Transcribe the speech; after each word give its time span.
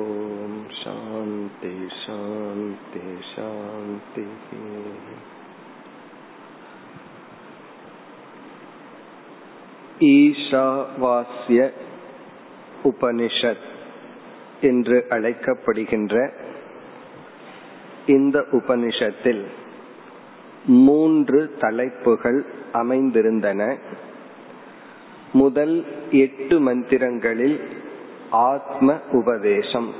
ॐ 0.03 0.57
शान्ति 0.81 1.75
शान्ति 2.03 3.05
शान्तिः 3.33 4.55
ईशावास्य 10.05 11.88
உபனிஷத் 12.85 13.67
என்று 14.61 15.07
அழைக்கப்படுகின்ற 15.09 16.31
இந்த 18.07 18.45
உபனிஷத்தில் 18.53 19.45
மூன்று 20.65 21.55
தலைப்புகள் 21.61 22.47
அமைந்திருந்தன. 22.73 23.77
முதல் 25.33 25.85
எட்டு 26.11 26.61
மந்திரங்களில் 26.61 27.61
ஆத்ம 28.31 29.01
உபதேசம். 29.13 29.95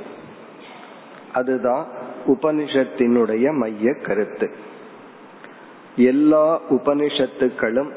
அதுதான் 1.33 1.87
உபனிஷத்தினுடைய 2.27 3.53
மைய 3.53 3.93
கருத்து. 3.93 4.55
எல்லா 5.95 6.61
உபனிஷத்துக்களும் 6.69 7.91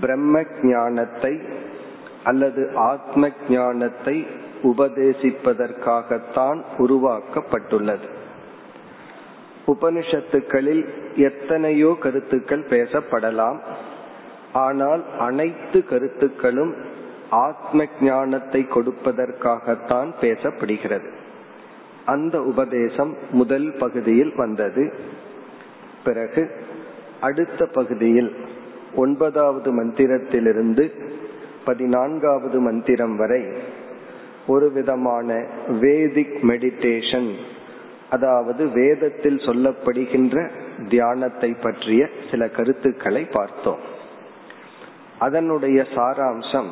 பிரம்ம 0.00 0.42
ஞானத்தை 0.62 1.40
அல்லது 2.24 2.70
ஆத்ம 2.74 3.30
ஞானத்தை 3.48 4.26
உபதேசிப்பதற்காகத்தான் 4.62 6.62
உருவாக்கப்பட்டுள்ளது. 6.78 8.08
உபனிஷத்துக்களில் 9.66 10.88
எத்தனையோ 11.16 11.96
கருத்துக்கள் 12.00 12.64
பேசப்படலாம். 12.70 13.58
ஆனால் 14.52 15.04
அனைத்து 15.18 15.84
கருத்துக்களும் 15.84 16.74
ஆத்ம 17.30 17.86
ஞானத்தை 18.00 18.66
கொடுப்பதற்காகத்தான் 18.70 20.12
பேசப்படுகிறது. 20.20 21.08
அந்த 22.04 22.42
உபதேசம் 22.42 23.16
முதல் 23.30 23.74
பகுதியில் 23.78 24.34
வந்தது. 24.34 24.92
பிறகு 26.04 26.50
அடுத்த 27.20 27.66
பகுதியில் 27.66 28.36
ஒன்பதாவது 28.94 29.72
மந்திரத்திலிருந்து 29.72 31.07
பதினான்காவது 31.64 32.60
மந்திரம் 32.60 33.16
வரை 33.16 33.44
ஒரு 34.46 34.72
விதமான 34.72 35.46
வேதிக் 35.68 36.38
மெடிடேஷன் 36.42 37.30
அதாவது 38.10 38.68
வேதத்தில் 38.68 39.36
சொல்லப்படுகின்ற 39.36 40.50
தியானத்தை 40.88 41.54
பற்றிய 41.60 42.08
சில 42.30 42.48
கருத்துக்களை 42.48 43.24
பார்த்தோம். 43.24 43.78
அதனுடைய 45.18 45.86
சாராம்சம் 45.94 46.70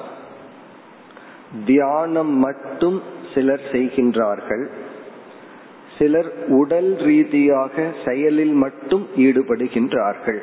தியானம் 1.64 2.34
மட்டும் 2.38 3.02
சிலர் 3.34 3.64
செய்கின்றார்கள். 3.72 4.70
சிலர் 5.98 6.32
உடல் 6.48 6.96
ரீதியாக 6.96 7.92
செயலில் 8.04 8.52
மட்டும் 8.52 9.06
ஈடுபடுகின்றார்கள். 9.16 10.42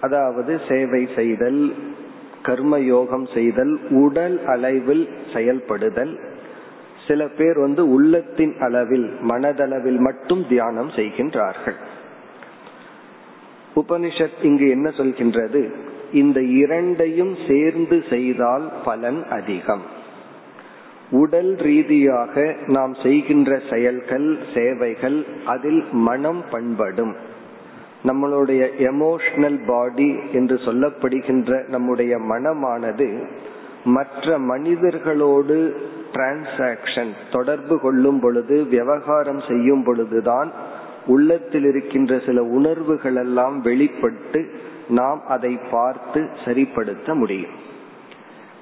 அதாவது 0.00 0.60
சேவை 0.68 1.08
செய்தல் 1.14 1.74
கர்மயோகம் 2.46 3.34
செய்தல் 3.34 3.78
உடல் 3.90 4.44
அளவில் 4.46 5.08
செயல்படுதல். 5.34 6.18
சில 7.08 7.26
பேர் 7.26 7.58
வந்து 7.58 7.90
உள்ளத்தின் 7.90 8.54
அளவில் 8.60 9.10
மனதளவில் 9.28 9.98
மட்டும் 9.98 10.44
தியானம் 10.48 10.90
செய்கின்றார்கள். 10.90 11.76
உபனிஷத் 13.76 14.42
இங்கு 14.42 14.68
என்ன 14.68 14.88
சொல்கின்றது? 14.88 15.72
இந்த 16.12 16.42
இரண்டையும் 16.42 17.36
சேர்ந்து 17.48 18.02
செய்தால் 18.10 18.72
பலன் 18.84 19.24
அதிகம். 19.30 19.82
உடல் 21.10 21.54
ரீதியாக 21.54 22.56
நாம் 22.66 22.94
செய்கின்ற 23.02 23.60
செயல்கள் 23.70 24.38
சேவைகள் 24.54 25.24
அதில் 25.44 25.84
மனம் 25.92 26.44
பண்படும். 26.50 27.34
நம்மளுடைய 28.06 28.62
எமோஷனல் 28.90 29.58
பாடி 29.66 30.10
என்று 30.32 30.56
சொல்லப்படுகின்ற 30.56 31.68
நம்முடைய 31.68 32.16
மனமானது 32.16 33.08
மற்ற 33.84 34.38
மனிதர்களோடு 34.38 35.58
டிரான்சாக்சன் 36.12 37.12
தொடர்பு 37.32 37.80
கொள்ளும் 37.80 38.20
பொழுது 38.20 38.56
விவகாரம் 38.64 39.42
செய்யும் 39.48 39.84
பொழுதுதான் 39.84 40.50
உள்ளத்தில் 41.06 41.64
இருக்கின்ற 41.64 42.18
சில 42.26 42.42
உணர்வுகள் 42.42 43.14
எல்லாம் 43.14 43.56
வெளிப்பட்டு 43.60 44.40
நாம் 44.88 45.20
அதை 45.28 45.58
பார்த்து 45.70 46.20
சரிப்படுத்த 46.44 47.14
முடியும். 47.14 47.54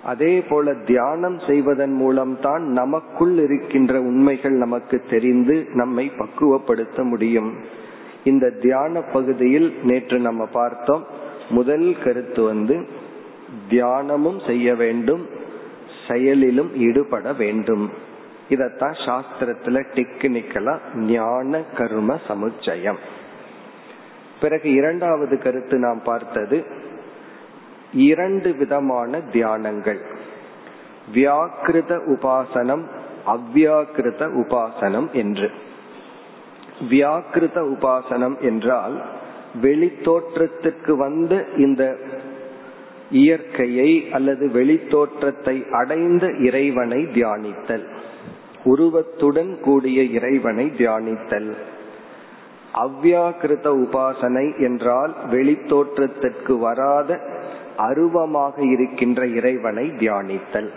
அதே 0.05 0.41
போல 0.41 0.75
தியானம் 0.75 1.39
செய்வதன் 1.47 1.93
மூலம்தான் 1.93 2.65
நமக்குள் 2.73 3.37
இருக்கின்ற 3.39 4.01
உண்மைகள் 4.01 4.53
நமக்கு 4.53 5.03
தெரிந்து 5.11 5.57
நம்மை 5.73 6.13
பக்குவப்படுத்த 6.19 7.03
முடியும். 7.03 7.51
இந்த 8.25 8.51
தியான 8.51 9.01
பகுதியில் 9.01 9.79
நேற்று 9.83 10.19
நம்ம 10.19 10.47
பார்த்தோம். 10.47 11.07
முதல் 11.51 11.97
கருத்து 12.05 12.43
வந்து 12.43 12.89
தியானமும் 13.69 14.47
செய்ய 14.47 14.75
வேண்டும் 14.75 15.29
செயலிலும் 16.09 16.77
ஈடுபட 16.77 17.33
வேண்டும். 17.33 17.91
இதத்தான் 18.51 18.95
சாஸ்திரத்துல 19.07 19.85
டெக்னிக்கலா 19.95 20.97
ஞான 20.97 21.63
கர்ம 21.63 22.19
சமுச்சயம். 22.29 22.99
பிறகு 24.41 24.73
இரண்டாவது 24.73 25.39
கருத்து 25.39 25.79
நாம் 25.79 26.03
பார்த்தது 26.03 26.65
இரண்டு 27.93 28.53
விதமான 28.53 29.19
தியானங்கள். 29.19 30.01
வியாக்கிருத 31.15 32.01
உபாசனம் 32.07 32.83
அவ்வியாக்கிருத 33.27 34.29
உபாசனம் 34.35 35.11
என்று. 35.13 35.51
வியாக்கிருத 36.81 37.63
உபாசனம் 37.63 38.41
என்றால் 38.41 39.03
வெளித்தோற்றத்திற்கு 39.63 40.97
வந்த 40.97 41.47
இந்த 41.57 41.97
இயற்கையை 43.11 44.09
அல்லது 44.11 44.47
வெளித்தோற்றத்தை 44.47 45.71
அடைந்த 45.71 46.31
இறைவனை 46.31 47.03
தியானித்தல். 47.03 47.85
உருவத்துடன் 48.65 49.61
கூடிய 49.61 50.03
இறைவனை 50.03 50.73
தியானித்தல். 50.79 51.55
அவ்வியாக்கிருத 52.75 53.67
உபாசனை 53.85 54.59
என்றால் 54.59 55.15
வெளித்தோற்றத்திற்கு 55.31 56.59
வராத 56.59 57.21
அருவமாக 57.77 58.63
இருக்கின்ற 58.63 59.27
இறைவனை 59.27 59.89
தியானித்தல். 59.89 60.71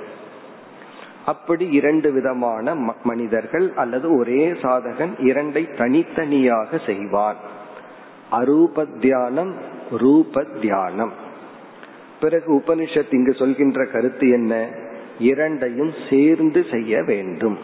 அப்படி 1.28 1.70
இரண்டு 1.72 2.12
விதமான 2.12 2.76
மனிதர்கள் 3.04 3.74
அல்லது 3.76 4.18
ஒரே 4.18 4.52
சாதகன் 4.52 5.14
இரண்டை 5.20 5.78
தனித்தனியாக 5.78 6.80
செய்வான் 6.86 7.36
அரூப 8.32 9.00
தியானம் 9.00 9.54
ரூப 9.92 10.44
தியானம் 10.62 11.26
பிறகு 12.20 12.54
உபனிஷத் 12.54 13.14
இங்கு 13.14 13.34
சொல்கின்ற 13.34 13.86
கருத்து 13.86 14.30
என்ன? 14.30 14.70
இரண்டையும் 15.20 15.92
சேர்ந்து 16.10 16.66
செய்ய 16.72 17.04
வேண்டும். 17.04 17.58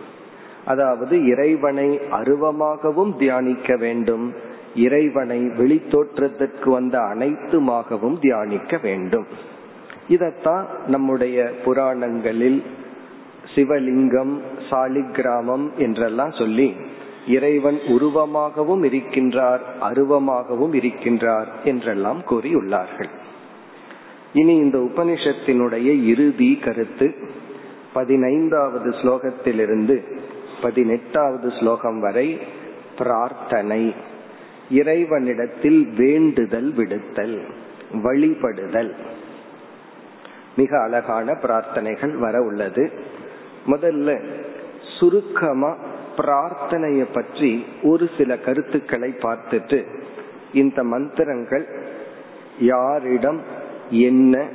அதாவது 0.65 1.25
இறைவனை 1.25 1.99
அருவமாகவும் 2.11 3.17
தியானிக்க 3.17 3.75
வேண்டும். 3.75 4.33
இறைவனை 4.75 5.39
வெளித்தோற்றத்திற்கு 5.47 6.69
வந்த 6.69 6.97
அனைத்துமாகவும் 6.99 8.19
தியானிக்க 8.19 8.77
வேண்டும். 8.77 9.25
இதத்தான் 10.09 10.65
நம்முடைய 10.87 11.51
புராணங்களில் 11.65 12.63
சிவலிங்கம் 13.55 14.39
சாலிகிராமம் 14.69 15.73
என்றெல்லாம் 15.77 16.31
சொல்லி 16.31 16.75
இறைவன் 17.27 17.79
உருவமாகவும் 17.87 18.83
இருக்கின்றார் 18.83 19.59
அருவமாகவும் 19.81 20.73
இருக்கின்றார் 20.73 21.45
என்றெல்லாம் 21.63 22.21
கூறியுள்ளார்கள். 22.29 23.09
இனி 24.33 24.55
இந்த 24.55 24.77
உபனிஷத்தினுடைய 24.77 26.05
இறுதி 26.05 26.59
கருத்து 26.63 27.15
பதினைந்தாவது 27.93 28.89
ஸ்லோகத்திலிருந்து 28.89 30.21
பதினெட்டாவது 30.61 31.51
ஸ்லோகம் 31.51 31.99
வரை 31.99 32.39
பிரார்த்தனை. 32.97 33.93
இறைவனிடத்தில் 34.69 35.89
வேண்டுதல் 35.97 36.73
விடுத்தல் 36.77 37.41
வழிபடுதல். 37.93 38.91
மிக 40.55 40.81
அழகான 40.81 41.37
பிரார்த்தனைகள் 41.41 42.13
வர 42.17 42.41
உள்ளது. 42.41 42.91
முதல்ல 43.67 44.21
சுருக்கமா 44.99 45.75
பிரார்த்தனைய 46.17 47.05
பற்றி 47.13 47.65
ஒரு 47.81 48.09
சில 48.17 48.37
கருத்துக்களை 48.37 49.15
பார்த்துட்டு 49.21 49.85
இந்த 50.53 50.83
மந்திரங்கள் 50.83 51.67
யாரிடம் 52.59 53.41
என்ன 53.89 54.47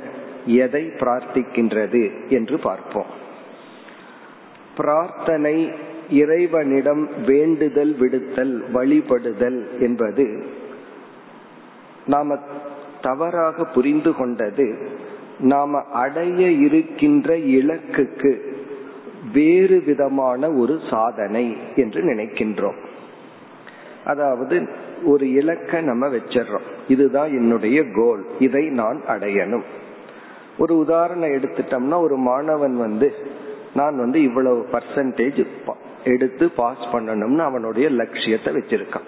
எதை 0.45 0.83
பிரார்த்திக்கின்றது 0.85 2.29
என்று 2.29 2.59
பார்ப்போம். 2.59 3.05
பிரார்த்தனை 4.75 5.71
இறைவனிடம் 6.09 7.09
வேண்டுதல் 7.25 7.95
விடுத்தல் 7.99 8.63
வழிபடுதல் 8.73 9.79
என்பது 9.79 10.43
நாம 12.07 12.37
தவறாக 13.01 13.63
புரிந்து 13.63 14.15
கொண்டது 14.15 14.77
நாம 15.39 15.81
அடைய 15.81 16.51
இருக்கின்ற 16.51 17.37
இலக்குக்கு 17.37 18.57
வேறு 19.33 19.83
விதமான 19.85 20.49
ஒரு 20.49 20.79
சாதனை 20.89 21.57
என்று 21.75 22.13
நினைக்கின்றோம். 22.13 22.77
அதாவது 24.05 24.69
ஒரு 25.05 25.31
இலக்கை 25.31 25.81
நம்ம 25.81 26.07
வச்சிடறோம். 26.07 26.67
இதுதான் 26.87 27.27
என்னுடைய 27.27 27.83
கோல் 27.95 28.25
இதை 28.39 28.69
நான் 28.69 29.01
அடையணும். 29.07 29.63
ஒரு 30.57 30.77
உதாரணம் 30.77 31.29
எடுத்துட்டோம்னா 31.29 31.99
ஒரு 31.99 32.17
மாணவன் 32.17 32.77
வந்து 32.77 33.13
நான் 33.73 33.97
வந்து 33.97 34.21
இவ்வளவு 34.21 34.67
பர்சன்டேஜ் 34.71 35.45
எடுத்து 36.03 36.49
பாஸ் 36.49 36.87
பண்ணணும்னு 36.91 37.37
அவனுடைய 37.37 37.89
லட்சியத்தை 37.89 38.53
வச்சிருக்கான். 38.53 39.07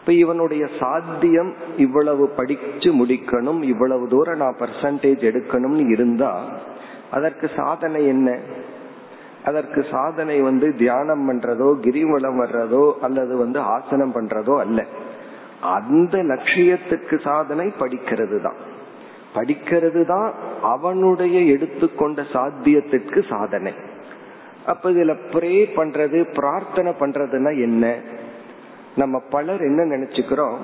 இப்ப 0.00 0.12
இவனுடைய 0.12 0.68
சாத்தியம் 0.80 1.54
இவ்வளவு 1.76 2.28
படிச்சு 2.28 3.04
முடிக்கணும் 3.04 3.62
இவ்வளவு 3.62 4.08
தூரம் 4.08 4.36
நான் 4.36 4.56
பர்சன்டேஜ் 4.58 5.22
எடுக்கணும்னு 5.30 5.90
இருந்தா 5.90 6.44
அதற்கு 7.10 7.50
சாதனை 7.56 8.06
என்ன? 8.06 8.38
அதற்கு 9.44 9.86
சாதனை 9.90 10.40
வந்து 10.40 10.76
தியானம் 10.76 11.24
பண்றதோ 11.28 11.68
கிரிவலம் 11.82 12.38
வர்றதோ 12.42 12.92
அல்லது 13.00 13.36
வந்து 13.36 13.60
ஆசனம் 13.60 14.14
பண்றதோ 14.14 14.58
அல்ல. 14.58 14.86
அந்த 15.60 16.18
லட்சியத்துக்கு 16.18 17.20
சாதனை 17.20 17.72
படிக்கிறது 17.78 18.40
தான். 18.40 18.56
படிக்கிறது 19.34 20.04
தான் 20.04 20.32
அவனுடைய 20.62 21.40
எடுத்துக்கொண்ட 21.40 22.22
சாத்தியத்திற்கு 22.32 23.22
சாதனை. 23.28 23.72
அப்ப 24.66 24.90
இதுல 24.90 25.14
ப்ரே 25.32 25.54
பண்றது 25.76 26.20
பிரார்த்தனை 26.34 26.92
பண்றதுன்னா 27.00 27.58
என்ன? 27.58 27.96
நம்ம 28.96 29.18
பலர் 29.18 29.62
என்ன 29.62 29.82
நினைச்சுக்கிறோம்? 29.84 30.56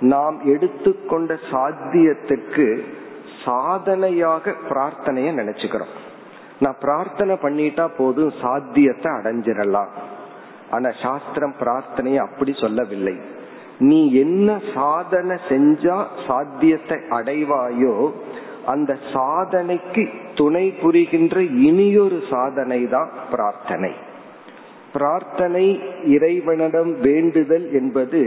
நாம் 0.00 0.40
எடுத்துக்கொண்ட 0.44 1.38
சாத்தியத்திற்கு 1.52 2.66
சாதனையாக 3.44 4.54
பிரார்த்தனைய 4.68 5.30
நினைச்சுக்கிறோம். 5.40 5.94
நான் 6.64 6.80
பிரார்த்தனை 6.84 7.34
பண்ணிட்டா 7.44 7.84
போதும் 7.98 8.32
சாத்தியத்தை 8.42 9.10
அடைஞ்சிடலாம். 9.18 9.92
ஆனா 10.74 10.88
சாஸ்திரம் 11.04 11.54
பிரார்த்தனையை 11.60 12.20
அப்படி 12.26 12.52
சொல்லவில்லை. 12.64 13.16
நீ 13.88 14.00
என்ன 14.22 14.48
சாதனை 14.74 15.36
செஞ்சா 15.48 15.96
சாத்தியத்தை 16.26 16.98
அடைவாயோ 17.18 17.94
அந்த 18.72 18.92
சாதனைக்கு 19.14 20.04
துணை 20.34 20.66
புரிகின்ற 20.82 21.36
இனியொரு 21.68 22.18
சாதனை 22.32 22.80
தான் 22.94 23.10
பிரார்த்தனை. 23.32 23.92
பிரார்த்தனை 24.92 25.66
இறைவனிடம் 26.14 26.92
வேண்டுதல் 27.06 27.66
என்பது 27.80 28.20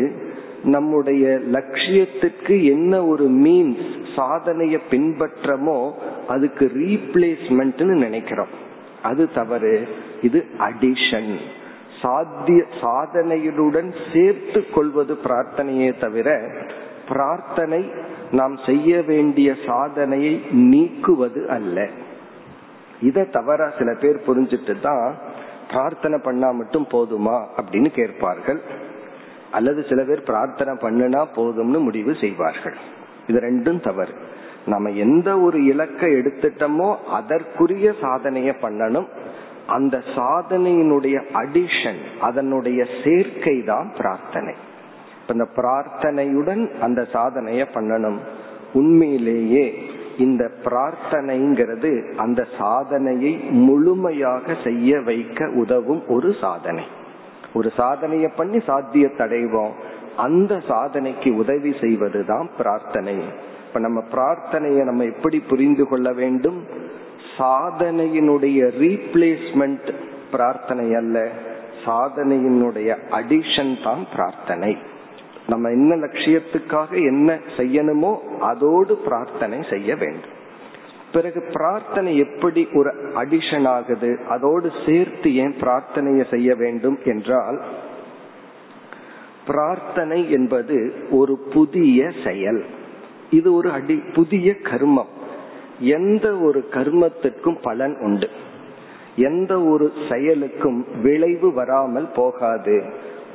நம்முடைய 0.63 1.39
லட்சியத்துக்கு 1.51 2.63
என்ன 2.63 3.05
ஒரு 3.05 3.25
மீன்ஸ் 3.29 3.85
சாதனைய 4.15 4.79
பின்பற்றமோ 4.89 5.91
அதுக்கு 6.27 6.71
ரீப்ளேஸ்மெண்ட்னு 6.75 7.95
நினைக்கிறோம். 7.97 8.47
அது 9.01 9.33
தவறு. 9.33 9.87
இது 10.21 10.45
அடிஷன் 10.59 11.37
சாத்திய 12.01 12.63
சாதனையுடன் 12.81 13.93
சேர்த்து 14.13 14.69
கொள்வது 14.69 15.17
பிரார்த்தனையே 15.23 15.99
தவிர 15.99 16.41
பிரார்த்தனை 17.07 17.91
நாம் 18.31 18.57
செய்ய 18.65 19.01
வேண்டிய 19.01 19.55
சாதனையை 19.65 20.41
நீக்குவது 20.51 21.45
அல்ல. 21.45 21.87
இத 23.01 23.23
தவறா 23.23 23.69
சில 23.77 23.93
பேர் 23.93 24.25
புரிஞ்சிட்டு 24.27 24.79
தான் 24.79 25.15
பிரார்த்தனை 25.71 26.19
பண்ணா 26.23 26.51
மட்டும் 26.51 26.87
போதுமா 26.91 27.45
அப்படின்னு 27.57 27.91
கேட்பார்கள். 27.91 28.61
அல்லது 29.53 29.85
சில 29.89 30.03
பேர் 30.03 30.27
பிரார்த்தனை 30.29 30.73
பண்ணுனா 30.83 31.21
போதும்னு 31.35 31.79
முடிவு 31.87 32.13
செய்வார்கள். 32.23 32.77
இது 33.27 33.39
ரெண்டும் 33.39 33.79
தவறு. 33.79 34.13
நம்ம 34.65 34.89
எந்த 35.05 35.29
ஒரு 35.39 35.57
இலக்கை 35.65 36.09
எடுத்துட்டோமோ 36.13 36.89
அதற்குரிய 37.11 37.87
சாதனைய 38.01 38.51
பண்ணணும். 38.61 39.07
அந்த 39.67 39.95
சாதனையினுடைய 40.15 41.17
அடிஷன் 41.33 42.01
அதனுடைய 42.19 42.79
சேர்க்கை 43.03 43.55
தான் 43.63 43.89
பிரார்த்தனை. 43.97 44.53
இந்த 45.33 45.45
பிரார்த்தனையுடன் 45.57 46.63
அந்த 46.79 47.01
சாதனைய 47.13 47.63
பண்ணணும். 47.75 48.19
உண்மையிலேயே 48.73 49.65
இந்த 50.17 50.43
பிரார்த்தனைங்கிறது 50.65 51.91
அந்த 52.15 52.41
சாதனையை 52.57 53.31
முழுமையாக 53.67 54.55
செய்ய 54.63 54.99
வைக்க 55.01 55.47
உதவும் 55.61 56.03
ஒரு 56.07 56.31
சாதனை. 56.41 56.83
ஒரு 57.53 57.71
சாதனைய 57.77 58.27
பண்ணி 58.35 58.59
சாத்தியத்தை 58.59 59.27
அடைவோம் 59.27 59.73
அந்த 60.15 60.53
சாதனைக்கு 60.67 61.29
உதவி 61.33 61.71
செய்வதுதான் 61.79 62.49
பிரார்த்தனை. 62.57 63.15
இப்ப 63.67 63.79
நம்ம 63.79 64.03
பிரார்த்தனையை 64.11 64.83
நம்ம 64.83 65.03
எப்படி 65.03 65.39
புரிந்து 65.39 65.87
கொள்ள 65.87 66.13
வேண்டும்? 66.13 66.59
சாதனையினுடைய 67.37 68.59
ரீப்ளேஸ்மெண்ட் 68.81 69.89
பிரார்த்தனை 70.31 70.95
அல்ல. 70.95 71.17
சாதனையினுடைய 71.85 72.89
அடிஷன் 73.11 73.83
தான் 73.83 74.03
பிரார்த்தனை. 74.15 74.77
நம்ம 75.47 75.69
என்ன 75.69 75.95
லட்சியத்துக்காக 75.95 76.91
என்ன 77.05 77.39
செய்யணுமோ 77.57 78.11
அதோடு 78.39 78.95
பிரார்த்தனை 78.95 79.63
செய்ய 79.69 79.95
வேண்டும். 79.95 80.32
பிறகு 81.13 81.43
பிரார்த்தனை 81.53 82.17
எப்படி 82.17 82.67
ஒரு 82.73 82.89
அடிஷன் 83.15 83.67
ஆகுது? 83.67 84.19
அதோடு 84.29 84.71
சேர்த்து 84.85 85.35
ஏன் 85.35 85.55
பிரார்த்தனையை 85.59 86.29
செய்ய 86.29 86.55
வேண்டும் 86.55 86.97
என்றால் 87.05 87.63
பிரார்த்தனை 89.47 90.31
என்பது 90.31 90.93
ஒரு 91.11 91.37
புதிய 91.53 92.11
செயல். 92.25 92.65
இது 93.29 93.53
ஒரு 93.53 93.71
அடி 93.71 93.95
புதிய 94.13 94.55
கர்மம். 94.63 95.11
எந்த 95.79 96.37
ஒரு 96.37 96.65
கர்மத்திற்கும் 96.71 97.61
பலன் 97.61 97.97
உண்டு. 97.99 98.29
எந்த 99.15 99.63
ஒரு 99.63 99.91
செயலுக்கும் 100.11 100.85
விளைவு 101.01 101.53
வராமல் 101.53 102.11
போகாது. 102.15 102.83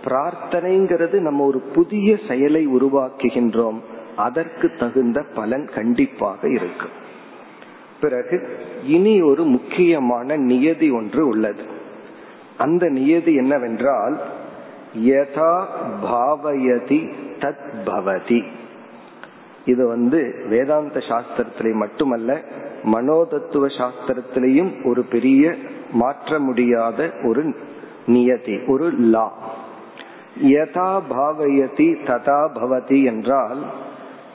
பிரார்த்தனைங்கிறது 0.05 1.19
நம்ம 1.21 1.45
ஒரு 1.45 1.61
புதிய 1.61 2.19
செயலை 2.29 2.69
உருவாக்குகின்றோம். 2.69 3.79
அதற்கு 4.17 4.71
தகுந்த 4.79 5.25
பலன் 5.35 5.69
கண்டிப்பாக 5.75 6.49
இருக்கும். 6.49 7.07
பிறகு 8.00 8.37
இனி 8.87 9.23
ஒரு 9.23 9.45
முக்கியமான 9.45 10.37
நியதி 10.37 10.90
ஒன்று 10.90 11.26
உள்ளது. 11.26 11.64
அந்த 12.57 12.88
நியதி 12.88 13.35
என்னவென்றால் 13.35 14.21
யதா 14.95 15.52
பாவயதி 16.02 17.00
தத் 17.38 17.67
பவதி. 17.85 18.45
இது 19.64 19.87
வந்து 19.87 20.47
வேதாந்த 20.49 21.02
சாஸ்திரத்திலே 21.09 21.73
மட்டுமல்ல 21.75 22.40
மனோதத்துவ 22.85 23.67
சாஸ்திரத்திலையும் 23.78 24.73
ஒரு 24.85 25.02
பெரிய 25.05 25.55
மாற்ற 25.93 26.38
முடியாத 26.38 27.11
ஒரு 27.25 27.55
நியதி 28.07 28.59
ஒரு 28.67 28.93
லா. 28.99 29.28
யதா 30.43 30.90
பாவயதி 31.11 31.88
ததா 32.07 32.40
பவதி 32.55 33.05
என்றால் 33.05 33.59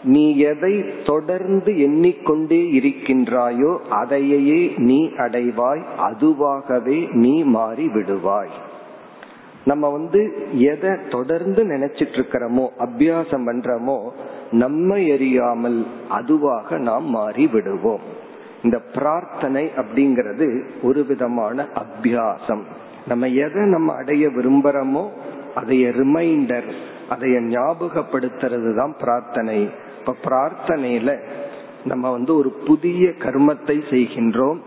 நீ 0.04 0.38
எதை 0.38 0.74
தொடர்ந்து 1.04 1.72
எண்ணிக்கொண்டே 1.78 2.62
இருக்கின்றாயோ 2.80 3.78
அதையே 3.90 4.74
நீ 4.78 5.10
அடைவாய் 5.18 5.84
அதுவாகவே 6.00 7.12
நீ 7.12 7.44
மாறி 7.44 7.88
விடுவாய். 7.88 8.54
நம்ம 9.66 9.90
வந்து 9.90 10.22
எதை 10.54 10.98
தொடர்ந்து 11.10 11.64
நினைச்சிட்டு 11.64 12.18
இருக்கிறோமோ 12.18 12.66
அபியாசம் 12.80 13.46
பண்றோமோ 13.50 13.98
நம்ம 14.52 14.96
எறியாமல் 14.96 15.86
அதுவாக 16.10 16.78
நாம் 16.78 17.06
மாறி 17.06 17.48
விடுவோம். 17.48 18.04
இந்த 18.64 18.80
பிரார்த்தனை 18.80 19.64
அப்படிங்கிறது 19.76 20.48
ஒரு 20.82 21.06
விதமான 21.06 21.68
அபியாசம். 21.84 22.64
நம்ம 23.08 23.28
எதை 23.28 23.64
நம்ம 23.66 23.94
அடைய 23.94 24.28
விரும்புறோமோ 24.28 25.06
அதைய 25.56 25.88
ரிமைண்டர் 26.00 26.70
அதைய 27.10 27.40
ஞாபகப்படுத்துறது 27.56 28.76
தான் 28.76 28.94
பிரார்த்தனை. 29.00 29.58
இப்ப 30.06 30.16
பிரார்த்தனையில 30.30 31.20
நம்ம 31.86 32.12
வந்து 32.12 32.36
ஒரு 32.36 32.50
புதிய 32.50 33.10
கர்மத்தை 33.10 33.76
செய்கின்றோம். 33.90 34.58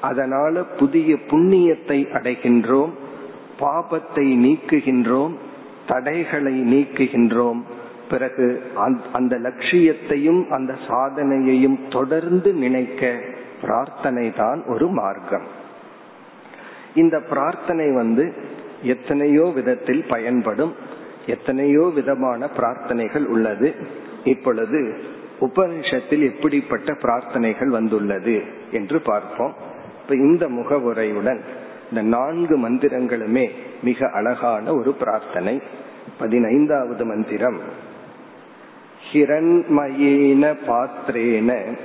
அதனால 0.00 0.62
புதிய 0.64 1.14
புண்ணியத்தை 1.14 1.98
அடைகின்றோம். 2.12 2.90
பாபத்தை 3.60 4.26
நீக்குகின்றோம். 4.44 5.34
தடைகளை 5.86 6.54
நீக்குகின்றோம். 6.74 7.60
பிறகு 8.10 8.62
அந்த 9.12 9.36
லட்சியத்தையும் 9.36 10.50
அந்த 10.50 10.74
சாதனையையும் 10.88 11.78
தொடர்ந்து 11.88 12.52
நினைக்க 12.52 13.20
பிரார்த்தனை 13.60 14.32
தான் 14.36 14.64
ஒரு 14.66 14.88
மார்க்கம். 14.88 15.46
இந்த 16.94 17.20
பிரார்த்தனை 17.20 17.92
வந்து 17.92 18.32
எத்தனையோ 18.82 19.52
விதத்தில் 19.54 20.04
பயன்படும் 20.08 20.74
எத்தனையோ 21.26 21.90
விதமான 21.94 22.48
பிரார்த்தனைகள் 22.56 23.24
உள்ளது. 23.24 23.74
இப்பொழுது 24.24 24.96
உபனிஷத்தில் 25.40 26.18
எப்படிப்பட்ட 26.34 26.92
பிரார்த்தனைகள் 26.92 27.66
வந்துள்ளது 27.66 28.42
என்று 28.72 29.00
பார்ப்போம். 29.00 29.54
இப்ப 30.02 30.14
இந்த 30.14 30.48
முகவுரையுடன் 30.48 31.40
இந்த 31.88 32.02
நான்கு 32.02 32.58
மந்திரங்களுமே 32.58 33.50
மிக 33.82 34.10
அழகான 34.10 34.74
ஒரு 34.74 34.92
பிரார்த்தனை. 34.92 35.62
பதினைந்தாவது 36.18 37.04
மந்திரம். 37.04 37.58
ஹிரண்மயேன 39.12 40.56
பாத்திரேன 40.66 41.76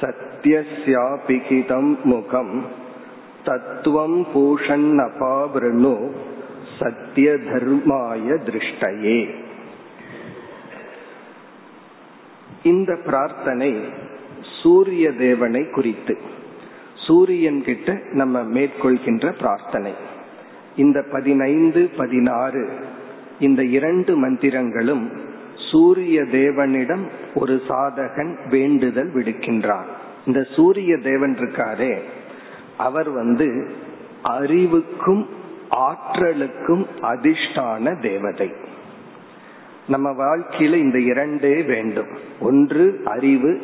சத்யஸ்யாபிகிதம் 0.00 2.02
முகம் 2.02 2.66
தத்துவம் 3.44 4.26
பூஷன் 4.34 4.98
அபாவிருணு 4.98 6.10
சத்திய 6.78 7.30
தர்மாய 7.30 8.38
திருஷ்டையே. 8.44 9.41
இந்த 12.62 12.98
பிரார்த்தனை 13.04 13.80
சூரிய 14.62 15.12
தேவனை 15.12 15.70
குறித்து. 15.70 16.18
சூரியன் 16.94 17.62
கிட்ட 17.64 17.98
நம்ம 18.12 18.42
மேற்கொள்கின்ற 18.42 19.32
பிரார்த்தனை. 19.38 19.92
இந்த 20.76 21.04
பதினைந்து 21.12 21.90
பதினாறு 21.96 22.70
இந்த 23.40 23.64
இரண்டு 23.64 24.28
மந்திரங்களும் 24.28 25.10
சூரிய 25.70 26.22
தேவனிடம் 26.22 27.08
ஒரு 27.34 27.62
சாதகன் 27.68 28.48
வேண்டுதல் 28.48 29.14
விடுக்கின்றான். 29.14 29.84
இந்த 30.26 30.46
சூரிய 30.56 30.96
தேவன் 30.96 31.36
இருக்காரே 31.38 31.98
அவர் 32.76 33.10
வந்து 33.10 33.70
அறிவுக்கும் 34.22 35.28
ஆற்றலுக்கும் 35.70 36.86
அதிர்ஷ்டான 37.02 38.00
தேவதை. 38.00 38.52
நம்ம 39.88 40.10
வாழ்க்கையில 40.10 40.74
இந்த 40.74 40.98
இரண்டே 40.98 41.62
வேண்டும். 41.62 42.06
ஒன்று 42.40 43.00
அறிவு 43.04 43.60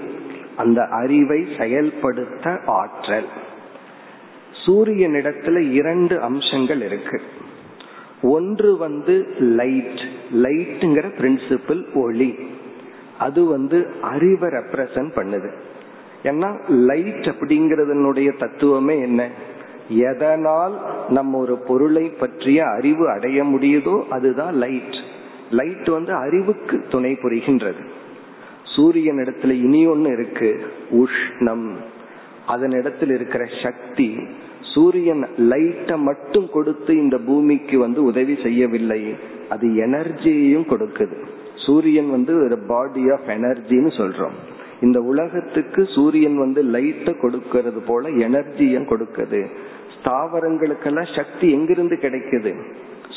அந்த 0.57 0.85
அறிவை 0.85 1.47
செயல்படுத்த 1.59 2.61
ஆற்றல். 2.67 3.27
சூரியனிடத்துல 4.67 5.71
இரண்டு 5.71 6.21
அம்சங்கள் 6.21 6.83
இருக்கு. 6.83 7.21
ஒன்று 8.23 8.77
வந்து 8.77 9.35
லைட் 9.39 10.01
லைட்டுங்கிற 10.35 11.05
பிரின்சிபிள் 11.19 11.95
ஒளி. 11.95 12.39
அது 13.19 13.45
வந்து 13.45 13.91
அறிவை 14.03 14.51
ரெப்ரசன்ட் 14.51 15.13
பண்ணுது. 15.17 15.51
ஏன்னா 16.23 16.69
லைட் 16.69 17.35
அப்படிங்கறதனுடைய 17.35 18.39
தத்துவமே 18.39 19.01
என்ன? 19.01 19.31
எதனால் 19.89 20.81
நம்ம 21.09 21.39
ஒரு 21.39 21.59
பொருளை 21.59 22.09
பற்றிய 22.09 22.67
அறிவு 22.67 23.11
அடைய 23.11 23.45
முடியுதோ 23.45 24.09
அதுதான் 24.09 24.55
லைட் 24.55 24.98
லைட் 25.51 25.89
வந்து 25.89 26.13
அறிவுக்கு 26.13 26.83
துணை 26.91 27.13
புரிகின்றது. 27.13 27.85
சூரியன் 28.77 29.17
இடத்துல 29.17 29.51
இனி 29.51 29.87
ஒன்று 29.87 30.13
இருக்கு 30.13 30.67
உஷ்ணம். 30.91 31.71
அதன் 32.47 32.71
இடத்துல 32.71 33.15
இருக்கிற 33.15 33.45
சக்தி 33.63 34.19
சூரியன் 34.75 35.27
லைட்டை 35.39 35.99
மட்டும் 35.99 36.49
கொடுத்து 36.53 36.95
இந்த 36.95 37.19
பூமிக்கு 37.19 37.79
வந்து 37.79 38.05
உதவி 38.05 38.39
செய்யவில்லை. 38.43 39.15
அது 39.49 39.69
எனர்ஜியையும் 39.69 40.65
கொடுக்குது. 40.65 41.17
சூரியன் 41.55 42.11
வந்து 42.11 42.45
ஒரு 42.45 42.59
பாடி 42.59 43.11
ஆஃப் 43.11 43.27
எனர்ஜின்னு 43.27 43.91
சொல்றோம். 43.99 44.37
இந்த 44.81 45.01
உலகத்துக்கு 45.01 45.89
சூரியன் 45.95 46.39
வந்து 46.39 46.63
லைட்டை 46.63 47.15
கொடுக்கறது 47.15 47.81
போல 47.87 48.09
எனர்ஜியும் 48.09 48.89
கொடுக்குது. 48.91 49.47
ஸ்தாவரங்களுக்கெல்லாம் 49.97 51.17
சக்தி 51.17 51.53
எங்கிருந்து 51.53 51.99
கிடைக்குது? 52.03 52.55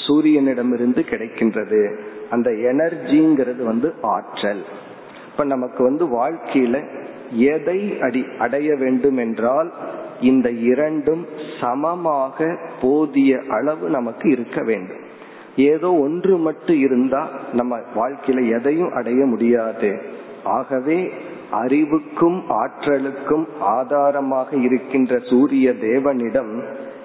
சூரியனிடமிருந்து 0.08 1.06
கிடைக்கின்றது. 1.10 1.98
அந்த 2.32 2.50
எனர்ஜிங்கிறது 2.72 3.64
வந்து 3.64 3.90
ஆற்றல். 4.02 4.64
இப்ப 5.32 5.44
நமக்கு 5.44 5.82
வந்து 5.84 6.06
வாழ்க்கையில 6.06 6.78
எதை 7.52 7.80
அடி 8.02 8.24
அடைய 8.40 8.76
வேண்டும் 8.76 9.18
என்றால் 9.18 9.70
இந்த 10.22 10.48
இரண்டும் 10.50 11.24
சமமாக 11.62 12.58
போதிய 12.82 13.40
அளவு 13.50 13.90
நமக்கு 13.90 14.30
இருக்க 14.30 14.60
வேண்டும். 14.64 15.04
ஏதோ 15.56 15.90
ஒன்று 15.94 16.38
மட்டும் 16.38 16.80
இருந்தா 16.80 17.22
நம்ம 17.54 17.80
வாழ்க்கையில 17.96 18.42
எதையும் 18.60 18.94
அடைய 18.94 19.26
முடியாது. 19.26 19.90
ஆகவே 20.44 21.00
அறிவுக்கும் 21.52 22.44
ஆற்றலுக்கும் 22.50 23.46
ஆதாரமாக 23.60 24.56
இருக்கின்ற 24.58 25.20
சூரிய 25.30 25.70
தேவனிடம் 25.82 26.54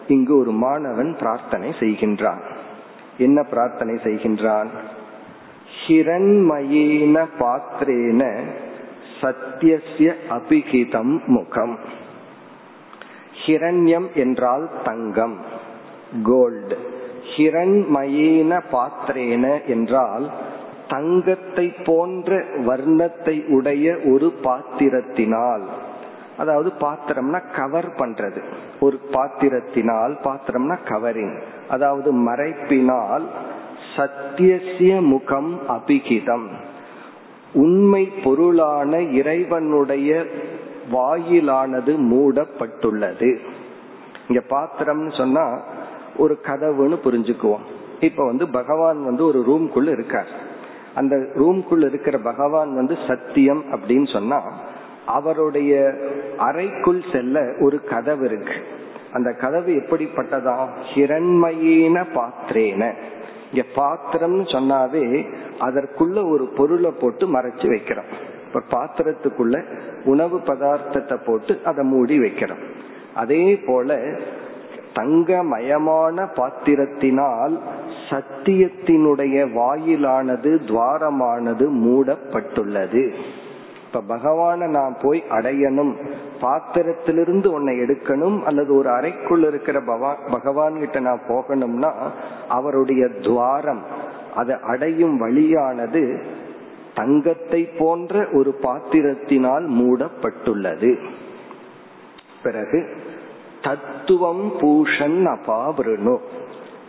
இங்கு 0.08 0.38
ஒரு 0.38 0.52
மாணவன் 0.64 1.16
பிரார்த்தனை 1.18 1.70
செய்கின்றான். 1.80 2.42
என்ன 3.18 3.42
பிரார்த்தனை 3.42 3.94
செய்கின்றான்? 4.04 4.70
ஹிரண்மயேன 5.82 7.16
பாத்திரேன 7.38 8.22
சத்தியசிய 9.20 10.08
அபிகிதம் 10.28 11.14
முகம். 11.26 11.76
ஹிரண்யம் 13.42 14.08
என்றால் 14.14 14.66
தங்கம் 14.84 15.36
கோல்டு. 16.22 16.76
ஹிரண்மயேன 17.32 18.60
பாத்திரேன 18.72 19.44
என்றால் 19.66 20.26
தங்கத்தை 20.88 21.66
போன்ற 21.84 22.38
வர்ணத்தை 22.66 23.36
உடைய 23.48 23.96
ஒரு 24.04 24.28
பாத்திரத்தினால் 24.42 25.64
அதாவது 26.36 26.70
பாத்திரம்னா 26.80 27.40
கவர் 27.56 27.90
பண்றது. 27.98 28.40
ஒரு 28.80 28.96
பாத்திரத்தினால் 29.12 30.14
பாத்திரம்னா 30.24 30.76
கவரிங் 30.88 31.36
அதாவது 31.68 32.10
மறைப்பினால் 32.28 33.26
சத்தியசிய 33.96 35.00
முகம் 35.00 35.60
அபிகிதம். 35.68 36.46
உண்மை 37.52 38.12
பொருளான 38.24 39.00
இறைவனுடைய 39.00 40.26
வாயிலானது 40.92 41.96
மூடப்பட்டுள்ளது. 41.96 43.38
இங்க 44.28 44.42
பாத்திரம்னு 44.50 45.16
சொன்னா 45.16 45.62
ஒரு 46.16 46.38
கதவுன்னு 46.42 46.98
புரிஞ்சுக்குவோம். 47.04 47.64
இப்ப 48.00 48.24
வந்து 48.24 48.48
பகவான் 48.48 49.04
வந்து 49.04 49.24
ஒரு 49.24 49.44
ரூம்குள்ள 49.48 49.88
இருக்கார். 49.88 50.28
அந்த 50.94 51.16
ரூம்குள்ள 51.16 51.86
இருக்கிற 51.86 52.18
பகவான் 52.18 52.74
வந்து 52.74 52.96
சத்தியம் 53.08 53.64
அப்படின்னு 53.72 54.12
சொன்னா 54.12 54.42
அவருடைய 55.06 55.94
அறைக்குள் 56.38 57.02
செல்ல 57.12 57.54
ஒரு 57.60 57.84
கதவு 57.84 58.24
இருக்கு. 58.24 58.54
அந்த 59.12 59.32
கதவு 59.32 59.72
எப்படிப்பட்டதா? 59.72 60.68
ஹிரண்மையின 60.94 62.04
பாத்திரேன. 62.14 62.94
இங்க 63.52 63.66
பாத்திரம்னு 63.74 64.44
சொன்னாவே 64.54 65.26
அதற்குள்ள 65.60 66.28
ஒரு 66.30 66.44
பொருளை 66.56 66.90
போட்டு 67.00 67.26
மறைச்சு 67.26 67.66
வைக்கிறோம். 67.74 68.10
இப்ப 68.46 68.62
பாத்திரத்துக்குள்ள 68.70 69.64
உணவு 70.04 70.38
பதார்த்தத்தை 70.38 71.16
போட்டு 71.26 71.60
அதை 71.64 71.84
மூடி 71.84 72.18
வைக்கிறோம். 72.18 72.62
அதே 73.14 73.56
போல 73.66 73.98
தங்கமயமான 74.94 76.26
பாத்திரத்தினால் 76.36 77.54
சத்தியத்தினுடைய 78.10 79.36
வாயிலானது 79.58 80.52
துவாரமானது 80.68 81.66
மூடப்பட்டுள்ளது. 81.84 83.02
இப்ப 83.86 84.16
பகவான 84.16 84.68
நான் 84.68 84.96
போய் 85.02 85.24
அடையணும் 85.30 85.92
பாத்திரத்திலிருந்து 86.40 87.46
உன்னை 87.46 87.78
எடுக்கணும் 87.80 88.42
அல்லது 88.42 88.74
ஒரு 88.74 88.88
அறைக்குள் 88.90 89.44
இருக்கிற 89.46 89.80
பகவான் 90.30 90.78
கிட்ட 90.78 91.00
நான் 91.00 91.20
போகணும்னா 91.28 91.92
அவருடைய 92.48 93.08
துவாரம் 93.08 93.82
அதை 94.34 94.56
அடையும் 94.62 95.16
வழியானது 95.18 96.34
தங்கத்தை 96.94 97.62
போன்ற 97.78 98.26
ஒரு 98.32 98.58
பாத்திரத்தினால் 98.62 99.64
மூடப்பட்டுள்ளது. 99.70 100.90
பிறகு 102.42 102.80
தத்துவம் 103.62 104.52
பூஷன் 104.60 105.18
அபாவிருணு. 105.32 106.14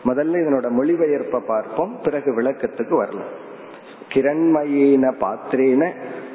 முதல்ல 0.06 0.38
இதனோட 0.42 0.68
மொழிபெயர்ப்ப 0.80 1.42
பார்ப்போம் 1.48 2.00
பிறகு 2.04 2.42
விளக்கத்துக்கு 2.42 2.96
வரலாம். 2.96 3.34
கிரண்மயேன 4.14 5.12
பாத்திரேன 5.24 5.84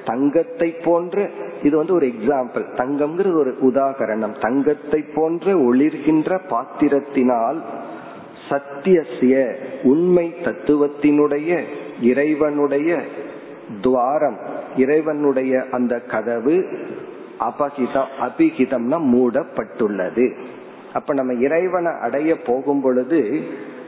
தங்கத்தை 0.05 0.69
போன்ற 0.85 1.31
இது 1.63 1.77
வந்து 1.77 1.95
ஒரு 1.95 2.07
எக்ஸாம்பிள் 2.07 2.65
தங்கம்ங்கிறது 2.77 3.35
ஒரு 3.35 3.55
உதாகரணம். 3.63 4.41
தங்கத்தை 4.41 5.05
போன்ற 5.15 5.55
ஒளிர்கின்ற 5.55 6.39
பாத்திரத்தினால் 6.49 7.61
சத்தியசிய 8.49 9.55
உண்மை 9.83 10.35
தத்துவத்தினுடைய 10.45 11.61
இறைவனுடைய 12.01 13.01
துவாரம் 13.81 14.39
இறைவனுடைய 14.77 15.65
அந்த 15.71 15.99
கதவு 15.99 16.57
அபகிதம் 17.41 18.11
அபிகிதம்னா 18.21 18.99
மூடப்பட்டுள்ளது. 19.15 20.27
அப்ப 20.95 21.15
நம்ம 21.15 21.33
இறைவனை 21.33 21.93
அடைய 22.01 22.37
போகும் 22.37 22.81
பொழுது 22.81 23.41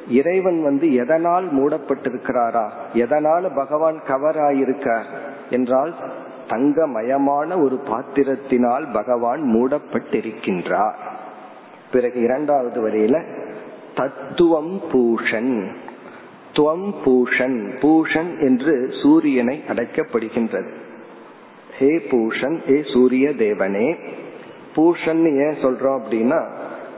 இறைவன் 0.08 0.62
வந்து 0.62 0.94
எதனால் 0.94 1.46
மூடப்பட்டிருக்கிறாரா? 1.56 2.68
எதனால் 2.92 3.46
பகவான் 3.54 3.98
கவர் 4.06 4.36
ஆயிருக்கார் 4.36 5.06
என்றால் 5.50 5.94
தங்கமயமான 6.48 7.62
ஒரு 7.62 7.80
பாத்திரத்தினால் 7.88 8.86
பகவான் 8.92 9.42
மூடப்பட்டிருக்கின்றார். 9.54 10.96
பிறகு 11.92 12.20
இரண்டாவது 12.20 12.88
வரையில 12.88 13.24
தத்துவம் 13.94 14.80
பூஷன் 14.92 15.74
துவம் 16.52 16.94
பூஷன் 17.04 17.58
பூஷன் 17.80 18.40
என்று 18.40 18.94
சூரியனை 19.02 19.62
அடைக்கப்படுகின்றது. 19.68 20.70
ஹே 21.78 21.88
பூஷன் 22.10 22.76
ஏ 22.76 22.82
சூரிய 22.92 23.30
தேவனே 23.30 23.96
பூஷன் 24.76 25.22
ஏன் 25.46 25.58
சொல்றோம் 25.62 25.98
அப்படின்னா 26.00 26.48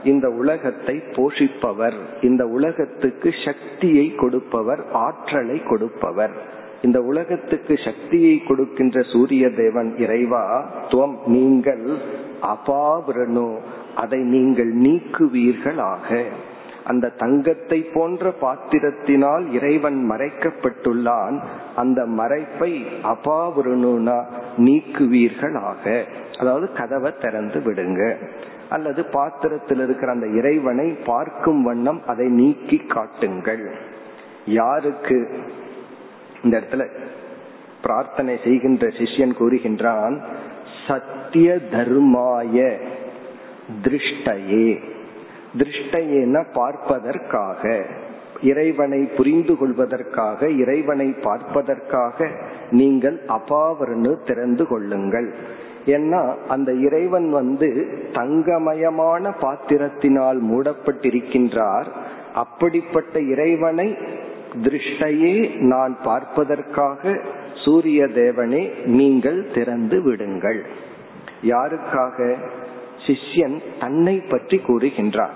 இந்த 0.03 0.29
உலகத்தை 0.29 0.95
போஷிப்பவர் 0.95 1.97
இந்த 2.21 2.45
உலகத்துக்கு 2.45 3.29
சக்தியை 3.45 4.15
கொடுப்பவர் 4.15 4.85
ஆற்றலை 4.91 5.63
கொடுப்பவர். 5.63 6.55
இந்த 6.81 7.01
உலகத்துக்கு 7.01 7.77
சக்தியை 7.85 8.43
கொடுக்கின்ற 8.47 9.01
சூரிய 9.01 9.49
தேவன் 9.49 9.97
இறைவா 9.97 10.65
துவம் 10.87 11.15
நீங்கள் 11.25 11.97
அபாவிரணு 12.41 13.57
அதை 13.95 14.19
நீங்கள் 14.19 14.75
நீக்குவீர்களாக. 14.75 16.23
அந்த 16.83 17.09
தங்கத்தை 17.09 17.81
போன்ற 17.81 18.33
பாத்திரத்தினால் 18.41 19.51
இறைவன் 19.53 20.09
மறைக்கப்பட்டுள்ளான். 20.09 21.39
அந்த 21.75 22.05
மறைப்பை 22.05 22.85
அபாவிருணுனா 23.03 24.23
நீக்குவீர்களாக. 24.57 26.03
அதாவது 26.39 26.71
கதவை 26.71 27.11
திறந்து 27.21 27.59
விடுங்க. 27.59 28.15
அல்லது 28.69 29.05
பாத்திரத்தில் 29.05 29.79
இருக்கிற 29.79 30.11
அந்த 30.11 30.27
இறைவனை 30.27 30.89
பார்க்கும் 31.05 31.63
வண்ணம் 31.63 32.01
அதை 32.07 32.27
நீக்கி 32.27 32.77
காட்டுங்கள். 32.77 33.71
யாருக்கு? 34.45 35.29
இந்த 36.47 36.57
இடத்துல 36.59 36.85
பிரார்த்தனை 37.85 38.35
செய்கின்ற 38.43 38.87
சிஷ்யன் 38.99 39.37
கூறுகின்றான் 39.39 40.17
சத்திய 40.87 41.55
தர்மாய 41.71 42.57
திருஷ்டையே. 43.85 44.67
திருஷ்டையேன 45.59 46.35
பார்ப்பதற்காக 46.53 47.63
இறைவனை 48.41 48.99
புரிந்து 49.17 49.53
கொள்வதற்காக 49.57 50.49
இறைவனை 50.63 51.07
பார்ப்பதற்காக 51.23 52.27
நீங்கள் 52.71 53.17
அபாவர்னு 53.37 54.11
திறந்து 54.25 54.65
கொள்ளுங்கள். 54.67 55.29
ஏன்னா 55.95 56.21
அந்த 56.47 56.69
இறைவன் 56.87 57.27
வந்து 57.29 57.69
தங்கமயமான 58.13 59.33
பாத்திரத்தினால் 59.41 60.39
மூடப்பட்டிருக்கின்றார். 60.51 61.89
அப்படிப்பட்ட 62.33 63.19
இறைவனை 63.33 63.89
திருஷ்டையே 64.63 65.59
நான் 65.59 65.97
பார்ப்பதற்காக 66.03 67.21
சூரிய 67.53 68.05
தேவனே 68.05 68.85
நீங்கள் 68.85 69.51
திறந்து 69.53 70.01
விடுங்கள். 70.01 70.65
யாருக்காக? 71.43 72.35
சிஷ்யன் 73.05 73.61
தன்னை 73.79 74.15
பற்றி 74.19 74.61
கூறுகின்றார். 74.67 75.35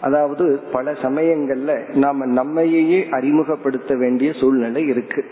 அதாவது 0.00 0.60
பல 0.72 0.92
சமயங்கள்ல 0.92 1.94
நாம 1.94 2.26
நம்மையே 2.26 3.06
அறிமுகப்படுத்த 3.10 3.94
வேண்டிய 3.96 4.32
சூழ்நிலை 4.32 4.86
இருக்கு. 4.86 5.24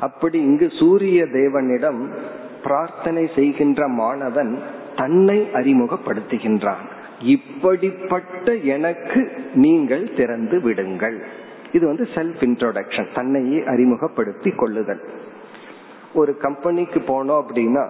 அப்படி 0.00 0.38
இங்கு 0.38 0.70
சூரிய 0.78 1.24
தேவனிடம் 1.24 2.00
பிரார்த்தனை 2.62 3.30
செய்கின்ற 3.34 3.88
மாணவன் 3.88 4.58
தன்னை 4.96 5.38
அறிமுகப்படுத்துகின்றான். 5.52 6.84
இப்படிப்பட்ட 7.20 8.54
எனக்கு 8.54 9.30
நீங்கள் 9.54 10.14
திறந்து 10.16 10.60
விடுங்கள். 10.60 11.18
இது 11.72 11.86
வந்து 11.86 12.08
செல்ஃப் 12.14 12.40
இன்ட்ரோடக்ஷன் 12.40 13.14
தன்னையே 13.14 13.64
அறிமுகப்படுத்தி 13.64 14.50
கொள்ளுதல். 14.50 15.00
ஒரு 16.14 16.36
கம்பெனிக்கு 16.36 17.00
போனோம் 17.00 17.42
அப்படின்னா 17.42 17.84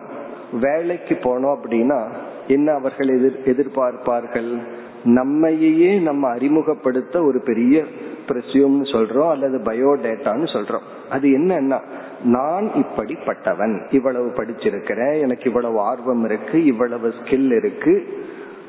வேலைக்கு 0.61 1.15
போனோம் 1.15 1.57
அப்படின்னா 1.57 2.07
என்ன 2.47 2.73
அவர்கள் 2.73 3.09
எதிர் 3.09 3.41
எதிர்பார்ப்பார்கள்? 3.45 4.59
நம்மையே 5.05 5.99
நம்ம 5.99 6.29
அறிமுகப்படுத்த 6.29 7.23
ஒரு 7.23 7.41
பெரிய 7.41 7.85
பிரசியூம்னு 8.29 8.87
சொல்றோம் 8.95 9.31
அல்லது 9.31 9.59
பயோடேட்டான்னு 9.59 10.49
சொல்றோம். 10.55 10.87
அது 11.11 11.29
என்னன்னா 11.29 11.81
நான் 12.25 12.71
இப்படிப்பட்டவன் 12.75 13.87
இவ்வளவு 13.91 14.29
படிச்சிருக்கிறேன் 14.29 15.21
எனக்கு 15.21 15.45
இவ்வளவு 15.45 15.81
ஆர்வம் 15.81 16.25
இருக்கு 16.25 16.65
இவ்வளவு 16.65 17.09
ஸ்கில் 17.09 17.57
இருக்கு 17.57 17.95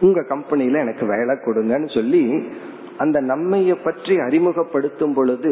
உங்க 0.02 0.24
கம்பெனில 0.24 0.80
எனக்கு 0.80 1.06
வேலை 1.06 1.36
கொடுங்கன்னு 1.36 1.94
சொல்லி 1.94 2.50
அந்த 3.02 3.18
நம்மைய 3.22 3.72
பற்றி 3.84 4.16
அறிமுகப்படுத்தும் 4.20 5.16
பொழுது 5.18 5.52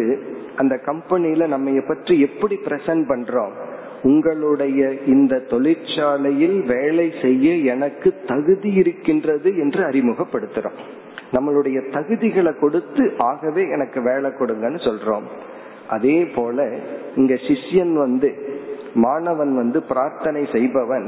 அந்த 0.55 0.75
கம்பெனியில 0.85 1.47
நம்மைய 1.55 1.81
பற்றி 1.87 2.13
எப்படி 2.19 2.55
பிரசன்ட் 2.67 3.05
பண்றோம்? 3.11 3.53
உங்களுடைய 4.03 4.81
இந்த 5.05 5.43
தொழிற்சாலையில் 5.51 6.57
வேலை 6.73 7.07
செய்ய 7.21 7.53
எனக்கு 7.73 8.09
தகுதி 8.27 8.71
இருக்கின்றது 8.81 9.51
என்று 9.57 9.81
அறிமுகப்படுத்துறோம். 9.83 10.79
நம்மளுடைய 11.35 11.79
தகுதிகளை 11.95 12.53
கொடுத்து 12.59 13.03
ஆகவே 13.29 13.63
எனக்கு 13.75 13.99
வேலை 14.01 14.29
கொடுங்கன்னு 14.31 14.79
சொல்றோம். 14.87 15.27
அதே 15.89 16.17
போல 16.35 16.67
இங்க 17.15 17.33
சிஷ்யன் 17.47 17.93
வந்து 17.95 18.29
மாணவன் 18.93 19.53
வந்து 19.55 19.79
பிரார்த்தனை 19.83 20.41
செய்பவன் 20.53 21.07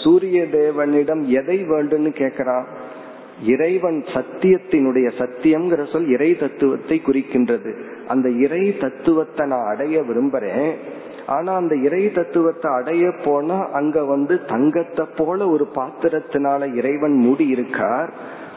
சூரிய 0.00 0.38
தேவனிடம் 0.52 1.22
எதை 1.40 1.56
வேண்டும்னு 1.70 2.10
கேக்குறான் 2.20 2.66
இறைவன் 3.42 4.04
சத்தியத்தினுடைய 4.06 5.10
சத்தியம்ங்கிற 5.18 5.92
சொல் 5.92 6.08
இறை 6.08 6.36
தத்துவத்தை 6.36 7.02
குறிக்கின்றது. 7.06 7.74
அந்த 8.08 8.28
இறை 8.28 8.78
தத்துவத்தை 8.78 9.46
நான் 9.46 9.66
அடைய 9.66 10.00
விரும்புறேன். 10.00 10.74
ஆனா 11.26 11.54
அந்த 11.54 11.74
இறை 11.76 12.12
தத்துவத்தை 12.12 12.72
அடைய 12.72 13.12
போனா 13.24 13.68
அங்க 13.72 14.04
வந்து 14.04 14.44
தங்கத்தை 14.44 15.06
போல 15.16 15.48
ஒரு 15.48 15.68
பாத்திரத்தினால 15.74 16.74
இறைவன் 16.74 17.12
மூடி 17.12 17.46
இருக்கார். 17.46 18.12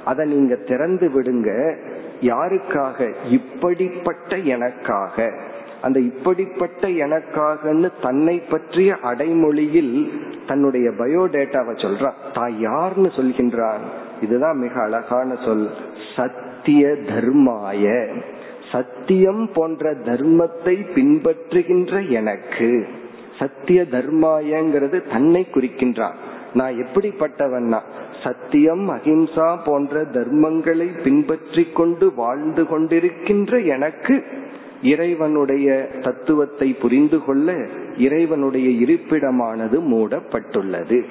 அதை 0.06 0.28
நீங்க 0.28 0.56
திறந்து 0.56 1.10
விடுங்க. 1.10 1.78
யாருக்காக? 2.22 3.14
இப்படிப்பட்ட 3.30 4.38
எனக்காக. 4.38 5.32
அந்த 5.82 6.00
இப்படிப்பட்ட 6.00 6.88
எனக்காகன்னு 6.88 7.90
தன்னை 8.02 8.42
பற்றிய 8.50 8.96
அடைமொழியில் 9.02 10.12
தன்னுடைய 10.48 10.90
பயோடேட்டாவை 10.90 11.74
சொல்றான் 11.76 12.14
தான் 12.34 12.54
யார்னு 12.68 13.10
சொல்கின்றான். 13.18 14.05
இதுதான் 14.22 14.58
மிக 14.58 14.82
அழகான 14.82 15.36
சொல். 15.46 15.70
சத்திய 16.16 16.88
தர்மாய. 16.88 18.08
சத்தியம் 18.72 19.50
போன்ற 19.54 19.94
தர்மத்தை 19.94 20.86
பின்பற்றுகின்ற 20.96 22.10
எனக்கு. 22.10 22.88
சத்திய 23.40 23.82
தர்மாயங்கிறது 23.82 25.12
தன்னை 25.12 25.48
குறிக்கின்றான். 25.54 26.14
நான் 26.54 26.74
எப்படிப்பட்டவன்னா 26.74 27.80
சத்தியம் 28.24 28.90
அகிம்சா 28.90 29.58
போன்ற 29.66 30.02
தர்மங்களை 30.02 31.04
பின்பற்றி 31.04 31.68
கொண்டு 31.74 32.14
வாழ்ந்து 32.14 32.64
கொண்டிருக்கின்ற 32.64 33.66
எனக்கு 33.66 34.24
இறைவனுடைய 34.82 35.90
தத்துவத்தை 36.02 36.74
புரிந்து 36.74 37.24
கொள்ள 37.24 37.68
இறைவனுடைய 37.98 38.70
இருப்பிடமானது 38.86 39.80
மூடப்பட்டுள்ளது. 39.80 41.06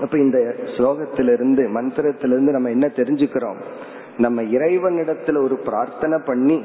அப்ப 0.00 0.18
இந்த 0.18 0.54
ஸ்லோகத்திலிருந்து 0.64 1.62
மந்திரத்திலிருந்து 1.74 2.50
நம்ம 2.50 2.70
என்ன 2.70 2.86
தெரிஞ்சுக்கிறோம்? 2.86 3.56
நம்ம 4.18 4.42
இறைவனிடத்துல 4.42 5.42
ஒரு 5.42 5.56
பிரார்த்தனை 5.56 6.18
பண்ணி 6.24 6.62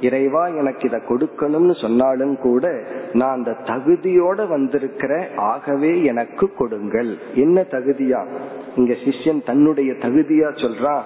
இறைவா 0.00 0.46
எனக்கு 0.46 0.88
இதை 0.88 1.00
கொடுக்கணும்னு 1.08 1.80
சொன்னாலும் 1.80 2.38
கூட 2.38 2.82
நான் 3.12 3.32
அந்த 3.32 3.50
தகுதியோட 3.50 4.48
வந்திருக்கிற 4.48 5.28
ஆகவே 5.36 6.04
எனக்கு 6.04 6.54
கொடுங்கள். 6.54 7.18
என்ன 7.34 7.60
தகுதியா? 7.60 8.26
இங்க 8.76 8.92
சிஷ்யன் 8.92 9.44
தன்னுடைய 9.44 9.92
தகுதியா 9.92 10.48
சொல்றான் 10.54 11.02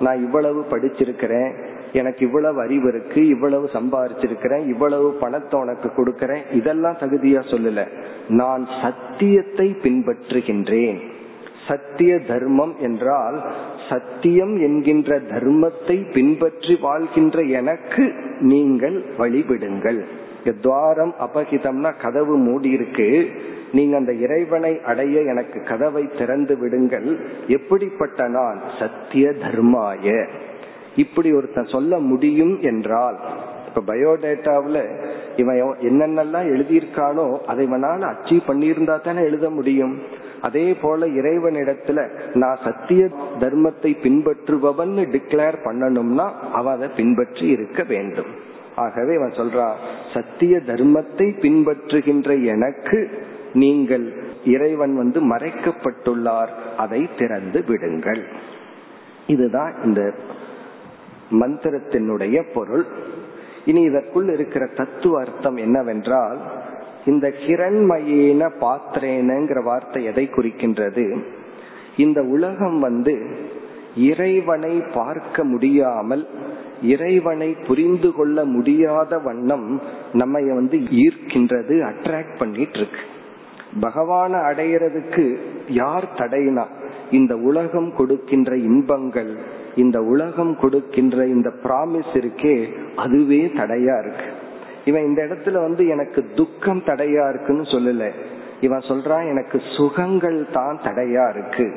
நான் 0.00 0.24
இவ்வளவு 0.24 0.64
படிச்சிருக்கிறேன் 0.70 1.52
எனக்கு 1.92 2.24
இவ்வளவு 2.26 2.60
அறிவு 2.60 2.88
இருக்கு 2.88 3.26
இவ்வளவு 3.26 3.70
சம்பாரிச்சிருக்கிறேன் 3.72 4.68
இவ்வளவு 4.68 5.12
பணத்தை 5.12 5.60
உனக்கு 5.60 5.88
கொடுக்கறேன். 5.88 6.42
இதெல்லாம் 6.52 6.96
தகுதியா 7.00 7.40
சொல்லல. 7.50 7.86
நான் 8.28 8.68
சத்தியத்தை 8.82 9.76
பின்பற்றுகின்றேன். 9.82 11.00
சத்திய 11.68 12.18
தர்மம் 12.18 12.74
என்றால் 12.80 13.44
சத்தியம் 13.88 14.60
என்கின்ற 14.60 15.18
தர்மத்தை 15.18 16.12
பின்பற்றி 16.12 16.78
வாழ்கின்ற 16.80 17.42
எனக்கு 17.42 18.12
நீங்கள் 18.40 19.04
வழிபடுங்கள் 19.18 20.00
துவாரம் 20.60 21.14
அபகிதம்னா 21.20 21.92
கதவு 22.02 22.36
மூடி 22.36 22.70
இருக்கு 22.70 23.30
நீங்க 23.72 23.96
அந்த 23.96 24.12
இறைவனை 24.12 24.80
அடைய 24.86 25.20
எனக்கு 25.20 25.62
கதவை 25.62 26.08
திறந்து 26.18 26.58
விடுங்கள். 26.58 27.18
எப்படிப்பட்ட 27.46 28.28
நான்? 28.28 28.60
சத்திய 28.78 29.30
தர்மாய. 29.30 30.26
இப்படி 30.96 31.32
ஒருத்தன் 31.32 31.64
சொல்ல 31.64 31.98
முடியும் 31.98 32.58
என்றால் 32.62 33.18
இப்ப 33.76 33.92
பயோடேட்டாவில் 33.92 34.78
இவன் 35.36 35.58
என்னென்னலாம் 35.88 36.46
எழுதியிருக்கானோ 36.52 37.24
அதை 37.46 37.64
இவனால 37.66 38.06
அச்சீவ் 38.12 38.46
பண்ணியிருந்தா 38.46 38.94
தானே 39.00 39.22
எழுத 39.22 39.46
முடியும். 39.50 39.92
அதே 40.40 40.62
போல 40.74 41.06
இறைவனிடத்துல 41.18 41.98
நான் 42.34 42.62
சத்திய 42.64 43.02
தர்மத்தை 43.40 43.90
பின்பற்றுபவன் 44.04 44.94
டிக்ளேர் 45.14 45.58
பண்ணணும்னா 45.64 46.26
அவன் 46.52 46.74
அதை 46.76 46.88
பின்பற்றி 46.96 47.44
இருக்க 47.48 47.82
வேண்டும். 47.82 48.30
ஆகவே 48.76 49.12
அவன் 49.16 49.36
சொல்றான் 49.40 49.76
சத்திய 50.14 50.56
தர்மத்தை 50.70 51.28
பின்பற்றுகின்ற 51.44 52.30
எனக்கு 52.54 53.00
நீங்கள் 53.52 54.06
இறைவன் 54.54 54.96
வந்து 54.96 55.20
மறைக்கப்பட்டுள்ளார் 55.34 56.54
அதை 56.76 57.02
திறந்து 57.18 57.62
விடுங்கள். 57.68 58.24
இதுதான் 59.26 59.74
இந்த 59.84 60.00
மந்திரத்தினுடைய 61.42 62.38
பொருள். 62.54 62.86
இனி 63.66 63.82
இதற்குள் 63.82 64.28
இருக்கிற 64.28 64.66
தத்துவ 64.66 65.20
அர்த்தம் 65.20 65.56
என்னவென்றால் 65.56 66.38
இந்த 67.04 67.28
கிரண்மயேன 67.28 68.50
பாத்திரேனங்கிற 68.60 69.62
வார்த்தை 69.62 70.04
எதை 70.04 70.24
குறிக்கின்றது? 70.26 71.04
இந்த 71.96 72.22
உலகம் 72.22 72.78
வந்து 72.78 73.14
இறைவனை 73.96 74.82
பார்க்க 74.94 75.44
முடியாமல் 75.44 76.24
இறைவனை 76.82 77.56
புரிந்து 77.66 78.12
கொள்ள 78.12 78.44
முடியாத 78.44 79.18
வண்ணம் 79.18 79.68
நம்ம 80.12 80.40
வந்து 80.54 80.78
ஈர்க்கின்றது 80.78 81.76
அட்ராக்ட் 81.82 82.38
பண்ணிட்டு 82.38 82.78
இருக்கு 82.78 83.02
பகவான 83.80 84.32
அடையிறதுக்கு 84.42 85.24
யார் 85.68 86.08
தடையினா 86.16 86.64
இந்த 87.10 87.36
உலகம் 87.36 87.94
கொடுக்கின்ற 87.96 88.56
இன்பங்கள் 88.56 89.32
இந்த 89.76 90.02
உலகம் 90.02 90.56
கொடுக்கின்ற 90.58 91.26
இந்த 91.26 91.52
ப்ராமிஸ் 91.62 92.12
இருக்கே 92.12 92.68
அதுவே 92.96 93.52
தடையா 93.56 93.98
இருக்கு. 93.98 94.24
இவன் 94.84 95.04
இந்த 95.04 95.22
இடத்துல 95.22 95.52
வந்து 95.52 95.86
எனக்கு 95.86 96.24
துக்கம் 96.34 96.82
தடையா 96.86 97.28
இருக்குன்னு 97.28 97.62
சொல்லல. 97.62 98.10
இவன் 98.60 98.78
சொல்றான் 98.78 99.28
எனக்கு 99.28 99.60
சுகங்கள் 99.76 100.46
தான் 100.52 100.80
தடையா 100.82 101.28
இருக்கு. 101.28 101.72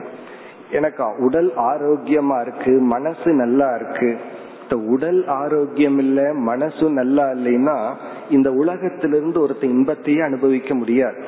எனக்கு 0.72 1.04
உடல் 1.18 1.54
ஆரோக்கியமா 1.56 2.42
இருக்கு 2.42 2.72
மனசு 2.72 3.32
நல்லா 3.32 3.76
இருக்கு. 3.76 4.18
இந்த 4.62 4.86
உடல் 4.86 5.28
ஆரோக்கியம் 5.28 5.98
இல்ல 5.98 6.34
மனசு 6.34 6.90
நல்லா 6.90 7.26
இல்லைன்னா 7.28 7.96
இந்த 8.30 8.52
உலகத்திலிருந்து 8.52 9.48
ஒருத்த 9.48 9.64
இன்பத்தையே 9.64 10.20
அனுபவிக்க 10.20 10.76
முடியாது. 10.76 11.24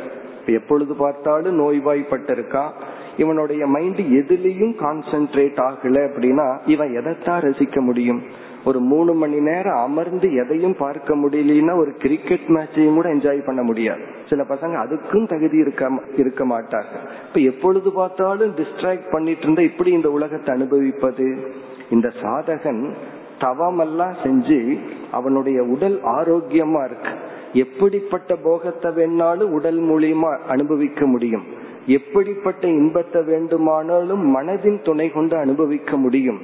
எப்பொழுது 0.46 0.96
பார்த்தாலும் 0.96 1.60
நோய்வாய்ப்பட்டிருக்கான். 1.60 2.72
இவனுடைய 3.18 3.66
மைண்ட் 3.66 3.98
எதுலயும் 3.98 4.76
கான்சென்ட்ரேட் 4.80 5.72
ஆகல 5.72 6.10
அப்படின்னா 6.10 6.58
இவன் 6.66 6.96
எதைத்தான் 6.96 7.42
ரசிக்க 7.42 7.80
முடியும்? 7.80 8.22
ஒரு 8.66 8.80
மூணு 8.80 9.14
மணி 9.14 9.40
நேரம் 9.40 9.78
அமர்ந்து 9.78 10.34
எதையும் 10.34 10.76
பார்க்க 10.78 11.16
முடியலன்னா 11.16 11.76
ஒரு 11.78 11.94
கிரிக்கெட் 11.94 12.48
மேட்சையும் 12.48 12.94
கூட 12.94 13.14
என்ஜாய் 13.14 13.46
பண்ண 13.46 13.62
முடியாது. 13.62 14.02
சில 14.30 14.44
பசங்க 14.44 14.76
அதுக்கும் 14.86 15.28
தகுதி 15.28 15.58
இருக்க 15.58 15.90
இருக்க 16.16 16.46
மாட்டாங்க. 16.46 16.94
இப்ப 17.28 17.40
எப்பொழுது 17.40 17.92
பார்த்தாலும் 17.92 18.56
டிஸ்ட்ராக்ட் 18.56 19.12
பண்ணிட்டு 19.12 19.42
இருந்தா 19.42 19.62
இப்படி 19.62 19.92
இந்த 19.92 20.12
உலகத்தை 20.12 20.56
அனுபவிப்பது? 20.56 21.54
இந்த 21.90 22.12
சாதகன் 22.22 22.94
தவமெல்லாம் 23.40 24.16
செஞ்சு 24.24 24.78
அவனுடைய 25.12 25.64
உடல் 25.64 26.02
ஆரோக்கியமா 26.04 26.86
இருக்கு. 26.86 27.10
எப்படிப்பட்ட 27.54 28.36
போகத்தை 28.36 28.92
வேணாலும் 28.92 29.52
உடல் 29.52 29.80
மூலியமா 29.80 30.38
அனுபவிக்க 30.48 31.06
முடியும். 31.06 31.44
எப்படிப்பட்ட 31.92 32.64
இன்பத்தை 32.68 33.22
வேண்டுமானாலும் 33.22 34.24
மனதின் 34.36 34.84
துணை 34.84 35.08
கொண்டு 35.12 35.36
அனுபவிக்க 35.38 35.98
முடியும். 35.98 36.42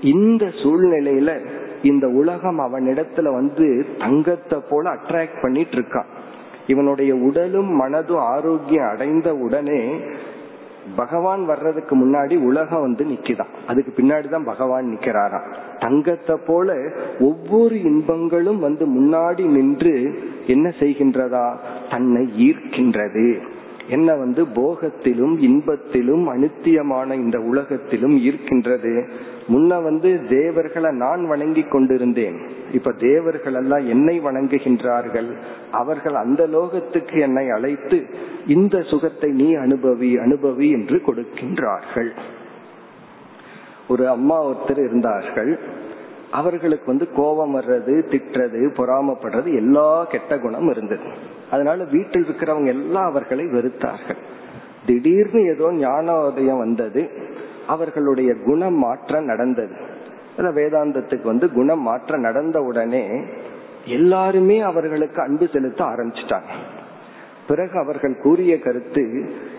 இந்த 0.00 0.44
சூழ்நிலையில 0.62 1.30
இந்த 1.82 2.06
உலகம் 2.20 2.60
அவனிடத்துல 2.60 3.32
வந்து 3.32 3.66
தங்கத்தை 3.98 4.58
போல 4.70 4.84
அட்ராக்ட் 4.90 5.42
பண்ணிட்டு 5.42 5.76
இருக்கான் 5.76 6.10
இவனுடைய 6.66 7.14
உடலும் 7.14 7.70
மனதும் 7.80 8.24
ஆரோக்கியம் 8.32 8.88
அடைந்த 8.88 9.28
உடனே 9.36 9.80
பகவான் 10.96 11.42
வர்றதுக்கு 11.46 11.94
முன்னாடி 11.96 12.34
உலகம் 12.42 12.80
வந்து 12.80 13.04
நிக்கிதான் 13.04 13.52
அதுக்கு 13.66 13.90
பின்னாடிதான் 13.96 14.44
பகவான் 14.44 14.86
நிக்கிறாராம் 14.86 15.48
தங்கத்தை 15.78 16.36
போல 16.46 16.76
ஒவ்வொரு 17.20 17.76
இன்பங்களும் 17.82 18.60
வந்து 18.60 18.84
முன்னாடி 18.86 19.44
நின்று 19.46 19.94
என்ன 20.46 20.66
செய்கின்றதா? 20.80 21.46
தன்னை 21.90 22.22
ஈர்க்கின்றது. 22.46 23.26
என்ன 23.88 24.14
வந்து 24.14 24.46
போகத்திலும் 24.46 25.34
இன்பத்திலும் 25.42 26.24
அனித்தியமான 26.34 27.14
இந்த 27.14 27.40
உலகத்திலும் 27.40 28.16
ஈர்க்கின்றது 28.18 28.92
முன்ன 29.48 29.82
வந்து 29.82 30.20
தேவர்களை 30.28 30.90
நான் 30.92 31.26
வணங்கி 31.26 31.62
கொண்டிருந்தேன். 31.62 32.38
இப்ப 32.72 32.92
தேவர்கள் 32.92 33.54
எல்லாம் 33.54 33.88
என்னை 33.88 34.20
வணங்குகின்றார்கள். 34.20 35.30
அவர்கள் 35.70 36.14
அந்த 36.14 36.46
லோகத்துக்கு 36.46 37.18
என்னை 37.20 37.50
அழைத்து 37.50 38.06
இந்த 38.46 38.82
சுகத்தை 38.82 39.30
நீ 39.30 39.54
அனுபவி 39.56 40.10
அனுபவி 40.26 40.68
என்று 40.70 41.02
கொடுக்கின்றார்கள். 41.06 42.10
ஒரு 43.88 44.08
அம்மா 44.08 44.46
ஒருத்தர் 44.46 44.84
இருந்தார்கள். 44.84 45.58
அவர்களுக்கு 46.30 46.86
வந்து 46.86 47.12
கோபம் 47.12 47.56
வர்றது 47.56 47.94
திட்டுறது 48.10 48.68
பொறாமப்படுறது 48.76 49.54
எல்லா 49.54 50.04
கெட்ட 50.04 50.38
குணம் 50.38 50.70
இருந்தது. 50.70 51.02
அதனால 51.50 51.84
வீட்டில் 51.84 52.24
இருக்கிறவங்க 52.24 52.66
எல்லாம் 52.66 53.04
அவர்களை 53.04 53.44
வெறுத்தார்கள். 53.44 54.18
திடீர்னு 54.86 55.42
ஏதோ 55.42 55.72
ஞானோதயம் 55.72 56.58
வந்தது. 56.58 57.10
அவர்களுடைய 57.66 58.34
குணம் 58.34 58.74
மாற்றம் 58.74 59.24
நடந்தது 59.24 59.96
வேதாந்தத்துக்கு 60.38 61.22
வந்து 61.22 61.52
குணம் 61.52 61.82
மாற்றம் 61.82 62.20
நடந்த 62.20 62.62
உடனே 62.62 63.20
எல்லாருமே 63.84 64.60
அவர்களுக்கு 64.60 65.22
அன்பு 65.22 65.48
செலுத்த 65.48 65.84
ஆரம்பிச்சிட்டாங்க. 65.84 66.52
பிறகு 67.48 67.78
அவர்கள் 67.78 68.20
கூறிய 68.22 68.58
கருத்து 68.58 69.04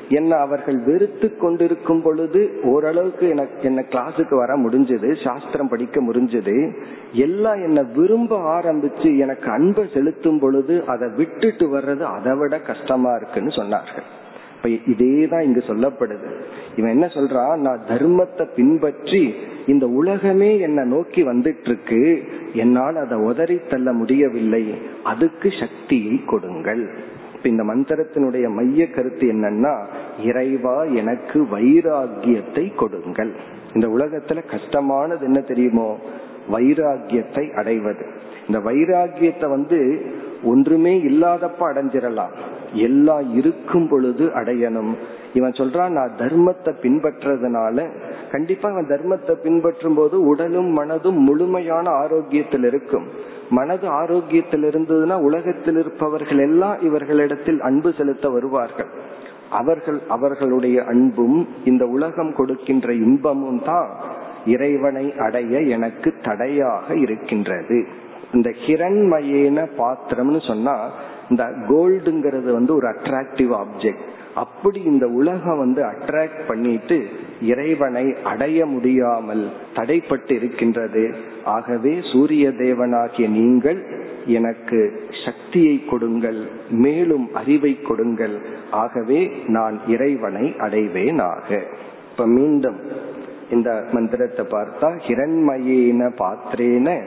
என்ன 0.10 0.36
அவர்கள் 0.36 0.78
வெறுத்து 0.80 1.38
கொண்டிருக்கும் 1.38 2.02
பொழுது 2.02 2.60
ஓரளவுக்கு 2.64 3.30
எனக்கு 3.30 3.62
என்ன 3.62 3.86
கிளாஸுக்கு 3.90 4.36
வர 4.36 4.58
முடிஞ்சது 4.58 5.24
சாஸ்திரம் 5.24 5.68
படிக்க 5.68 6.02
முடிஞ்சது. 6.02 6.76
எல்லாம் 7.12 7.54
என்ன 7.54 7.82
விரும்ப 7.82 8.62
ஆரம்பிச்சு 8.62 9.18
எனக்கு 9.18 9.52
அன்பை 9.52 9.86
செலுத்தும் 9.94 10.40
பொழுது 10.40 10.86
அதை 10.86 11.10
விட்டுட்டு 11.18 11.78
வர்றது 11.78 12.00
அதை 12.00 12.36
விட 12.36 12.60
கஷ்டமா 12.60 13.16
இருக்குன்னு 13.16 13.50
சொன்னார்கள். 13.50 14.08
இப்ப 14.56 14.70
இதேதான் 14.70 15.42
இங்கு 15.42 15.64
சொல்லப்படுது. 15.68 16.30
இவன் 16.76 16.92
என்ன 16.92 17.06
சொல்றான்? 17.06 17.56
நான் 17.56 17.82
தர்மத்தை 17.88 18.48
பின்பற்றி 18.56 19.36
இந்த 19.68 19.88
உலகமே 19.88 20.60
என்ன 20.60 20.84
நோக்கி 20.84 21.24
வந்துட்டு 21.24 21.66
இருக்கு 21.66 22.24
என்னால் 22.54 22.96
அதை 22.96 23.18
உதறி 23.18 23.60
தள்ள 23.70 23.94
முடியவில்லை. 23.94 24.74
அதுக்கு 25.04 25.50
சக்தியை 25.60 26.22
கொடுங்கள். 26.26 27.18
இந்த 27.44 27.64
மந்திரத்தினுடைய 27.64 28.50
மைய 28.54 28.90
கருத்து 28.90 29.28
என்னன்னா 29.28 29.86
இறைவா 30.24 30.84
எனக்கு 30.84 31.48
வைராகியத்தை 31.52 32.76
கொடுங்கள். 32.76 33.32
இந்த 33.74 33.88
உலகத்துல 33.88 34.50
கஷ்டமானது 34.50 35.26
என்ன 35.26 35.40
தெரியுமோ? 35.40 35.98
வைராகியத்தை 36.52 37.54
அடைவது. 37.54 38.06
இந்த 38.48 38.70
வைராகியத்தை 38.70 39.50
வந்து 39.50 40.06
ஒன்றுமே 40.44 41.00
இல்லாதப்ப 41.00 41.60
அடைஞ்சிடலாம். 41.60 42.32
எல்லாம் 42.74 43.36
இருக்கும் 43.36 43.88
பொழுது 43.88 44.26
அடையணும். 44.26 44.96
இவன் 45.34 45.52
சொல்றான் 45.52 45.96
நான் 45.98 46.14
தர்மத்தை 46.18 46.72
பின்பற்றதுனால 46.84 47.78
கண்டிப்பா 48.32 48.68
அவன் 48.70 48.90
தர்மத்தை 48.90 49.34
பின்பற்றும் 49.44 49.94
போது 49.94 50.16
உடலும் 50.22 50.72
மனதும் 50.78 51.20
முழுமையான 51.28 51.90
ஆரோக்கியத்தில் 51.90 52.64
இருக்கும். 52.64 53.06
மனது 53.50 53.88
ஆரோக்கியத்தில் 53.88 54.66
இருந்ததுன்னா 54.70 55.16
உலகத்தில் 55.22 55.78
இருப்பவர்கள் 55.78 56.42
எல்லாம் 56.48 56.78
இவர்களிடத்தில் 56.82 57.60
அன்பு 57.62 57.92
செலுத்த 57.98 58.30
வருவார்கள். 58.30 58.92
அவர்கள் 59.50 60.00
அவர்களுடைய 60.08 60.78
அன்பும் 60.84 61.38
இந்த 61.64 61.86
உலகம் 61.86 62.34
கொடுக்கின்ற 62.34 62.94
இன்பமும் 63.06 63.62
தான் 63.64 63.90
இறைவனை 64.46 65.06
அடைய 65.18 65.60
எனக்கு 65.76 66.10
தடையாக 66.22 66.96
இருக்கின்றது. 66.96 67.80
இந்த 68.34 68.50
ஹிரண்மயேன 68.66 69.60
பாத்திரம்னு 69.78 70.42
சொன்னா 70.48 70.76
இந்த 71.30 71.44
கோல்டுங்கிறது 71.70 72.50
வந்து 72.54 72.72
ஒரு 72.76 72.88
அட்ராக்டிவ் 72.88 73.52
ஆப்ஜெக்ட் 73.64 74.09
அப்படி 74.36 74.84
இந்த 74.84 75.08
உலகம் 75.08 75.58
வந்து 75.58 75.84
அட்ராக்ட் 75.84 76.48
பண்ணிட்டு 76.48 77.08
இறைவனை 77.42 78.16
அடைய 78.24 78.66
முடியாமல் 78.66 79.50
தடைப்பட்டு 79.76 80.32
இருக்கின்றது. 80.32 81.14
ஆகவே 81.44 82.00
சூரிய 82.12 82.50
தேவனாகிய 82.50 83.30
நீங்கள் 83.30 83.86
எனக்கு 84.26 85.02
சக்தியை 85.26 85.86
கொடுங்கள் 85.86 86.48
மேலும் 86.70 87.34
அறிவை 87.34 87.82
கொடுங்கள். 87.82 88.40
ஆகவே 88.72 89.32
நான் 89.46 89.80
இறைவனை 89.88 90.54
அடைவேனாக. 90.60 91.68
இப்ப 92.12 92.28
மீண்டும் 92.28 92.80
இந்த 93.50 93.84
மந்திரத்தை 93.92 94.46
பார்த்தா 94.46 94.90
ஹிரண்மயேன 95.08 96.12
பாத்திரேன 96.18 97.02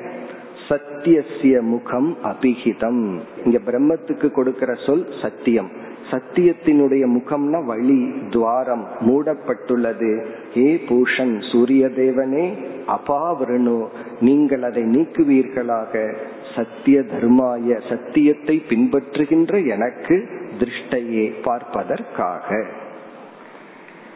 சத்தியசிய 0.69 1.63
முகம் 1.63 2.17
அபிஹிதம். 2.25 3.19
இங்க 3.45 3.59
பிரம்மத்துக்கு 3.67 4.31
கொடுக்கிற 4.31 4.75
சொல் 4.75 5.07
சத்தியம். 5.23 5.82
சத்தியத்தினுடைய 6.13 7.05
முகம்னா 7.17 7.65
வழி 7.65 8.13
துவாரம் 8.31 8.87
மூடப்பட்டுள்ளது. 9.01 10.25
ஏ 10.57 10.81
பூஷன் 10.89 11.53
சூரிய 11.53 11.87
தேவனே 11.87 12.47
அபாவரணு 12.87 13.87
நீங்கள் 14.21 14.63
அதை 14.63 14.83
நீக்குவீர்களாக. 14.83 16.15
சத்திய 16.55 17.01
தர்மாய 17.01 17.81
சத்தியத்தை 17.89 18.63
பின்பற்றுகின்ற 18.69 19.67
எனக்கு 19.67 20.17
திருஷ்டையே 20.59 21.33
பார்ப்பதற்காக. 21.43 22.49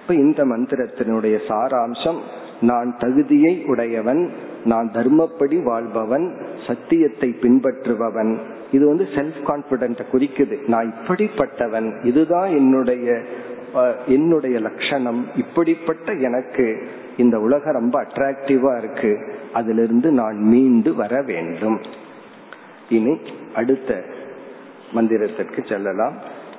இப்ப 0.01 0.15
இந்த 0.15 0.45
மந்திரத்தினுடைய 0.45 1.37
சாராம்சம் 1.49 2.19
நான் 2.61 2.97
தகுதியை 2.99 3.65
உடையவன் 3.67 4.31
நான் 4.65 4.91
தர்மப்படி 4.93 5.63
வாழ்பவன் 5.63 6.27
சத்தியத்தை 6.67 7.29
பின்பற்றுபவன். 7.43 8.33
இது 8.73 8.87
வந்து 8.87 9.05
செல்ஃப் 9.05 9.47
கான்பிடென்ட 9.47 10.01
குறிக்குது. 10.13 10.69
நான் 10.69 10.95
இப்படிப்பட்டவன் 10.95 12.05
இதுதான் 12.05 12.49
என்னுடைய 12.49 13.23
என்னுடைய 14.07 14.59
லட்சணம். 14.59 15.27
இப்படிப்பட்ட 15.37 16.13
எனக்கு 16.13 16.89
இந்த 17.17 17.41
உலகம் 17.41 17.73
ரொம்ப 17.73 18.03
அட்ராக்டிவா 18.03 18.79
இருக்கு. 18.79 19.35
அதிலிருந்து 19.53 20.11
நான் 20.11 20.37
மீண்டு 20.37 20.95
வர 20.95 21.23
வேண்டும். 21.23 21.81
இனி 22.89 23.19
அடுத்த 23.55 24.05
மந்திரத்திற்கு 24.95 25.69
செல்லலாம். 25.69 26.19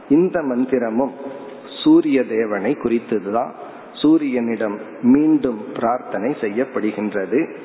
இந்த 0.09 0.41
மந்திரமும் 0.41 1.11
சூரிய 1.83 2.23
தேவனை 2.23 2.75
குறித்ததுதான். 2.75 3.51
சூரியனிடம் 4.01 4.77
மீண்டும் 5.01 5.65
பிரார்த்தனை 5.73 6.35
செய்யப்படுகின்றது. 6.41 7.55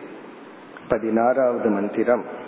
பதினாறாவது 0.88 1.68
மந்திரம். 1.68 2.40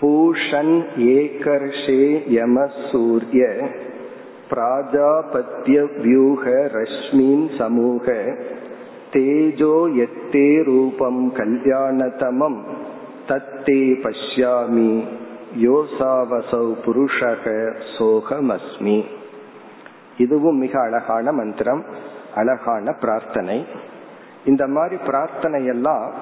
பூஷன் 0.00 0.74
ஏகர்ஷே 0.96 2.02
யம 2.28 2.68
சூரிய 2.92 3.68
பிராஜாபத்திய 4.50 6.02
வியூக 6.02 6.50
ரஷ்மின் 6.72 7.58
சமூக 7.58 8.12
தேஜோ 9.12 9.76
எத்தே 10.04 10.62
ரூபம் 10.62 11.32
கல்யாணதமம் 11.34 12.58
தத்தே 13.28 13.82
பஷ்யாமி 14.04 15.04
யோசாவசௌ 15.62 16.74
புருஷக 16.86 17.74
சோகமஸ்மி. 17.98 19.04
இதுவும் 20.18 20.58
மிக 20.58 20.80
அழகான 20.80 21.32
மந்திரம் 21.32 21.84
அழகான 22.34 22.92
பிரார்த்தனை. 22.92 23.64
இந்த 24.44 24.66
மாதிரி 24.66 24.96
பிரார்த்தனை 25.06 25.64
எல்லாம் 25.64 26.12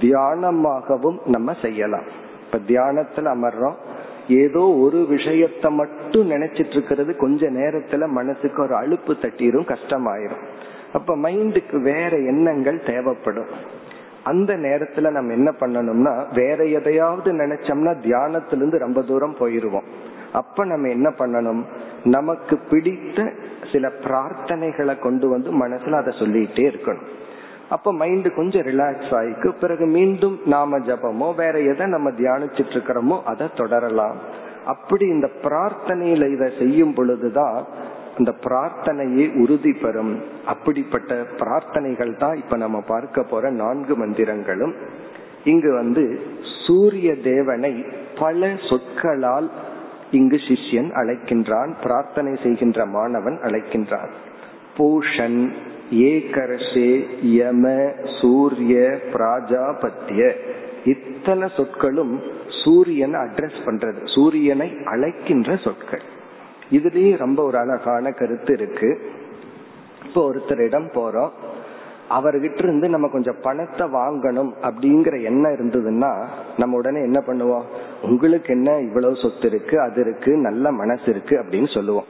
தியானமாகவும் 0.00 1.18
நம்ம 1.26 1.52
செய்யலாம். 1.62 2.08
இப்ப 2.52 2.72
தியானத்துல 2.72 3.24
அமர்றோம். 3.24 3.74
ஏதோ 4.28 4.60
ஒரு 4.60 5.06
விஷயத்த 5.10 5.70
மட்டும் 5.70 6.30
நினைச்சிட்டு 6.30 6.70
இருக்கிறது. 6.70 7.16
கொஞ்ச 7.16 7.50
நேரத்துல 7.50 8.06
மனசுக்கு 8.06 8.62
ஒரு 8.62 8.74
அழுப்பு 8.74 9.08
தட்டிரும் 9.08 9.74
கஷ்டமாயிரும். 9.74 10.44
அப்ப 10.92 11.16
மைண்டுக்கு 11.16 11.80
வேற 11.80 12.08
எண்ணங்கள் 12.08 12.82
தேவைப்படும். 12.82 13.46
அந்த 14.24 14.56
நேரத்துல 14.56 15.10
நம்ம 15.10 15.32
என்ன 15.32 15.52
பண்ணணும்னா 15.60 16.34
வேற 16.34 16.64
எதையாவது 16.64 17.32
நினைச்சோம்னா 17.32 17.96
தியானத்திலிருந்து 18.02 18.78
ரொம்ப 18.78 19.02
தூரம் 19.02 19.36
போயிருவோம். 19.38 19.84
அப்ப 20.32 20.64
நம்ம 20.64 20.88
என்ன 20.88 21.08
பண்ணணும்? 21.08 21.64
நமக்கு 22.04 22.58
பிடித்த 22.70 23.32
சில 23.72 23.88
பிரார்த்தனைகளை 23.88 24.98
கொண்டு 24.98 25.28
வந்து 25.28 25.66
மனசுல 25.66 25.92
அதை 25.92 26.18
சொல்லிட்டே 26.18 26.74
இருக்கணும். 26.74 27.06
அப்ப 27.68 27.92
மைண்ட் 27.92 28.34
கொஞ்சம் 28.34 28.62
ரிலாக்ஸ் 28.62 29.12
ஆயிக்கு 29.18 29.48
பிறகு 29.60 29.86
மீண்டும் 29.86 30.40
நாம 30.44 30.78
ஜபமோ 30.78 31.34
வேற 31.34 31.60
எதை 31.60 31.86
நம்ம 31.86 32.10
தியானிச்சிட்டு 32.10 32.74
இருக்கிறோமோ 32.76 33.22
அதை 33.22 33.48
தொடரலாம். 33.54 34.18
அப்படி 34.64 35.06
இந்த 35.06 35.30
பிரார்த்தனையில 35.42 36.32
இதை 36.32 36.52
செய்யும் 36.58 36.94
பொழுதுதான் 36.94 37.66
அந்த 38.18 38.34
பிரார்த்தனையை 38.42 39.40
உறுதி 39.42 39.72
பெறும். 39.72 40.22
அப்படிப்பட்ட 40.46 41.14
பிரார்த்தனைகள் 41.14 42.16
தான் 42.16 42.36
இப்ப 42.36 42.56
நம்ம 42.56 42.80
பார்க்க 42.80 43.22
போற 43.22 43.50
நான்கு 43.50 44.06
மந்திரங்களும். 44.06 44.74
இங்கு 45.44 45.72
வந்து 45.74 46.20
சூரிய 46.66 47.14
தேவனை 47.14 47.84
பல 48.18 48.50
சொற்களால் 48.68 49.50
இங்கு 50.10 50.36
சிஷ்யன் 50.36 50.90
அழைக்கின்றான் 51.00 51.70
பிரார்த்தனை 51.82 52.36
செய்கின்ற 52.42 52.86
மாணவன் 52.86 53.38
அழைக்கின்றான். 53.42 54.10
பூஷன் 54.76 55.52
ஏகரசே 55.92 57.06
யம 57.22 57.92
சூரிய 58.20 58.98
பிராஜாபத்திய 59.12 60.32
இத்தனை 60.84 61.48
சொற்களும் 61.56 62.20
சூரியனை 62.64 63.20
அட்ரஸ் 63.20 63.60
பண்றது. 63.66 64.14
சூரியனை 64.14 64.76
அழைக்கின்ற 64.84 65.56
சொற்கள். 65.56 66.02
இதுலயே 66.70 67.16
ரொம்ப 67.16 67.42
ஒரு 67.42 67.58
அழகான 67.58 68.10
கருத்து 68.10 68.52
இருக்கு. 68.52 69.10
இப்போ 70.04 70.32
ஒருத்தரிடம் 70.32 70.88
போறோம். 70.94 71.30
அவர்கிட்ட 72.10 72.62
இருந்து 72.62 72.88
நம்ம 72.88 73.08
கொஞ்சம் 73.08 73.40
பணத்தை 73.42 73.86
வாங்கணும் 73.86 74.52
அப்படிங்கிற 74.62 75.22
எண்ணம் 75.22 75.52
இருந்ததுன்னா 75.52 76.26
நம்ம 76.58 76.76
உடனே 76.76 77.00
என்ன 77.00 77.22
பண்ணுவோம்? 77.26 77.62
உங்களுக்கு 78.02 78.54
என்ன 78.54 78.78
இவ்வளவு 78.78 79.16
சொத்து 79.16 79.46
இருக்கு? 79.48 79.80
அது 79.80 80.00
இருக்கு 80.00 80.36
நல்ல 80.36 80.72
மனசு 80.72 81.02
இருக்கு 81.06 81.38
அப்படின்னு 81.38 81.74
சொல்லுவோம். 81.74 82.04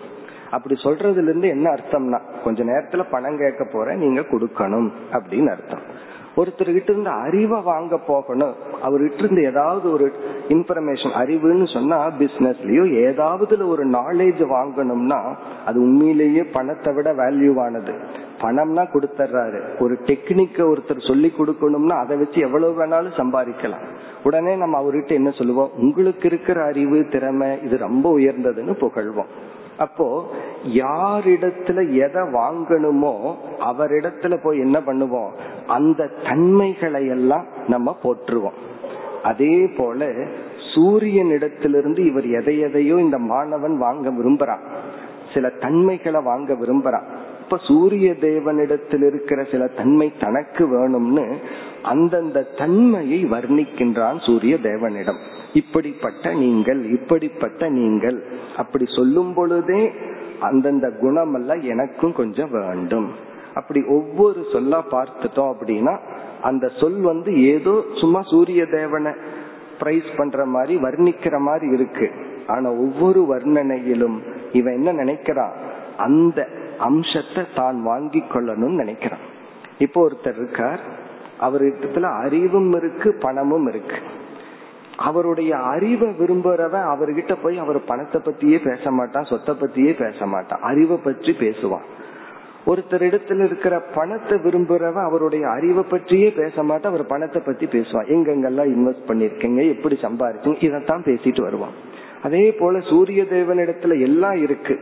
அப்படி 0.52 0.74
சொல்றதுல 0.84 1.30
இருந்து 1.30 1.48
என்ன 1.48 1.66
அர்த்தம்னா 1.70 2.20
கொஞ்ச 2.44 2.62
நேரத்துல 2.62 3.04
பணம் 3.10 3.40
கேட்க 3.42 3.64
போற 3.72 3.94
நீங்க 4.04 4.20
கொடுக்கணும் 4.32 4.88
அப்படின்னு 5.12 5.50
அர்த்தம். 5.56 5.84
ஒருத்தர்கிட்ட 6.40 6.90
இருந்து 6.90 7.10
அறிவை 7.24 7.58
வாங்க 7.62 7.94
போகணும். 8.06 8.52
அவர்கிட்ட 8.86 9.22
இருந்து 9.24 9.42
ஏதாவது 9.44 9.86
ஒரு 9.92 10.06
இன்ஃபர்மேஷன் 10.48 11.14
அறிவுன்னு 11.22 11.66
சொன்னா 11.72 11.98
பிசினஸ்லயோ 12.20 12.84
ஏதாவதுல 13.02 13.66
ஒரு 13.66 13.84
நாலேஜ் 13.90 14.42
வாங்கணும்னா 14.54 15.20
அது 15.66 15.80
உண்மையிலேயே 15.80 16.44
பணத்தை 16.56 16.92
விட 16.94 17.10
வேல்யூவானது 17.12 17.94
பணம்னா 18.42 18.84
கொடுத்துட்றாரு 18.92 19.60
ஒரு 19.78 19.94
டெக்னிக்க 20.06 20.58
ஒருத்தர் 20.70 21.08
சொல்லி 21.08 21.32
கொடுக்கணும்னா 21.38 21.96
அதை 22.04 22.16
வச்சு 22.16 22.40
எவ்வளவு 22.40 22.72
வேணாலும் 22.80 23.18
சம்பாதிக்கலாம். 23.20 23.84
உடனே 24.24 24.54
நம்ம 24.56 24.80
அவர்கிட்ட 24.82 25.12
என்ன 25.20 25.30
சொல்லுவோம்? 25.30 25.70
உங்களுக்கு 25.76 26.26
இருக்கிற 26.28 26.58
அறிவு 26.64 26.98
திறமை 27.10 27.50
இது 27.62 27.76
ரொம்ப 27.86 28.06
உயர்ந்ததுன்னு 28.18 28.74
புகழ்வோம். 28.84 29.32
அப்போ 29.78 30.24
யாரிடத்துல 30.64 31.92
எதை 31.92 32.22
வாங்கணுமோ 32.22 33.35
அவரிடத்துல 33.58 34.42
போய் 34.42 34.58
என்ன 34.58 34.80
பண்ணுவோம்? 34.80 35.30
அந்த 35.66 36.11
தன்மைகளை 36.24 37.06
எல்லாம் 37.06 37.46
நம்ம 37.68 37.96
போற்றுவோம். 38.02 38.52
அதே 39.22 39.66
போல 39.76 40.12
சூரியனிடத்திலிருந்து 40.74 41.98
இவர் 41.98 42.26
எதை 42.26 42.58
எதையோ 42.58 42.94
இந்த 42.94 43.18
மாணவன் 43.18 43.78
வாங்க 43.78 44.11
விரும்புறான் 44.11 44.61
சில 45.35 45.48
தன்மைகளை 45.48 46.22
வாங்க 46.22 46.54
விரும்புறான் 46.54 47.02
இப்ப 47.40 47.56
சூரிய 47.56 48.12
தேவனிடத்தில் 48.12 49.02
இருக்கிற 49.06 49.44
சில 49.44 49.66
தன்மை 49.66 50.12
தனக்கு 50.20 50.66
வேணும்னு 50.66 51.38
அந்தந்த 51.90 52.38
தன்மையை 52.60 53.20
வர்ணிக்கின்றான் 53.34 54.18
சூரிய 54.26 54.54
தேவனிடம். 54.68 55.20
இப்படிப்பட்ட 55.60 56.32
நீங்கள் 56.42 56.80
இப்படிப்பட்ட 56.96 57.68
நீங்கள் 57.78 58.18
அப்படி 58.62 58.86
சொல்லும் 58.98 59.32
பொழுதே 59.38 59.82
அந்தந்த 60.48 60.86
குணம் 61.02 61.34
எல்லாம் 61.38 61.62
எனக்கும் 61.72 62.14
கொஞ்சம் 62.20 62.52
வேண்டும். 62.58 63.08
அப்படி 63.58 63.80
ஒவ்வொரு 63.96 64.40
சொல்லா 64.54 64.80
பார்த்துட்டோம் 64.94 65.52
அப்படின்னா 65.54 65.94
அந்த 66.50 66.66
சொல் 66.80 67.00
வந்து 67.10 67.32
ஏதோ 67.54 67.74
சும்மா 68.00 68.20
சூரிய 68.30 68.62
தேவனை 68.78 69.12
பிரைஸ் 69.80 70.10
பண்ற 70.16 70.44
மாதிரி 70.54 70.74
வர்ணிக்கிற 70.86 71.36
மாதிரி 71.48 71.66
இருக்கு. 71.76 72.08
ஆனா 72.54 72.68
ஒவ்வொரு 72.84 73.20
வர்ணனையிலும் 73.34 74.16
இவன் 74.58 74.76
என்ன 74.78 74.90
நினைக்கிறான்? 75.02 75.54
அந்த 76.06 76.40
அம்சத்தை 76.88 77.44
தான் 77.58 77.78
வாங்கி 77.90 78.22
கொள்ளணும்னு 78.32 78.82
நினைக்கிறான். 78.82 79.24
இப்போ 79.84 79.98
ஒருத்தர் 80.06 80.38
இருக்கார் 80.40 80.82
அவரிடத்துல 81.46 82.11
அறிவும் 82.24 82.72
இருக்கு 82.72 83.09
பணமும் 83.20 83.66
இருக்கு. 83.66 83.98
அவருடைய 85.09 85.52
அறிவை 85.57 86.09
விரும்புறவன் 86.18 86.87
அவர்கிட்ட 86.92 87.33
போய் 87.42 87.57
அவர் 87.59 87.78
பணத்தை 87.85 88.18
பத்தியே 88.24 88.59
பேச 88.64 88.90
மாட்டான் 88.90 89.28
சொத்தை 89.31 89.55
பத்தியே 89.55 89.92
பேச 89.96 90.26
மாட்டான் 90.26 90.64
அறிவை 90.70 90.96
பற்றி 90.96 91.33
பேசுவான். 91.40 91.87
ஒருத்தர் 92.66 93.05
இடத்துல 93.07 93.44
இருக்கிற 93.44 93.74
பணத்தை 93.94 94.37
விரும்புறவன் 94.38 95.07
அவருடைய 95.07 95.44
அறிவை 95.48 95.85
பற்றியே 95.85 96.28
பேச 96.31 96.62
மாட்டான் 96.62 96.92
அவர் 96.92 97.07
பணத்தை 97.07 97.40
பத்தி 97.46 97.66
பேசுவான். 97.66 98.11
எங்கெங்கெல்லாம் 98.16 98.70
இன்வெஸ்ட் 98.74 99.09
பண்ணிருக்கீங்க 99.09 99.62
எப்படி 99.68 99.98
சம்பாதிச்சீங்க 100.02 100.68
இதைத்தான் 100.68 101.02
பேசிட்டு 101.02 101.42
வருவான். 101.42 101.74
அதே 102.22 102.44
போல 102.52 102.81
சூரிய 102.81 103.22
தேவனிடத்துல 103.31 104.00
எல்லாம் 104.00 104.38
இருக்கு. 104.42 104.76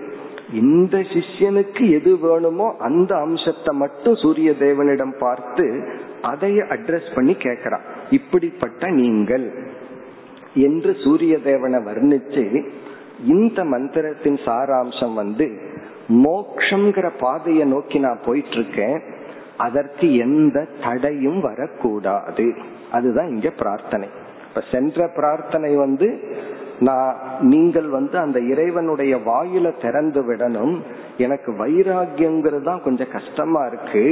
இந்த 0.53 0.97
சிஷ்யனுக்கு 1.13 1.85
எது 1.91 2.13
வேணுமோ 2.19 2.67
அந்த 2.79 3.13
அம்சத்தை 3.17 3.73
மட்டும் 3.77 4.15
சூரிய 4.15 4.51
தேவனிடம் 4.59 5.15
பார்த்து 5.19 5.67
அதைய 6.23 6.61
அட்ரஸ் 6.69 7.15
பண்ணி 7.15 7.33
கேக்குறான் 7.33 7.87
இப்படிப்பட்ட 8.11 8.91
நீங்கள் 8.91 9.53
என்று 10.55 10.97
சூரிய 11.05 11.39
தேவனை 11.39 11.79
வர்ணிச்சு 11.79 12.67
இந்த 13.25 13.65
மந்திரத்தின் 13.65 14.39
சாராம்சம் 14.45 15.15
வந்து 15.15 15.59
மோக்ஷங்கிற 16.09 17.11
பாதையை 17.19 17.67
நோக்கி 17.67 17.99
நான் 17.99 18.21
போயிட்டு 18.25 18.51
இருக்கேன் 18.51 19.03
அதற்கு 19.57 20.17
எந்த 20.17 20.67
தடையும் 20.83 21.41
வரக்கூடாது. 21.41 22.55
அதுதான் 22.93 23.29
இங்க 23.29 23.51
பிரார்த்தனை. 23.51 24.09
இப்ப 24.49 24.63
சென்ற 24.73 25.09
பிரார்த்தனை 25.09 25.77
வந்து 25.77 26.37
நான் 26.81 27.17
நீங்கள் 27.41 27.89
வந்து 27.89 28.19
அந்த 28.19 28.41
இறைவனுடைய 28.41 29.17
வாயில 29.17 29.81
திறந்து 29.81 30.33
விடணும். 30.33 30.81
எனக்கு 31.27 31.51
வைராகியங்கிறது 31.53 32.67
தான் 32.71 32.85
கொஞ்சம் 32.85 33.13
கஷ்டமா 33.13 33.63
இருக்கு. 33.67 34.03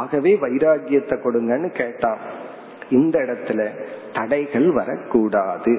ஆகவே 0.00 0.32
வைராகியத்தை 0.44 1.16
கொடுங்கன்னு 1.24 1.68
கேட்டான். 1.80 2.22
இந்த 2.90 3.16
இடத்துல 3.18 3.60
தடைகள் 4.14 4.68
வரக்கூடாது. 4.78 5.74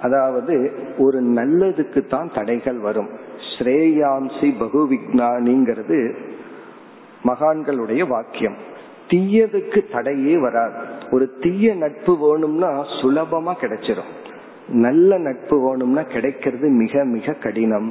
அதாவது 0.00 0.54
ஒரு 0.98 1.18
நல்லதுக்கு 1.38 2.00
தான் 2.06 2.30
தடைகள் 2.34 2.78
வரும். 2.86 3.10
ஸ்ரேயாம்சி 3.52 4.48
பகு 4.58 4.80
விக்னானிங்கிறது 4.92 5.98
மகான்களுடைய 7.24 8.02
வாக்கியம். 8.14 8.58
தீயதுக்கு 9.10 9.80
தடையே 9.92 10.34
வராது. 10.46 10.80
ஒரு 11.10 11.26
தீய 11.40 11.74
நட்பு 11.82 12.12
வேணும்னா 12.22 12.70
சுலபமா 13.00 13.52
கிடைச்சிடும் 13.62 14.12
நல்ல 14.86 15.18
நட்பு 15.26 15.56
வேணும்னா 15.64 16.02
கிடைக்கிறது 16.14 16.66
மிக 16.82 17.04
மிக 17.14 17.34
கடினம். 17.44 17.88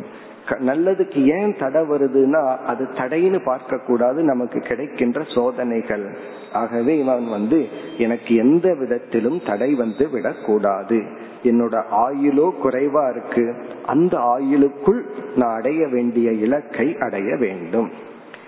நல்லதுக்கு 0.49 1.23
ஏன் 1.23 1.55
தடை 1.59 1.81
வருதுன்னா 1.81 2.57
அது 2.57 2.83
தடைன்னு 2.83 3.43
பார்க்க 3.43 3.77
கூடாது 3.77 4.23
நமக்கு 4.23 4.59
கிடைக்கின்ற 4.59 5.23
சோதனைகள். 5.23 6.17
ஆகவே 6.53 6.99
இவன் 6.99 7.29
வந்து 7.29 7.67
எனக்கு 7.97 8.35
எந்த 8.35 8.73
விதத்திலும் 8.73 9.41
தடை 9.45 9.73
வந்து 9.73 10.09
விடக்கூடாது. 10.09 11.03
என்னோட 11.43 11.83
ஆயுளோ 11.91 12.51
குறைவா 12.63 13.09
இருக்கு. 13.09 13.55
அந்த 13.85 14.17
ஆயுளுக்குள் 14.17 15.01
நான் 15.35 15.55
அடைய 15.55 15.87
வேண்டிய 15.87 16.31
இலக்கை 16.31 16.97
அடைய 16.97 17.35
வேண்டும். 17.35 17.91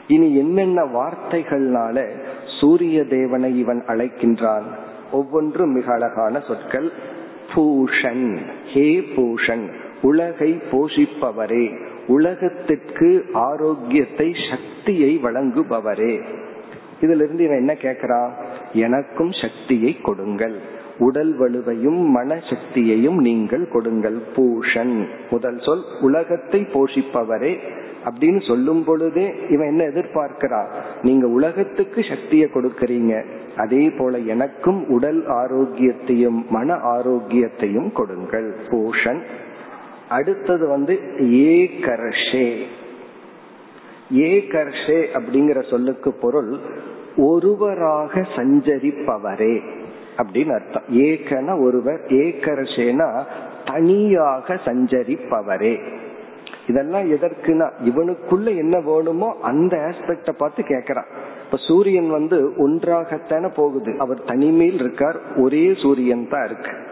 இனி 0.08 0.36
என்னென்ன 0.36 0.84
வார்த்தைகள்னால 0.84 2.08
சூரிய 2.60 3.04
தேவனை 3.04 3.60
இவன் 3.60 3.84
அழைக்கின்றான்? 3.88 4.64
ஒவ்வொன்றும் 5.12 5.72
மிக 5.72 5.94
அழகான 5.94 6.40
சொற்கள். 6.40 6.92
பூஷன். 7.56 8.38
ஹே 8.66 9.08
பூஷன். 9.16 9.74
உலகை 10.04 10.52
போஷிப்பவரே 10.72 11.66
உலகத்திற்கு 12.08 13.10
ஆரோக்கியத்தை 13.34 14.30
சக்தியை 14.50 15.12
வழங்குபவரே. 15.24 16.16
இதுல 17.02 17.24
இருந்து 17.26 17.44
இவன் 17.44 17.62
என்ன 17.64 17.74
கேக்குறான் 17.82 18.32
எனக்கும் 18.86 19.32
சக்தியை 19.42 19.92
கொடுங்கள். 20.02 20.56
உடல் 20.98 21.32
வலுவையும் 21.40 22.02
மன 22.16 22.40
சக்தியையும் 22.50 23.20
நீங்கள் 23.28 23.66
கொடுங்கள் 23.68 24.20
பூஷன். 24.36 24.96
முதல் 25.32 25.60
சொல் 25.60 25.86
உலகத்தை 26.02 26.62
போஷிப்பவரே 26.74 27.54
அப்படின்னு 28.08 28.42
சொல்லும் 28.48 28.84
பொழுதே 28.84 29.26
இவன் 29.50 29.68
என்ன 29.68 29.84
எதிர்பார்க்கிறான் 29.84 30.70
நீங்க 31.04 31.28
உலகத்துக்கு 31.28 32.04
சக்தியை 32.04 32.48
கொடுக்கறீங்க. 32.54 33.14
அதே 33.58 33.84
போல 33.98 34.18
எனக்கும் 34.34 34.82
உடல் 34.88 35.22
ஆரோக்கியத்தையும் 35.42 36.40
மன 36.50 36.78
ஆரோக்கியத்தையும் 36.96 37.90
கொடுங்கள் 37.92 38.50
பூஷன். 38.72 39.22
அடுத்தது 40.10 40.68
வந்து 40.68 41.00
ஏகர்ஷே. 41.20 42.66
ஏகர்ஷே 44.12 45.06
அப்படிங்கிற 45.14 45.70
சொல்லுக்கு 45.70 46.12
பொருள் 46.12 46.60
ஒருவராக 47.18 48.20
சஞ்சரிப்பவரே 48.20 49.62
அப்படின்னு 50.18 50.54
அர்த்தம். 50.54 50.84
ஏகன 50.90 51.62
ஒருவர் 51.62 52.02
ஏகர்ஷேனா 52.08 53.24
தனியாக 53.66 54.54
சஞ்சரிப்பவரே. 54.54 55.84
இதெல்லாம் 56.68 57.12
எதற்குனா 57.12 57.72
இவனுக்குள்ள 57.86 58.56
என்ன 58.58 58.80
வேணுமோ 58.80 59.36
அந்த 59.42 59.78
ஆஸ்பெக்ட 59.78 60.32
பார்த்து 60.32 60.64
கேக்குறான் 60.64 61.06
இப்ப 61.46 61.58
சூரியன் 61.68 62.10
வந்து 62.10 62.54
ஒன்றாகத்தானே 62.58 63.50
போகுது. 63.56 63.96
அவர் 63.98 64.24
தனிமையில் 64.24 64.80
இருக்கார் 64.80 65.22
ஒரே 65.38 65.74
சூரியன் 65.82 66.30
தான் 66.30 66.46
இருக்கு. 66.46 66.83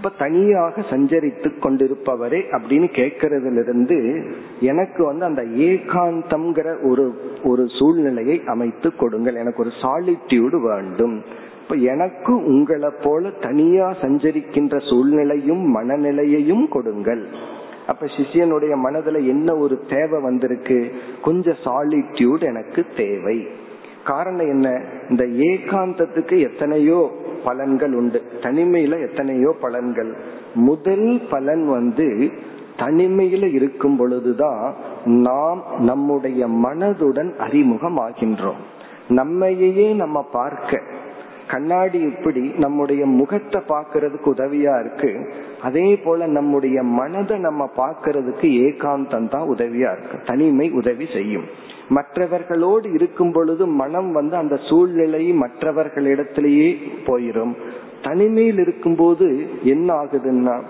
இப்ப 0.00 0.12
தனியாக 0.18 0.80
சஞ்சரித்து 0.80 1.48
கொண்டிருப்பவரே 1.60 2.40
அப்படின்னு 2.50 2.88
கேட்கறதுல 2.98 3.62
இருந்து 3.62 4.24
எனக்கு 4.60 5.04
வந்து 5.04 5.24
அந்த 5.24 5.42
ஏகாந்தம்ங்கிற 5.42 6.88
ஒரு 6.90 7.20
ஒரு 7.44 7.68
சூழ்நிலையை 7.78 8.42
அமைத்து 8.46 8.96
கொடுங்கள். 8.96 9.34
எனக்கு 9.34 9.62
ஒரு 9.62 9.70
சாலிட்யூடு 9.82 10.60
வேண்டும். 10.60 11.22
இப்ப 11.62 11.74
எனக்கு 11.74 12.44
உங்களை 12.44 12.90
போல 13.02 13.30
தனியா 13.30 13.94
சஞ்சரிக்கின்ற 14.02 14.88
சூழ்நிலையும் 14.88 15.76
மனநிலையையும் 15.76 16.68
கொடுங்கள். 16.68 17.28
அப்ப 17.86 18.06
சிஷியனுடைய 18.06 18.74
மனதுல 18.84 19.14
என்ன 19.14 19.56
ஒரு 19.56 19.80
தேவை 19.88 20.20
வந்திருக்கு? 20.22 20.92
கொஞ்சம் 21.22 21.60
சாலிட்யூட் 21.64 22.42
எனக்கு 22.42 22.84
தேவை. 22.96 23.46
காரணம் 24.04 24.48
என்ன? 24.48 24.80
இந்த 25.10 25.24
ஏகாந்தத்துக்கு 25.24 26.38
எத்தனையோ 26.38 27.10
பலன்கள் 27.44 27.92
உண்டு. 27.92 28.22
தனிமையில 28.40 29.08
எத்தனையோ 29.08 29.54
பலன்கள். 29.62 30.12
முதல் 30.54 31.22
பலன் 31.30 31.68
வந்து 31.68 32.30
தனிமையில 32.78 33.52
இருக்கும் 33.52 33.96
பொழுதுதான் 33.96 34.74
நாம் 35.04 35.64
நம்முடைய 35.78 36.48
மனதுடன் 36.48 37.36
அறிமுகம் 37.36 37.98
ஆகின்றோம் 37.98 38.60
நம்மையே 39.08 39.92
நம்ம 39.92 40.22
பார்க்க. 40.22 40.82
கண்ணாடி 41.48 41.98
இப்படி 41.98 42.52
நம்முடைய 42.56 43.06
முகத்தை 43.06 43.60
பார்க்கறதுக்கு 43.68 44.28
உதவியா 44.34 44.80
இருக்கு. 44.80 45.34
அதே 45.62 45.96
போல 45.96 46.26
நம்முடைய 46.26 46.82
மனதை 46.82 47.38
நம்ம 47.38 47.70
பார்க்கறதுக்கு 47.76 48.42
ஏகாந்தம் 48.42 49.28
தான் 49.28 49.48
உதவியா 49.48 49.92
இருக்கு. 49.92 50.18
தனிமை 50.26 50.70
உதவி 50.70 51.06
செய்யும். 51.12 51.44
மற்றவர்களோடு 51.90 52.92
இருக்கும் 52.92 53.32
பொழுது 53.32 53.66
மனம் 53.66 54.12
வந்து 54.12 54.36
அந்த 54.36 54.58
சூழ்நிலை 54.68 55.32
மற்றவர்களிடத்திலேயே 55.32 56.76
போயிரும். 57.06 57.54
தனிமையில் 58.02 58.58
இருக்கும்போது 58.58 59.48
என்ன 59.62 59.94
ஆகுதுன்னா 59.94 60.62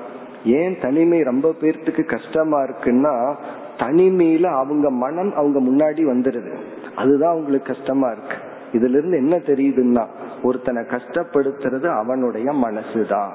ஏன் 0.44 0.76
தனிமை 0.80 1.22
ரொம்ப 1.22 1.54
பேர்த்துக்கு 1.60 2.04
கஷ்டமா 2.04 2.60
இருக்குன்னா 2.60 3.36
தனிமையில 3.76 4.44
அவங்க 4.44 4.90
மனம் 4.90 5.34
அவங்க 5.34 5.60
முன்னாடி 5.60 5.96
வந்துருது. 5.96 6.54
அதுதான் 6.96 7.32
அவங்களுக்கு 7.32 7.74
கஷ்டமா 7.74 8.08
இருக்கு. 8.08 8.36
இதுல 8.72 8.88
இருந்து 8.88 9.16
என்ன 9.16 9.36
தெரியுதுன்னா 9.36 10.06
ஒருத்தனை 10.42 10.82
கஷ்டப்படுத்துறது 10.82 11.86
அவனுடைய 11.86 12.52
மனசுதான். 12.52 13.30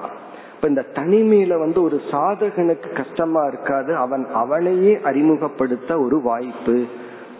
இப்ப 0.54 0.68
இந்த 0.68 0.84
தனிமையில 0.92 1.58
வந்து 1.58 1.82
ஒரு 1.82 2.00
சாதகனுக்கு 2.10 2.94
கஷ்டமா 2.94 3.44
இருக்காது 3.44 3.96
அவன் 3.96 4.26
அவனையே 4.34 5.00
அறிமுகப்படுத்த 5.00 6.00
ஒரு 6.00 6.20
வாய்ப்பு. 6.22 6.84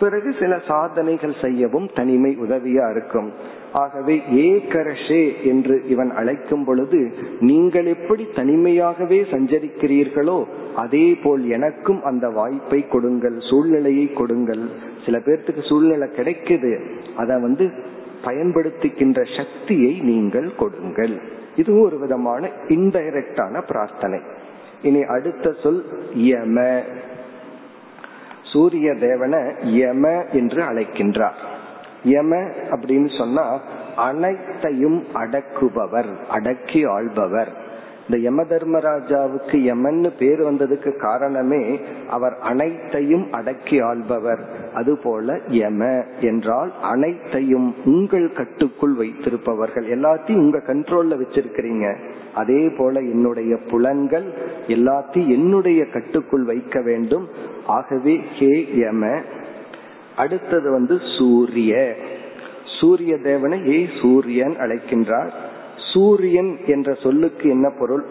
பிறகு 0.01 0.35
சில 0.41 0.59
சாதனைகள் 0.67 1.35
செய்யவும் 1.41 1.89
தனிமை 1.95 2.39
உதவியா 2.41 2.91
இருக்கும். 2.91 3.33
ஆகவே 3.73 4.23
ஏகரஷே 4.31 5.43
என்று 5.45 5.83
இவன் 5.89 6.11
அழைக்கும் 6.11 6.65
பொழுது 6.65 7.01
நீங்கள் 7.41 7.87
எப்படி 7.87 8.27
தனிமையாகவே 8.35 9.21
சஞ்சரிக்கிறீர்களோ 9.31 10.45
அதே 10.75 11.15
போல் 11.15 11.49
எனக்கும் 11.49 12.05
அந்த 12.05 12.29
வாய்ப்பை 12.29 12.89
கொடுங்கள் 12.89 13.37
சூழ்நிலையை 13.51 14.13
கொடுங்கள். 14.13 14.65
சில 15.05 15.19
பேர்த்துக்கு 15.19 15.69
சூழ்நிலை 15.69 16.09
கிடைக்குது. 16.17 16.73
அதை 17.17 17.41
வந்து 17.41 17.71
பயன்படுத்திக்கின்ற 18.25 19.21
சக்தியை 19.37 20.01
நீங்கள் 20.01 20.55
கொடுங்கள். 20.55 21.17
இது 21.57 21.81
ஒரு 21.81 21.99
விதமான 21.99 22.51
இன்டைரக்டான 22.69 23.63
பிரார்த்தனை. 23.67 24.21
இனி 24.83 25.03
அடுத்த 25.03 25.55
சொல் 25.63 25.85
யம. 26.15 26.83
சூரிய 28.57 28.95
தேவனை 28.95 29.41
யம 29.63 30.25
என்று 30.33 30.63
அழைக்கின்றார். 30.63 31.39
யம 32.05 32.33
அப்படின்னு 32.71 33.19
சொன்னா 33.19 33.61
அனைத்தையும் 33.97 35.07
அடக்குபவர் 35.15 36.11
அடக்கி 36.29 36.85
ஆள்பவர். 36.85 37.53
இந்த 38.09 38.31
யம 38.31 38.43
தர்மராஜாவுக்கு 38.43 39.53
யமன்னு 39.53 40.11
பேர் 40.19 40.41
வந்ததுக்கு 40.41 40.97
காரணமே 40.97 41.81
அவர் 42.09 42.39
அனைத்தையும் 42.41 43.33
அடக்கி 43.33 43.81
ஆள்பவர். 43.81 44.45
அதுபோல 44.75 45.41
யம 45.49 46.05
என்றால் 46.21 46.73
அனைத்தையும் 46.83 47.75
உங்கள் 47.85 48.33
கட்டுக்குள் 48.33 48.95
வைத்திருப்பவர்கள். 48.95 49.87
எல்லாத்தையும் 49.87 50.37
உங்க 50.37 50.59
கண்ட்ரோல்ல 50.59 51.21
வச்சிருக்கிறீங்க. 51.23 51.97
அதே 52.35 52.69
போல 52.69 53.01
என்னுடைய 53.01 53.57
புலன்கள் 53.57 54.33
எல்லாத்தையும் 54.69 55.29
என்னுடைய 55.29 55.87
கட்டுக்குள் 55.87 56.43
வைக்க 56.43 56.81
வேண்டும். 56.81 57.29
ஆகவே 57.67 58.21
ஹே 58.33 58.69
யம. 58.75 59.23
அடுத்தது 60.17 60.71
வந்து 60.71 60.99
சூரிய. 61.19 61.95
சூரிய 62.81 63.19
தேவனை 63.19 63.69
ஏ 63.69 63.89
சூரியன் 64.03 64.55
அழைக்கின்றார். 64.59 65.31
சூரியன் 65.97 66.59
என்ற 66.67 66.95
சொல்லுக்கு 66.95 67.49
என்ன 67.51 67.73
பொருள்? 67.79 68.05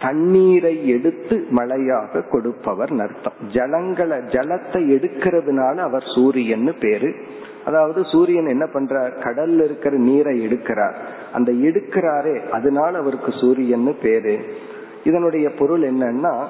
தண்ணீரை 0.00 0.88
எடுத்து 0.88 1.46
மழையாக 1.50 2.20
கொடுப்பவர் 2.20 2.92
அர்த்தம். 3.00 3.32
ஜலங்களை 3.52 4.18
ஜலத்தை 4.34 4.80
எடுக்கிறதுனால 4.96 5.76
அவர் 5.76 6.04
சூரியன்னு 6.16 6.72
பேரு. 6.80 7.14
அதாவது 7.64 8.04
சூரியன் 8.04 8.46
என்ன 8.46 8.64
பண்றார்? 8.64 9.12
கடல்ல 9.22 9.64
இருக்கிற 9.64 9.96
நீரை 9.96 10.46
எடுக்கிறார். 10.46 10.94
அந்த 11.32 11.52
எடுக்கிறாரே 11.52 12.48
அதனால 12.48 12.98
அவருக்கு 12.98 13.32
சூரியன்னு 13.32 13.94
பேரு. 14.02 14.44
இதனுடைய 15.04 15.50
பொருள் 15.50 15.82
என்னன்னா 15.82 16.46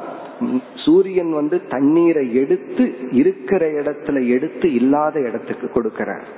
சூரியன் 0.74 1.32
வந்து 1.32 1.66
தண்ணீரை 1.66 2.34
எடுத்து 2.34 2.94
இருக்கிற 3.12 3.66
இடத்துல 3.66 4.28
எடுத்து 4.28 4.74
இல்லாத 4.74 5.20
இடத்துக்கு 5.20 5.70
கொடுக்கிறார். 5.74 6.28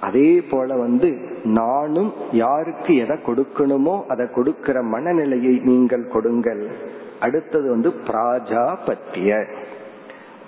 அதே 0.00 0.40
போல 0.40 0.76
வந்து 0.76 1.18
நானும் 1.44 2.12
யாருக்கு 2.32 2.96
எதை 2.96 3.16
கொடுக்கணுமோ 3.26 4.06
அதை 4.06 4.26
கொடுக்கிற 4.30 4.82
மனநிலையை 4.82 5.60
நீங்கள் 5.64 6.08
கொடுங்கள். 6.08 6.68
அடுத்தது 7.20 7.70
வந்து 7.70 7.92
பிராஜாபத்திய. 8.06 9.44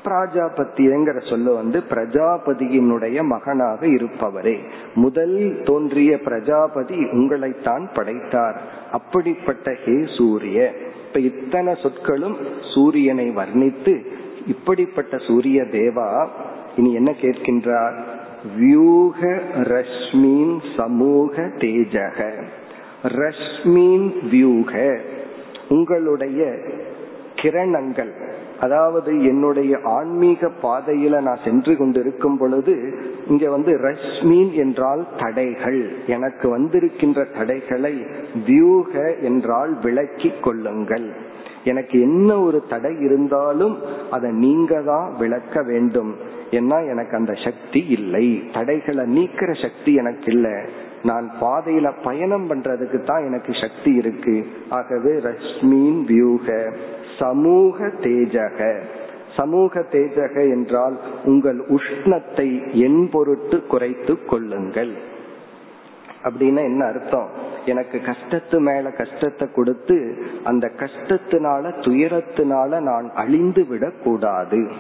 பிராஜாபத்தியங்கிற 0.04 1.30
சொல்ல 1.30 1.52
வந்து 1.52 1.82
பிரஜாபதியினுடைய 1.90 3.24
மகனாக 3.24 3.86
இருப்பவரே. 3.86 4.58
முதல் 4.94 5.60
தோன்றிய 5.64 6.20
பிரஜாபதி 6.20 6.94
உங்களைத்தான் 6.94 7.88
படைத்தார். 7.94 8.60
அப்படிப்பட்ட 8.92 9.74
ஹே 9.84 10.04
சூரிய. 10.18 10.72
இப்ப 11.06 11.20
இத்தனை 11.20 11.74
சொற்களும் 11.82 12.36
சூரியனை 12.74 13.30
வர்ணித்து 13.30 14.06
இப்படிப்பட்ட 14.46 15.18
சூரிய 15.18 15.62
தேவா 15.62 16.28
இனி 16.76 16.92
என்ன 16.92 17.10
கேட்கின்றார்? 17.10 18.18
வியூக 18.58 19.18
ரஷ்மீன் 19.54 20.56
சமூக 20.76 21.42
தேஜக. 21.42 22.18
ரஷ்மீன் 23.02 24.12
வியூக 24.30 25.02
உங்களுடைய 25.68 26.40
கிரணங்கள் 27.42 28.12
அதாவது 28.60 29.10
என்னுடைய 29.24 29.78
ஆன்மீக 29.82 30.50
பாதையில 30.62 31.20
நான் 31.20 31.44
சென்று 31.44 31.76
கொண்டிருக்கும் 31.76 32.38
பொழுது 32.38 32.74
இங்க 33.28 33.50
வந்து 33.50 33.72
ரஷ்மீன் 33.78 34.52
என்றால் 34.52 35.06
தடைகள். 35.16 35.92
எனக்கு 36.06 36.48
வந்திருக்கின்ற 36.48 37.24
தடைகளை 37.38 37.94
வியூக 38.46 39.16
என்றால் 39.22 39.78
விளக்கி 39.82 40.32
கொள்ளுங்கள். 40.40 41.08
எனக்கு 41.64 42.00
என்ன 42.00 42.40
ஒரு 42.40 42.64
தடை 42.68 42.92
இருந்தாலும் 43.00 43.78
அதை 44.10 44.30
நீங்க 44.30 44.80
தான் 44.80 45.16
விளக்க 45.18 45.62
வேண்டும். 45.62 46.29
ஏன்னா 46.50 46.88
எனக்கு 46.88 47.16
அந்த 47.16 47.32
சக்தி 47.32 47.86
இல்லை. 47.86 48.50
தடைகளை 48.52 49.04
நீக்கிற 49.16 49.62
சக்தி 49.62 49.94
எனக்கு 49.94 50.32
இல்லை. 50.32 50.52
நான் 51.02 51.30
பாதையில 51.40 51.92
பயணம் 52.02 52.50
பண்றதுக்கு 52.50 53.04
தான் 53.04 53.24
எனக்கு 53.24 53.52
சக்தி 53.60 53.94
இருக்கு. 53.94 54.46
ஆகவே 54.68 55.10
ரஷ்மின் 55.10 56.04
வியூக 56.04 56.72
சமூக 57.18 57.86
தேஜக. 57.86 58.80
சமூக 59.36 59.80
தேஜக 59.80 60.50
என்றால் 60.50 61.00
உங்கள் 61.24 61.62
உஷ்ணத்தை 61.68 62.72
என் 62.72 63.08
பொருட்டு 63.12 63.66
குறைத்து 63.66 64.24
கொள்ளுங்கள். 64.24 64.92
அப்படின்னா 66.22 66.58
என்ன 66.58 66.84
அர்த்தம்? 66.84 67.48
எனக்கு 67.66 68.00
கஷ்டத்து 68.06 68.58
மேல 68.58 68.90
கஷ்டத்தை 68.90 69.48
கொடுத்து 69.54 70.24
அந்த 70.44 70.70
கஷ்டத்தினால 70.76 71.72
துயரத்தினால 71.80 72.80
நான் 72.80 73.10
அழிந்து 73.14 73.66
விடக் 73.66 74.04
கூடாது 74.04 74.70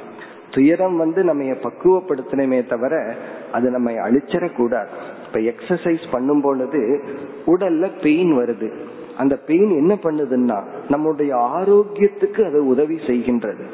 துயரம் 0.50 0.96
வந்து 0.96 1.24
நம்ம 1.24 1.42
பக்குவப்படுத்தணுமே 1.42 2.66
தவிர 2.66 3.14
அது 3.52 3.70
நம்ம 3.70 3.90
அழிச்சிடக்கூடாது. 3.90 4.92
இப்ப 5.26 5.40
எக்ஸசைஸ் 5.40 6.06
பண்ணும் 6.10 6.40
பொழுது 6.40 7.00
உடல்ல 7.46 7.90
பெயின் 8.02 8.32
வருது. 8.38 8.70
அந்த 9.16 9.36
பெயின் 9.36 9.70
என்ன 9.76 9.94
பண்ணுதுன்னா 9.94 10.58
நம்முடைய 10.88 11.36
ஆரோக்கியத்துக்கு 11.36 12.44
அது 12.46 12.66
உதவி 12.66 12.94
செய்கின்றது. 12.94 13.64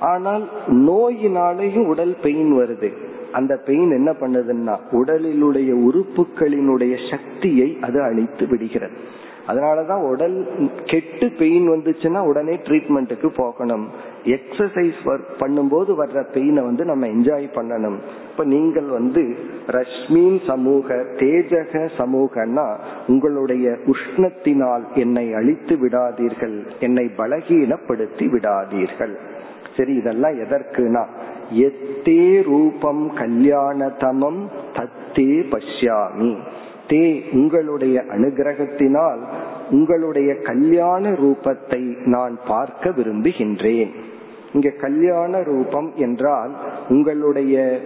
ஆனால் 0.00 0.48
நோயினாலேயும் 0.66 1.86
உடல் 1.86 2.16
பெயின் 2.22 2.52
வருது. 2.58 2.92
அந்த 3.32 3.56
பெயின் 3.56 3.90
என்ன 3.90 4.10
பண்ணுதுன்னா 4.20 4.74
உடலிலுடைய 4.92 5.70
உறுப்புகளினுடைய 5.88 7.10
சக்தியை 7.10 7.78
அது 7.80 8.02
அழித்து 8.02 8.46
விடுகிறது. 8.46 8.94
அதனாலதான் 9.48 10.02
உடல் 10.10 10.36
கெட்டு 10.84 11.26
பெயின் 11.38 11.66
வந்துச்சுன்னா 11.70 12.20
உடனே 12.24 12.54
ட்ரீட்மெண்ட்டுக்கு 12.54 13.26
போகணும். 13.26 13.84
எக்ஸசைஸ் 14.24 15.00
பண்ணும்போது 15.40 15.90
வர்ற 16.02 16.22
பெயினை 16.34 16.62
வந்து 16.64 16.84
நம்ம 16.84 17.06
என்ஜாய் 17.06 17.46
பண்ணணும். 17.54 17.98
இப்ப 18.30 18.44
நீங்கள் 18.44 18.88
வந்து 18.88 19.22
ரஷ்மின் 19.66 20.46
சமூக 20.46 20.94
தேஜக 20.94 21.90
சமூகன்னா 21.98 22.66
உங்களுடைய 23.06 23.76
உஷ்ணத்தினால் 23.86 24.84
என்னை 24.94 25.34
அழித்து 25.34 25.76
விடாதீர்கள். 25.76 26.58
என்னை 26.80 27.06
பலகீனப்படுத்தி 27.16 28.28
விடாதீர்கள். 28.34 29.14
சரி 29.76 29.94
இதெல்லாம் 29.94 30.36
எதற்குனா 30.40 31.04
எத்தே 31.50 32.42
ரூபம் 32.42 33.02
கல்யாணதமம் 33.14 34.42
தத்தே 34.72 35.32
பஷ்யாமி. 35.54 36.36
தே 36.90 37.04
உங்களுடைய 37.32 38.04
அனுகிரகத்தினால் 38.14 39.22
உங்களுடைய 39.70 40.34
கல்யாண 40.34 41.10
ரூபத்தை 41.10 42.04
நான் 42.04 42.38
பார்க்க 42.48 42.90
விரும்புகின்றேன். 42.90 43.90
இங்க 44.52 44.70
கல்யாண 44.70 45.42
ரூபம் 45.42 45.92
என்றால் 45.96 46.50
உங்களுடைய 46.88 47.80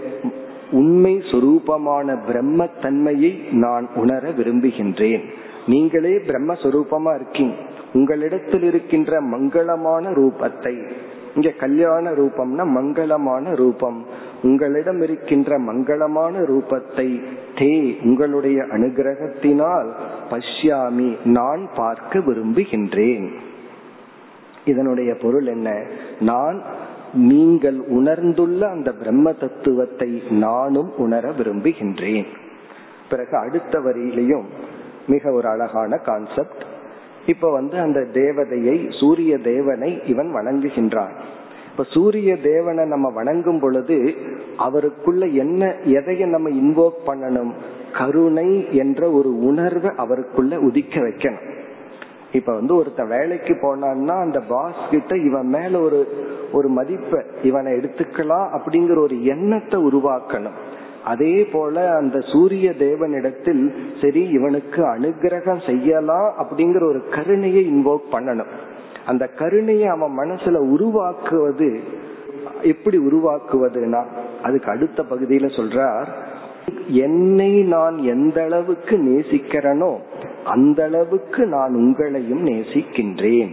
உண்மை 0.71 1.23
சுரூபமான 1.31 2.19
பிரம்மத்தன்மையை 2.33 3.53
நான் 3.53 3.89
உணர 3.95 4.29
விரும்புகின்றேன். 4.29 5.23
நீங்களே 5.67 6.17
பிரம்மஸ்வரூபமா 6.17 7.15
இருக்கீங்க. 7.15 7.55
உங்களிடத்தில் 7.93 8.63
இருக்கின்ற 8.63 9.21
மங்களமான 9.21 10.11
ரூபத்தை. 10.11 10.87
இங்க 11.35 11.51
கல்யாண 11.51 12.11
ரூபம்னா 12.11 12.67
மங்களமான 12.77 13.57
ரூபம். 13.57 14.07
உங்களிடம் 14.43 15.03
இருக்கின்ற 15.03 15.59
மங்களமான 15.59 16.33
ரூபத்தை 16.45 17.23
தே 17.55 18.05
உங்களுடைய 18.05 18.63
அனுகிரகத்தினால் 18.63 19.91
பஷ்யாமி 20.31 21.17
நான் 21.25 21.69
பார்க்க 21.77 22.19
விரும்புகின்றேன். 22.19 23.29
இதனுடைய 24.65 25.15
பொருள் 25.15 25.47
என்ன? 25.47 25.83
நான் 26.21 26.63
நீங்கள் 27.13 27.79
உணர்ந்துள்ள 27.79 28.69
அந்த 28.69 28.93
பிரம்ம 28.93 29.33
தத்துவத்தை 29.33 30.23
நானும் 30.31 30.97
உணர 30.97 31.31
விரும்புகின்றேன். 31.31 32.27
பிறகு 33.11 33.37
அடுத்த 33.37 33.79
வரியிலையும் 33.79 34.45
மிக 35.07 35.33
ஒரு 35.33 35.49
அழகான 35.49 35.97
கான்செப்ட் 35.97 36.63
இப்ப 37.27 37.51
வந்து 37.51 37.79
அந்த 37.79 38.01
தேவதையை 38.01 39.01
சூரிய 39.01 39.39
தேவனை 39.39 40.01
இவன் 40.07 40.35
வணங்குகின்றான். 40.35 41.13
இப்ப 41.71 41.85
சூரிய 41.89 42.37
தேவனை 42.37 42.85
நம்ம 42.85 43.11
வணங்கும் 43.11 43.61
பொழுது 43.61 44.15
அவருக்குள்ள 44.57 45.27
என்ன 45.27 45.75
எதைய 45.85 46.27
நம்ம 46.27 46.49
இன்வோக் 46.49 47.09
பண்ணணும்? 47.09 47.53
கருணை 47.99 48.75
என்ற 48.77 49.11
ஒரு 49.11 49.39
உணர்வை 49.39 49.91
அவருக்குள்ள 49.97 50.61
உதிக்க 50.61 51.01
வைக்கணும். 51.01 51.47
இப்ப 52.33 52.55
வந்து 52.55 52.83
ஒருத்த 52.83 53.09
வேலைக்கு 53.09 53.55
போனான்னா 53.55 54.21
அந்த 54.21 54.41
பாஸ் 54.41 54.83
கிட்ட 54.91 55.17
இவன் 55.17 55.47
மேல 55.47 55.81
ஒரு 55.81 56.29
ஒரு 56.53 56.69
மதிப்பை 56.69 57.21
இவனை 57.43 57.73
எடுத்துக்கலாம் 57.73 58.49
அப்படிங்கிற 58.57 58.99
ஒரு 58.99 59.25
எண்ணத்தை 59.25 59.83
உருவாக்கணும். 59.83 60.59
அதே 61.05 61.45
போல 61.45 61.97
அந்த 61.97 62.21
சூரிய 62.21 62.71
தேவனிடத்தில் 62.71 63.63
சரி 64.01 64.29
இவனுக்கு 64.29 64.83
அனுகிரகம் 64.83 65.67
செய்யலாம் 65.67 66.35
அப்படிங்கிற 66.39 66.85
ஒரு 66.85 67.03
கருணையை 67.09 67.63
இன்வோக் 67.73 68.07
பண்ணணும். 68.13 68.51
அந்த 69.07 69.27
கருணையை 69.27 69.87
அவன் 69.87 70.19
மனசுல 70.19 70.57
உருவாக்குவது 70.57 71.81
எப்படி 72.63 72.99
உருவாக்குவதுனா 72.99 74.05
அதுக்கு 74.43 74.71
அடுத்த 74.71 75.05
பகுதியில 75.11 75.49
சொல்றார் 75.57 76.09
என்னை 76.87 77.63
நான் 77.63 77.99
எந்த 77.99 78.43
அளவுக்கு 78.43 78.97
நேசிக்கிறனோ 78.97 79.97
அந்த 80.45 80.85
அளவுக்கு 80.85 81.47
நான் 81.47 81.75
உங்களையும் 81.75 82.43
நேசிக்கின்றேன். 82.43 83.51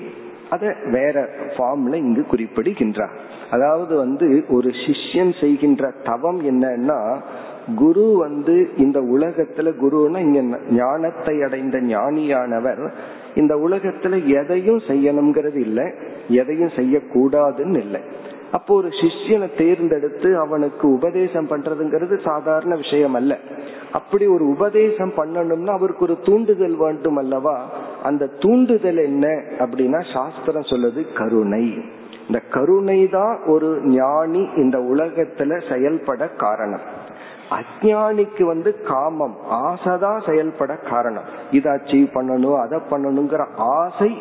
அத 0.50 0.76
வேற 0.86 1.30
ஃபார்ம்ல 1.58 1.94
இங்கு 1.94 2.26
குறிப்பிடுகின்றார். 2.26 3.10
அதாவது 3.52 3.96
வந்து 3.96 4.46
ஒரு 4.50 4.70
சிஷ்யன் 4.70 5.40
செய்கின்ற 5.40 5.94
தவம் 6.04 6.42
என்னன்னா 6.44 7.22
குரு 7.76 8.16
வந்து 8.18 8.70
இந்த 8.78 9.00
உலகத்துல 9.00 9.72
குருன்னா 9.82 10.18
இங்க 10.18 10.60
ஞானத்தை 10.72 11.42
அடைந்த 11.42 11.80
ஞானியானவர் 11.80 12.92
இந்த 13.36 13.56
உலகத்துல 13.56 14.42
எதையும் 14.42 14.78
செய்யணுங்கிறது 14.78 15.56
இல்லை 15.56 15.94
எதையும் 16.28 16.70
செய்யக்கூடாதுன்னு 16.70 17.78
இல்லை. 17.78 18.02
அப்போ 18.52 18.76
ஒரு 18.76 18.88
சிஷ்யனை 18.88 19.58
தேர்ந்தெடுத்து 19.58 20.38
அவனுக்கு 20.38 20.90
உபதேசம் 20.90 21.48
பண்றதுங்கிறது 21.48 22.20
சாதாரண 22.24 22.76
விஷயம் 22.76 23.14
அல்ல. 23.14 23.38
அப்படி 23.92 24.28
ஒரு 24.28 24.48
உபதேசம் 24.48 25.12
பண்ணணும்னா 25.18 25.68
அவருக்கு 25.68 26.04
ஒரு 26.04 26.18
தூண்டுதல் 26.24 26.76
வேண்டும் 26.76 27.16
அல்லவா? 27.16 27.70
அந்த 28.04 28.28
தூண்டுதல் 28.40 28.98
என்ன 28.98 29.28
அப்படின்னா 29.60 30.14
சாஸ்திரம் 30.14 30.62
சொல்லுது 30.62 31.14
கருணை. 31.14 31.78
இந்த 32.28 32.40
கருணை 32.52 33.10
தான் 33.10 33.40
ஒரு 33.46 33.82
ஞானி 33.84 34.50
இந்த 34.56 34.78
உலகத்துல 34.78 35.74
செயல்பட 35.74 36.28
காரணம். 36.28 36.97
அஜானிக்கு 37.50 38.44
வந்து 38.44 38.82
காமம் 38.82 39.38
ஆசைதான் 39.52 40.30
செயல்பட 40.30 40.76
காரணம். 40.76 41.24
இதை 41.52 41.72
அச்சீவ் 41.72 42.08
பண்ணணும் 42.14 42.60
அதை 42.60 42.80
பண்ணணுங்கிற 42.90 43.48
ஆசை 43.56 44.18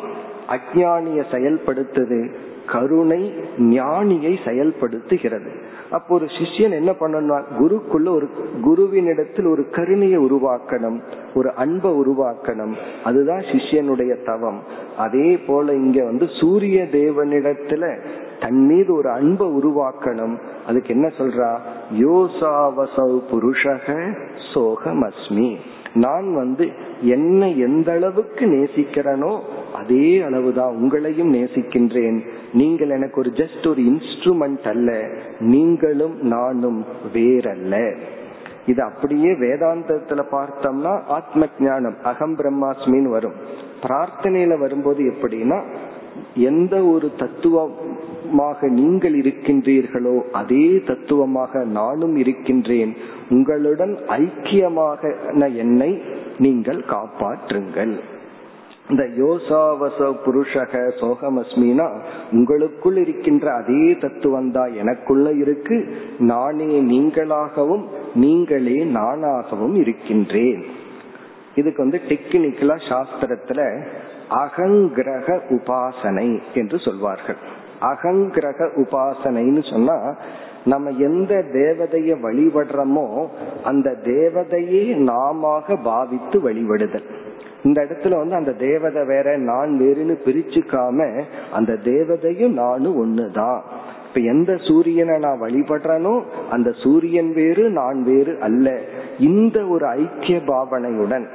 அஜானிய 0.49 1.23
செயல்படுத்துது 1.31 2.33
கருணை 2.71 3.33
ஞானியை 3.57 4.37
செயல்படுத்துகிறது. 4.45 5.49
அப்போ 5.91 6.15
ஒரு 6.15 6.25
சிஷ்யன் 6.25 6.71
என்ன 6.71 6.91
பண்ணணும் 6.91 7.43
குருக்குள்ள 7.59 8.09
ஒரு 8.09 8.29
குருவினிடத்தில் 8.61 9.49
ஒரு 9.49 9.69
கருணையை 9.69 10.19
உருவாக்கணும் 10.19 11.01
ஒரு 11.33 11.53
அன்பை 11.53 11.91
உருவாக்கணும். 11.91 12.75
அதுதான் 13.03 13.39
சிஷ்யனுடைய 13.39 14.25
தவம். 14.25 14.63
அதே 14.97 15.37
போல 15.37 15.73
இங்க 15.73 16.03
வந்து 16.03 16.25
சூரிய 16.39 16.83
தேவனிடத்துல 16.83 17.99
தன் 18.39 18.65
மீது 18.65 18.95
ஒரு 18.95 19.09
அன்பை 19.09 19.47
உருவாக்கணும். 19.47 20.39
அதுக்கு 20.67 20.93
என்ன 20.93 21.07
சொல்றா? 21.07 21.59
யோசாவசவ் 21.93 23.21
புருஷக 23.31 24.17
சோகமஸ்மி. 24.53 25.55
நான் 25.93 26.35
வந்து 26.35 26.69
என்ன 27.01 27.49
எந்த 27.49 27.91
அளவுக்கு 27.91 28.45
நேசிக்கிறனோ 28.45 29.39
அதே 29.73 30.21
அளவுதான் 30.21 30.75
உங்களையும் 30.75 31.33
நேசிக்கின்றேன். 31.33 32.27
நீங்கள் 32.53 32.89
எனக்கு 32.89 33.19
ஒரு 33.19 33.29
ஜஸ்ட் 33.29 33.67
ஒரு 33.67 33.81
இன்ஸ்ட்ருமெண்ட் 33.81 34.67
அல்ல. 34.67 35.07
நீங்களும் 35.39 36.21
நானும் 36.21 36.85
வேறல்ல. 37.13 37.97
இது 38.65 38.83
அப்படியே 38.83 39.29
வேதாந்தத்துல 39.29 40.23
பார்த்தோம்னா 40.31 41.03
ஆத்ம 41.03 41.45
ஞானம் 41.59 41.95
அகம் 42.03 42.35
பிரம்மாஸ்மின்னு 42.35 43.09
வரும். 43.09 43.33
பிரார்த்தனையில 43.81 44.59
வரும்போது 44.59 45.03
எப்படின்னா 45.03 45.63
எந்த 46.35 46.83
ஒரு 46.83 47.11
தத்துவம் 47.17 47.71
தத்துவமாக 48.27 48.67
நீங்கள் 48.67 49.13
இருக்கின்றீர்களோ 49.13 50.21
அதே 50.31 50.81
தத்துவமாக 50.85 51.63
நானும் 51.63 52.15
இருக்கின்றேன். 52.17 52.95
உங்களுடன் 53.29 53.97
ஐக்கியமாக 54.07 55.11
என்னை 55.55 56.01
நீங்கள் 56.37 56.83
காப்பாற்றுங்கள். 56.89 57.97
இந்த 58.89 59.03
யோசாவச 59.03 59.99
புருஷக 60.25 60.81
சோகமஸ்மினா 60.99 61.87
உங்களுக்குள் 62.31 62.97
இருக்கின்ற 62.97 63.53
அதே 63.53 63.97
தத்துவம் 63.97 64.51
தான் 64.51 64.73
எனக்குள்ள 64.73 65.31
இருக்கு. 65.31 65.87
நானே 66.19 66.81
நீங்களாகவும் 66.81 67.85
நீங்களே 68.15 68.83
நானாகவும் 68.83 69.75
இருக்கின்றேன். 69.75 70.63
இதுக்கு 71.55 71.81
வந்து 71.83 72.01
டெக்னிக்கலா 72.07 72.77
சாஸ்திரத்துல 72.89 73.81
அகங்கிரக 74.29 75.39
உபாசனை 75.49 76.39
என்று 76.53 76.79
சொல்வார்கள். 76.79 77.56
அகங்கிரக 77.81 78.69
உபாசனைன்னு 78.75 79.71
சொன்னா 79.71 80.15
நம்ம 80.65 80.89
எந்த 80.89 81.43
தேவதைய 81.53 82.15
வழிபடுறோமோ 82.23 83.27
அந்த 83.63 83.95
தேவதையே 84.03 84.95
நாம 84.95 85.61
பாவித்து 85.83 86.39
வழிபடுதல். 86.39 87.03
இந்த 87.63 87.81
இடத்துல 87.83 88.17
வந்து 88.17 88.35
அந்த 88.35 88.51
தேவதை 88.51 89.05
வேற 89.05 89.37
நான் 89.37 89.77
வேறுனு 89.79 90.17
பிரிச்சுக்காம 90.25 91.23
அந்த 91.51 91.73
தேவதையும் 91.73 92.53
நானும் 92.53 92.97
ஒண்ணுதான். 93.05 93.61
இப்ப 94.07 94.19
எந்த 94.19 94.57
சூரியனை 94.57 95.19
நான் 95.19 95.41
வழிபடுறனோ 95.41 96.23
அந்த 96.49 96.71
சூரியன் 96.71 97.33
வேறு 97.33 97.69
நான் 97.69 98.03
வேறு 98.03 98.39
அல்ல. 98.39 98.79
இந்த 99.19 99.65
ஒரு 99.65 99.87
ஐக்கிய 99.87 100.39
பாவனையுடன் 100.47 101.27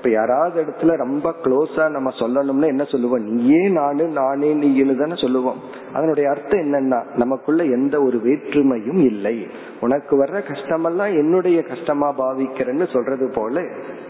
இப்ப 0.00 0.12
யாராவது 0.12 0.62
இடத்துல 0.62 0.96
ரொம்ப 0.96 1.34
க்ளோஸா 1.42 1.90
நம்ம 1.90 2.10
சொல்லணும்னா 2.10 2.66
என்ன 2.66 2.84
சொல்லுவோம்? 2.84 3.22
நீயே 3.22 3.68
நானு 3.68 4.08
நானே 4.08 4.52
நீ 4.52 4.94
தானே 4.94 5.14
சொல்லுவோம். 5.14 5.58
அதனுடைய 5.92 6.30
அர்த்தம் 6.30 6.60
என்னன்னா 6.60 7.16
நமக்குள்ள 7.16 7.64
எந்த 7.64 8.02
ஒரு 8.02 8.20
வேற்றுமையும் 8.24 8.98
இல்லை. 8.98 9.46
உனக்கு 9.80 10.24
வர்ற 10.24 10.28
கஷ்டமெல்லாம் 10.28 11.16
என்னுடைய 11.16 11.62
கஷ்டமா 11.62 12.14
பாவிக்கிறேன்னு 12.18 12.92
சொல்றது 12.92 13.30
போல 13.34 13.64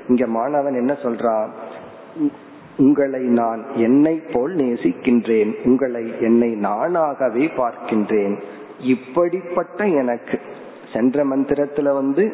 இங்க 0.09 0.26
மாணவன் 0.26 0.74
என்ன 0.74 0.93
சொல்றான் 0.93 1.49
உங்களை 2.76 3.20
நான் 3.20 3.64
என்னை 3.74 4.22
போல் 4.32 4.57
நேசிக்கின்றேன். 4.57 5.55
உங்களை 5.64 6.14
என்னை 6.20 6.53
நானாகவே 6.53 7.49
பார்க்கின்றேன். 7.57 8.38
இப்படிப்பட்ட 8.80 9.86
எனக்கு 9.86 10.41
சென்ற 10.93 11.24
மந்திரத்துல 11.24 11.93
வந்து 11.95 12.24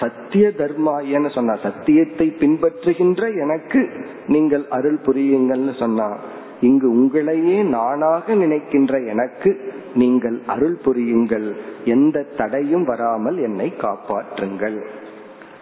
சத்திய 0.00 0.48
தர்மாயன்னு 0.48 1.34
சொன்னா 1.34 1.56
சத்தியத்தை 1.62 2.34
பின்பற்றுகின்ற 2.40 3.36
எனக்கு 3.36 3.88
நீங்கள் 4.26 4.64
அருள் 4.68 5.00
புரியுங்கள்னு 5.06 5.78
சொன்னா 5.78 6.16
இங்கு 6.60 6.88
உங்களையே 6.94 7.62
நானாக 7.62 8.34
நினைக்கின்ற 8.34 9.00
எனக்கு 9.00 9.76
நீங்கள் 9.94 10.40
அருள் 10.46 10.78
புரியுங்கள். 10.84 11.54
எந்த 11.84 12.24
தடையும் 12.36 12.84
வராமல் 12.84 13.38
என்னை 13.38 13.72
காப்பாற்றுங்கள். 13.78 14.78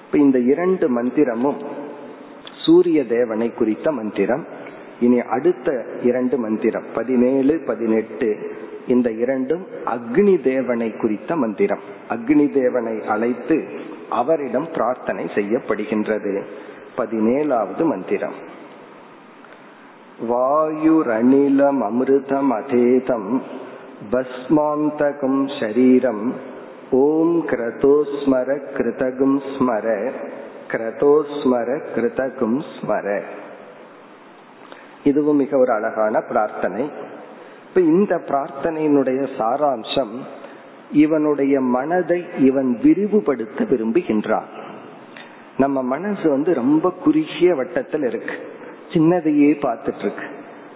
இப்ப 0.05 0.19
இந்த 0.19 0.39
இரண்டு 0.39 1.03
மந்திரமும் 1.03 1.57
சூரிய 2.65 3.05
தேவனை 3.05 3.55
குறித்த 3.55 3.93
மந்திரம். 3.93 4.45
இனி 5.01 5.19
அடுத்த 5.21 5.85
இரண்டு 6.03 6.39
மந்திரம் 6.39 6.85
பதினேழு 6.95 7.63
பதினெட்டு 7.67 8.37
இந்த 8.87 9.11
இரண்டும் 9.11 9.67
அக்னி 9.87 10.43
தேவனை 10.43 10.97
குறித்த 10.97 11.37
மந்திரம். 11.37 11.81
அக்னி 12.11 12.53
தேவனை 12.53 13.01
அழைத்து 13.09 13.65
அவரிடம் 14.11 14.69
பிரார்த்தனை 14.73 15.25
செய்யப்படுகின்றது. 15.25 16.43
பதினேழாவது 16.97 17.85
மந்திரம். 17.85 18.55
வாயுரணிலம் 20.31 21.81
அமிர்தம் 21.83 22.51
அதேதம் 22.51 23.43
பஸ்மாந்தகம் 24.13 25.51
ஷரீரம் 25.61 26.33
ஓம் 26.91 27.47
கிரதோஸ்மர 27.47 28.59
கிருதகும் 28.75 29.41
ஸ்மர 29.59 30.13
கிரதோஸ்மர 30.71 31.81
கிருதகும் 31.95 32.65
ஸ்மர. 32.77 33.23
இதுவும் 35.05 35.37
மிக 35.37 35.59
ஒரு 35.59 35.73
அழகான 35.73 36.21
பிரார்த்தனை. 36.21 36.91
இப்ப 37.69 37.81
இந்த 37.81 38.17
பிரார்த்தனையினுடைய 38.27 39.29
சாராம்சம் 39.39 40.15
இவனுடைய 40.91 41.61
மனதை 41.61 42.25
இவன் 42.39 42.79
விரிவுபடுத்த 42.83 43.65
விரும்புகின்றான். 43.71 44.49
நம்ம 45.57 45.83
மனசு 45.83 46.31
வந்து 46.31 46.55
ரொம்ப 46.55 46.91
குறுகிய 47.05 47.55
வட்டத்தில் 47.55 48.03
இருக்கு. 48.03 48.35
சின்னதையே 48.93 49.51
பார்த்துட்டு 49.67 49.99
இருக்கு 49.99 50.27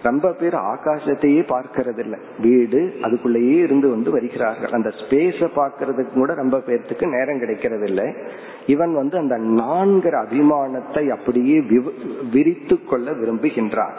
ரொம்ப 0.03 0.31
பேர் 0.31 0.53
ஆகாசத்தையே 0.53 1.41
பார்க்கறது 1.51 1.99
இல்லை 1.99 2.19
வீடு 2.41 2.79
அதுக்குள்ளேயே 3.01 3.57
இருந்து 3.63 3.89
வந்து 3.89 4.11
வருகிறார்கள். 4.11 4.71
அந்த 4.71 4.89
ஸ்பேஸ 4.89 5.49
பாக்குறதுக்கு 5.55 6.13
கூட 6.13 6.33
ரொம்ப 6.33 6.57
பேர்த்துக்கு 6.57 7.07
நேரம் 7.07 7.39
கிடைக்கிறது 7.39 7.85
இல்லை 7.87 8.07
இவன் 8.65 8.93
வந்து 8.93 9.17
அந்த 9.17 9.35
நான்கிற 9.37 10.15
அபிமானத்தை 10.25 11.03
அப்படியே 11.09 11.59
விரித்து 12.31 12.83
கொள்ள 12.83 13.11
விரும்புகின்றான். 13.11 13.93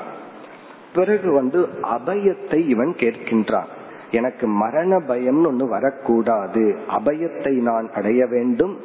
பிறகு 0.94 1.32
வந்து 1.32 1.68
அபயத்தை 1.82 2.68
இவன் 2.68 2.94
கேட்கின்றான். 2.98 3.70
எனக்கு 4.12 4.46
மரண 4.46 4.98
பயம்னு 4.98 5.48
ஒண்ணு 5.50 5.68
வரக்கூடாது. 5.68 6.78
அபயத்தை 6.88 7.52
நான் 7.52 7.90
அடைய 7.94 8.26
வேண்டும். 8.26 8.76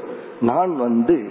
நான் 0.42 0.76
வந்து 0.76 1.30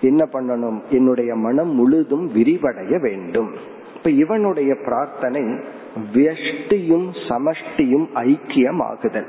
என்ன 0.00 0.28
பண்ணணும்? 0.32 0.78
என்னுடைய 0.90 1.34
மனம் 1.34 1.74
முழுதும் 1.74 2.28
விரிவடைய 2.34 3.00
வேண்டும். 3.00 3.50
இப்ப 3.96 4.10
இவனுடைய 4.10 4.74
பிரார்த்தனை 4.84 5.42
வியஷ்டியும் 6.14 7.06
சமஷ்டியும் 7.28 8.06
ஐக்கியம் 8.14 8.82
ஆகுதல் 8.82 9.28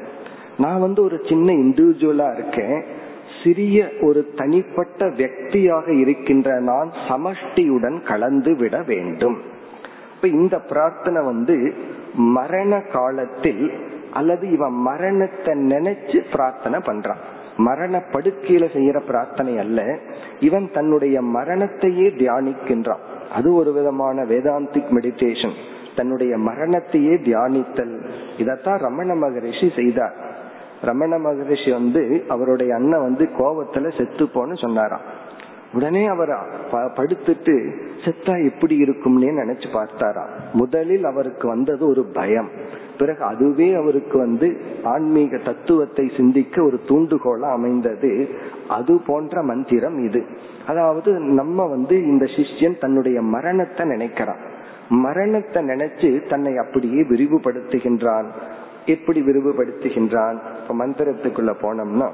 நான் 0.57 0.79
வந்து 0.79 1.03
ஒரு 1.03 1.21
சின்ன 1.29 1.53
இண்டிவிஜுவலா 1.53 2.33
இருக்கேன். 2.33 2.83
சிறிய 3.43 3.89
ஒரு 4.01 4.31
தனிப்பட்ட 4.35 5.05
வியக்தியாக 5.05 5.99
இருக்கின்ற 5.99 6.59
நான் 6.59 6.91
சமஷ்டியுடன் 7.09 8.07
கலந்து 8.07 8.55
விட 8.55 8.81
வேண்டும். 8.81 9.37
இப்ப 10.15 10.27
இந்த 10.27 10.59
பிரார்த்தனை 10.59 11.25
வந்து 11.25 11.73
மரண 12.17 12.81
காலத்தில் 12.81 13.71
அல்லது 14.13 14.51
இவன் 14.51 14.73
மரணத்தை 14.73 15.53
நினைச்சு 15.53 16.23
பிரார்த்தனை 16.31 16.79
பண்றான். 16.79 17.17
மரண 17.57 18.03
படுக்கையில 18.11 18.65
செய்யற 18.73 18.99
பிரார்த்தனை 18.99 19.57
அல்ல. 19.57 19.97
இவன் 20.39 20.71
தன்னுடைய 20.73 21.21
மரணத்தையே 21.21 22.09
தியானிக்கின்றான். 22.09 23.31
அது 23.33 23.53
ஒரு 23.53 23.73
விதமான 23.73 24.23
வேதாந்திக் 24.23 24.89
மெடிடேஷன் 24.89 25.53
தன்னுடைய 25.95 26.37
மரணத்தையே 26.37 27.17
தியானித்தல். 27.17 28.09
இதத்தான் 28.37 28.77
ரமண 28.77 29.15
மகரிஷி 29.15 29.71
செய்தார். 29.75 30.15
ரமண 30.81 31.17
மகரிஷி 31.17 31.71
வந்து 31.71 32.23
அவருடைய 32.27 32.75
அண்ணன் 32.75 33.01
வந்து 33.01 33.29
கோபத்துல 33.37 33.97
செத்து 33.97 34.25
போன்னு 34.25 34.57
சொன்னாராம். 34.57 35.25
உடனே 35.73 36.05
அவர் 36.05 36.29
படுத்துட்டு 36.71 37.71
செத்தா 38.05 38.43
எப்படி 38.43 38.77
இருக்கும்னே 38.77 39.29
நினைச்சு 39.29 39.65
பார்த்தாரா? 39.73 40.25
முதலில் 40.53 41.03
அவருக்கு 41.03 41.47
வந்தது 41.47 41.87
ஒரு 41.87 42.03
பயம். 42.03 42.49
பிறகு 42.97 43.23
அதுவே 43.23 43.73
அவருக்கு 43.73 44.17
வந்து 44.17 44.57
ஆன்மீக 44.83 45.37
தத்துவத்தை 45.37 46.11
சிந்திக்க 46.17 46.63
ஒரு 46.63 46.79
தூண்டுகோலா 46.87 47.51
அமைந்தது. 47.51 48.29
அது 48.67 49.01
போன்ற 49.05 49.43
மந்திரம் 49.43 50.05
இது. 50.05 50.25
அதாவது 50.67 51.13
நம்ம 51.19 51.65
வந்து 51.65 52.05
இந்த 52.05 52.25
சிஷ்யன் 52.25 52.79
தன்னுடைய 52.79 53.21
மரணத்தை 53.21 53.89
நினைக்கிறான். 53.89 54.39
மரணத்தை 54.89 55.63
நினைச்சு 55.63 56.27
தன்னை 56.27 56.57
அப்படியே 56.57 57.01
விரிவுபடுத்துகின்றான். 57.01 58.25
எப்படி 58.87 59.21
விரிவுபடுத்துகின்றான்? 59.21 60.37
இப்ப 60.61 60.75
மந்திரத்துக்குள்ள 60.79 61.53
போனோம்னா 61.61 62.09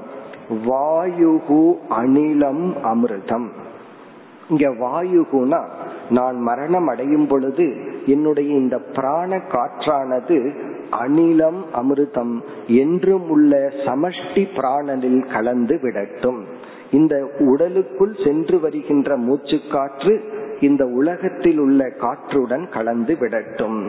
வாயுகு 0.68 1.64
அனிலம் 1.90 2.66
அமிர்தம். 2.84 3.48
இங்க 4.50 4.70
வாயுகுனா 4.70 5.60
நான் 6.10 6.40
மரணம் 6.40 6.88
அடையும் 6.88 7.28
பொழுது 7.28 7.68
என்னுடைய 8.06 8.56
இந்த 8.56 8.78
பிராண 8.96 9.38
காற்றானது 9.38 10.38
அனிலம் 10.92 11.60
அமிர்தம் 11.74 12.34
என்றும் 12.68 13.30
உள்ள 13.30 13.72
சமஷ்டி 13.86 14.44
பிராணனில் 14.56 15.32
கலந்து 15.34 15.80
விடட்டும். 15.82 16.42
இந்த 16.92 17.16
உடலுக்குள் 17.40 18.16
சென்று 18.26 18.60
வருகின்ற 18.60 19.16
மூச்சு 19.18 19.60
காற்று 19.72 20.14
இந்த 20.60 20.86
உலகத்தில் 20.86 21.60
உள்ள 21.60 21.90
காற்றுடன் 21.90 22.70
கலந்து 22.70 23.18
விடட்டும். 23.20 23.80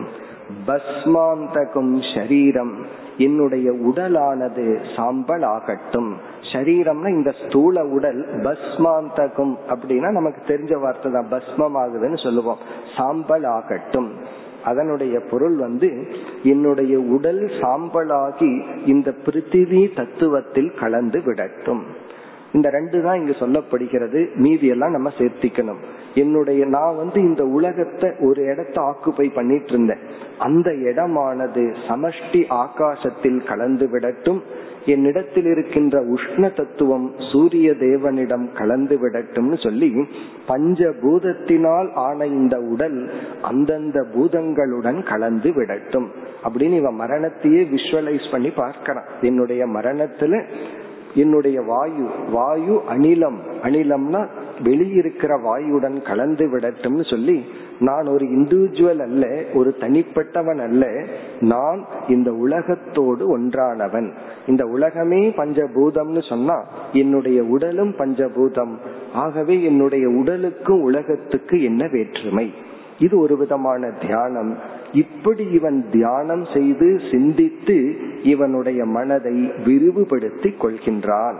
பஸ்மாந்தகும் 0.67 1.93
ஷரீரம். 2.13 2.73
என்னுடைய 3.17 3.71
உடலானது 3.71 4.65
சாம்பல் 4.95 5.41
ஆகட்டும் 5.41 6.11
சரீரம்னா 6.51 7.07
இந்த 7.07 7.33
ஸ்தூல 7.45 7.83
உடல் 7.85 8.25
பஸ்மாந்தகம் 8.43 9.55
அப்படின்னா 9.69 10.11
நமக்கு 10.11 10.41
தெரிஞ்ச 10.47 10.79
வார்த்தை 10.79 11.11
தான் 11.11 11.31
பஸ்மம் 11.31 11.77
ஆகுதுன்னு 11.81 12.23
சொல்லுவோம். 12.23 12.57
சாம்பல் 12.95 13.43
ஆகட்டும் 13.43 14.09
அதனுடைய 14.63 15.19
பொருள் 15.19 15.55
வந்து 15.55 15.89
என்னுடைய 16.43 16.99
உடல் 16.99 17.41
சாம்பலாகி 17.61 18.51
இந்த 18.85 19.13
பிருத்திவி 19.25 19.81
தத்துவத்தில் 19.99 20.79
கலந்து 20.79 21.21
விடட்டும். 21.25 21.83
இந்த 22.55 22.67
ரெண்டு 22.69 22.97
தான் 23.03 23.19
இங்க 23.19 23.33
சொல்லப்படுகிறது. 23.39 24.19
மீதி 24.35 24.67
எல்லாம் 24.67 24.95
நம்ம 24.97 25.09
சேர்த்திக்கணும். 25.17 25.81
என்னுடைய 26.15 26.61
நான் 26.65 26.99
வந்து 27.01 27.19
இந்த 27.29 27.43
உலகத்தை 27.57 28.09
ஒரு 28.19 28.41
இடத்த 28.51 28.77
ஆக்குப்பை 28.81 29.27
பண்ணிட்டு 29.33 29.73
இருந்தேன். 29.73 30.03
அந்த 30.37 30.69
இடமானது 30.89 31.63
சமஷ்டி 31.89 32.41
ஆகாசத்தில் 32.63 33.41
கலந்து 33.43 33.87
விடட்டும். 33.87 34.41
என்னிடத்தில் 34.93 35.45
இருக்கின்ற 35.45 35.95
உஷ்ண 36.15 36.53
தத்துவம் 36.53 37.05
சூரிய 37.31 37.71
தேவனிடம் 37.79 38.45
கலந்து 38.53 38.95
விடட்டும்னு 39.03 39.57
சொல்லி 39.63 39.89
பஞ்ச 40.51 40.89
பூதத்தினால் 41.03 41.89
ஆன 42.07 42.25
இந்த 42.25 42.55
உடல் 42.73 42.99
அந்தந்த 43.41 44.05
பூதங்களுடன் 44.15 44.99
கலந்து 45.11 45.51
விடட்டும். 45.53 46.07
அப்படின்னு 46.47 46.77
இவன் 46.81 46.99
மரணத்தையே 46.99 47.63
விஷுவலைஸ் 47.73 48.31
பண்ணி 48.31 48.51
பார்க்கிறான். 48.61 49.09
என்னுடைய 49.21 49.63
மரணத்துல 49.67 50.43
என்னுடைய 51.15 51.61
வாயு 51.61 52.09
வாயு 52.31 52.81
அனிலம் 52.89 53.37
அனிலம்னா 53.63 54.27
வெளியிருக்கிற 54.63 55.39
வாயுடன் 55.45 56.01
கலந்து 56.01 56.47
விடட்டும்னு 56.47 57.09
சொல்லி 57.09 57.45
நான் 57.79 58.07
ஒரு 58.07 58.25
இண்டிவிஜுவல் 58.25 58.99
அல்ல 58.99 59.43
ஒரு 59.53 59.75
தனிப்பட்டவன் 59.79 60.61
அல்ல 60.61 61.05
நான் 61.39 61.85
இந்த 62.07 62.33
உலகத்தோடு 62.33 63.39
ஒன்றானவன். 63.39 64.11
இந்த 64.47 64.65
உலகமே 64.65 65.29
பஞ்சபூதம்னு 65.29 66.29
சொன்னா 66.29 66.63
என்னுடைய 66.93 67.43
உடலும் 67.43 67.91
பஞ்சபூதம். 67.91 68.73
ஆகவே 69.13 69.63
என்னுடைய 69.63 70.09
உடலுக்கும் 70.09 70.81
உலகத்துக்கு 70.81 71.63
என்ன 71.63 71.87
வேற்றுமை? 71.87 72.53
இது 72.99 73.19
ஒரு 73.19 73.37
விதமான 73.37 73.89
தியானம். 73.89 74.57
இப்படி 74.91 75.47
இவன் 75.51 75.89
தியானம் 75.91 76.45
செய்து 76.53 77.01
சிந்தித்து 77.11 77.95
இவனுடைய 78.23 78.85
மனதை 78.85 79.51
விரிவுபடுத்தி 79.65 80.55
கொள்கின்றான். 80.59 81.35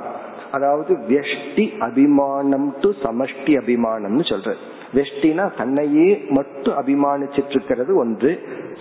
அதாவது 0.52 0.94
வெஷ்டி 0.94 1.78
அபிமானம் 1.80 2.76
டு 2.82 2.90
சமஷ்டி 2.90 3.54
அபிமானம்னு 3.62 4.26
சொல்ற 4.32 4.54
வெஷ்டினா 4.94 5.58
தன்னையே 5.58 6.26
மட்டும் 6.30 6.74
அபிமானிச்சிட்டு 6.74 7.50
இருக்கிறது 7.50 7.96
ஒன்று. 7.96 8.40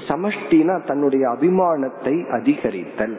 சமஷ்டினா 0.08 0.84
தன்னுடைய 0.86 1.28
அபிமானத்தை 1.28 2.28
அதிகரித்தல் 2.30 3.16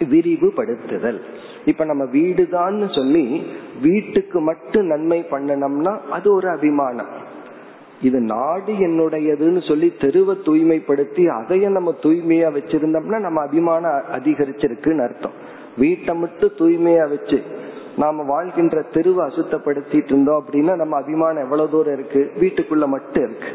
விரிவுபடுத்துதல். 0.00 1.20
இப்ப 1.64 1.84
நம்ம 1.84 2.04
வீடுதான்னு 2.04 2.94
சொல்லி 2.94 3.46
வீட்டுக்கு 3.82 4.40
மட்டும் 4.40 4.86
நன்மை 4.86 5.26
பண்ணணும்னா 5.30 5.98
அது 6.10 6.34
ஒரு 6.34 6.48
அபிமானம். 6.48 7.26
இது 8.02 8.20
நாடு 8.20 8.72
என்னுடையதுன்னு 8.72 9.68
சொல்லி 9.68 9.92
தெருவை 10.00 10.36
தூய்மைப்படுத்தி 10.36 11.26
அதையும் 11.26 11.72
நம்ம 11.72 11.94
தூய்மையா 12.02 12.48
வச்சிருந்தோம்னா 12.56 13.18
நம்ம 13.18 13.40
அபிமானம் 13.40 14.02
அதிகரிச்சிருக்குன்னு 14.12 15.02
அர்த்தம். 15.02 15.32
வீட்டை 15.78 16.14
மட்டும் 16.14 16.52
தூய்மையா 16.58 17.08
வச்சு 17.08 17.42
நாம 17.96 18.22
வாழ்கின்ற 18.22 18.82
தெருவை 18.82 19.26
அசுத்தப்படுத்திட்டு 19.26 20.06
இருந்தோம் 20.06 20.44
அப்படின்னா 20.44 20.76
நம்ம 20.76 20.96
அபிமானம் 20.96 21.42
எவ்வளவு 21.42 21.70
தூரம் 21.70 21.92
இருக்கு? 21.92 22.32
வீட்டுக்குள்ள 22.40 22.86
மட்டும் 22.86 23.22
இருக்கு. 23.22 23.48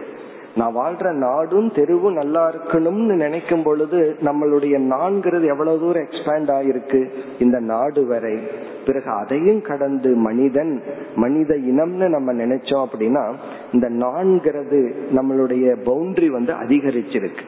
நான் 0.56 0.76
வாழ்ற 0.76 1.12
நாடும் 1.12 1.68
தெருவும் 1.68 2.14
நல்லா 2.14 2.52
இருக்கணும்னு 2.52 3.16
நினைக்கும் 3.16 3.64
பொழுது 3.64 4.16
நம்மளுடைய 4.22 4.80
நான்கிறது 4.80 5.46
எவ்வளவு 5.46 5.80
தூரம் 5.80 6.04
எக்ஸ்பேண்ட் 6.04 6.52
ஆயிருக்கு? 6.52 7.10
இந்த 7.40 7.60
நாடு 7.60 8.06
வரை. 8.06 8.38
பிறகு 8.86 9.10
அதையும் 9.10 9.62
கடந்து 9.62 10.16
மனிதன் 10.16 10.84
மனித 11.16 11.56
இனம்னு 11.56 12.10
நம்ம 12.10 12.34
நினைச்சோம் 12.34 12.86
அப்படின்னா 12.86 13.34
இந்த 13.72 13.90
நான்கிறது 13.90 14.94
நம்மளுடைய 15.16 15.76
பவுண்டரி 15.86 16.28
வந்து 16.28 16.54
அதிகரிச்சிருக்கு. 16.54 17.42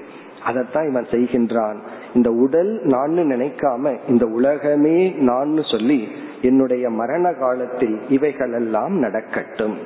அதைத்தான் 0.45 0.87
இவன் 0.87 1.03
செய்கின்றான். 1.03 1.75
இந்த 2.13 2.31
உடல் 2.31 2.81
நான் 2.83 3.09
நினைக்காம 3.09 3.97
இந்த 4.07 4.25
உலகமே 4.25 5.09
நான் 5.09 5.57
சொல்லி 5.71 6.07
என்னுடைய 6.41 6.89
மரண 6.89 7.33
காலத்தில் 7.33 7.99
இவைகளெல்லாம் 8.09 8.93
நடக்கட்டும். 8.97 9.77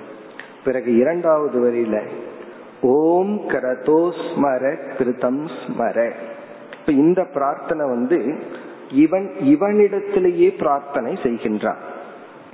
பிறகு 0.66 0.96
இரண்டாவது 0.96 1.72
வரியில 1.72 2.02
ஓம் 2.82 3.42
கரதோ 3.48 4.12
ஸ்மர 4.12 4.76
கிருதம் 4.98 5.50
ஸ்மர. 5.60 6.12
இப்ப 6.80 6.92
இந்த 6.92 7.24
பிரார்த்தனை 7.24 7.88
வந்து 7.88 8.36
இவன் 8.92 9.32
இவனிடத்திலேயே 9.40 10.58
பிரார்த்தனை 10.58 11.14
செய்கின்றான். 11.14 11.78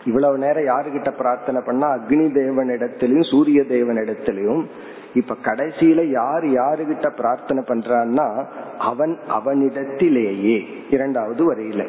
இவ்வளவு 0.05 0.37
நேரம் 0.37 0.65
யாருகிட்ட 0.65 1.11
பிரார்த்தனை 1.11 1.61
பண்ணா 1.65 1.93
அக்னி 1.93 2.25
தேவனிடத்திலையும் 2.33 3.29
சூரிய 3.29 3.61
தேவனிடத்திலையும் 3.61 4.65
இப்ப 5.13 5.35
கடைசியில 5.43 6.03
யார் 6.09 6.43
யாருகிட்ட 6.43 7.09
பிரார்த்தனை 7.09 7.63
பண்றான்னா 7.67 8.45
அவன் 8.77 9.17
அவனிடத்திலேயே 9.29 10.63
இரண்டாவது 10.89 11.53
வரையில. 11.53 11.85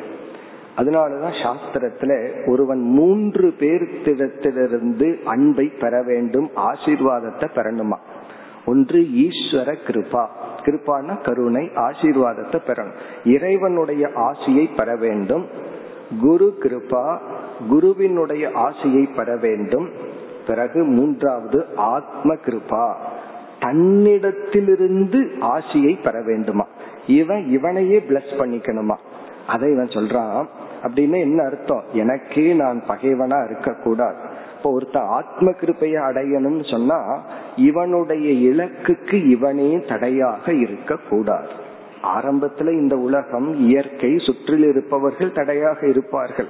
அதனாலதான் 0.76 1.37
சாஸ்திரத்துல 1.43 2.32
ஒருவன் 2.47 2.80
மூன்று 2.80 3.55
பேர்த்திடத்திலிருந்து 3.59 5.22
அன்பை 5.22 5.72
பெற 5.80 6.03
வேண்டும் 6.03 6.51
ஆசீர்வாதத்தை 6.57 7.49
பெறணுமா? 7.55 7.97
ஒன்று 8.67 8.99
ஈஸ்வர 8.99 9.77
கிருபா. 9.87 10.27
கிருப்பான 10.62 11.23
கருணை 11.23 11.71
ஆசீர்வாதத்தை 11.77 12.59
பெறணும். 12.67 12.95
இறைவனுடைய 13.25 14.09
ஆசியை 14.17 14.69
பெற 14.77 14.97
வேண்டும். 14.97 15.47
குரு 16.21 16.59
கிருபா 16.62 17.19
குருவினுடைய 17.69 18.51
ஆசையை 18.55 19.09
பெற 19.17 19.37
வேண்டும். 19.37 19.89
பிறகு 20.47 20.85
மூன்றாவது 20.85 21.67
ஆத்ம 21.77 22.35
கிருபா. 22.35 22.95
தன்னிடத்திலிருந்து 23.61 25.29
ஆசியை 25.41 26.03
பெற 26.03 26.23
வேண்டுமா? 26.23 26.67
இவன் 27.07 27.47
இவனையே 27.47 27.99
பிளஸ் 27.99 28.35
பண்ணிக்கணுமா? 28.39 28.97
அதை 29.47 29.73
இவன் 29.73 29.87
சொல்றான். 29.87 30.47
அப்படின்னு 30.83 31.21
என்ன 31.21 31.45
அர்த்தம்? 31.45 31.83
எனக்கே 31.93 32.53
நான் 32.53 32.83
பகைவனா 32.89 33.45
இருக்க 33.45 33.73
கூடாது 33.73 34.17
இப்போ 34.57 34.79
ஒருத்த 34.79 34.97
ஆத்ம 34.97 35.51
கிருப்பைய 35.51 35.99
அடையணும்னு 36.09 36.71
சொன்னா 36.71 37.23
இவனுடைய 37.57 38.53
இலக்குக்கு 38.53 39.29
இவனே 39.29 39.85
தடையாக 39.89 40.53
இருக்க 40.53 40.97
கூடாது 41.11 41.49
ஆரம்பத்துல 42.03 42.73
இந்த 42.73 42.97
உலகம் 42.97 43.55
இயற்கை 43.59 44.19
சுற்றில் 44.19 44.63
இருப்பவர்கள் 44.63 45.33
தடையாக 45.33 45.87
இருப்பார்கள். 45.87 46.49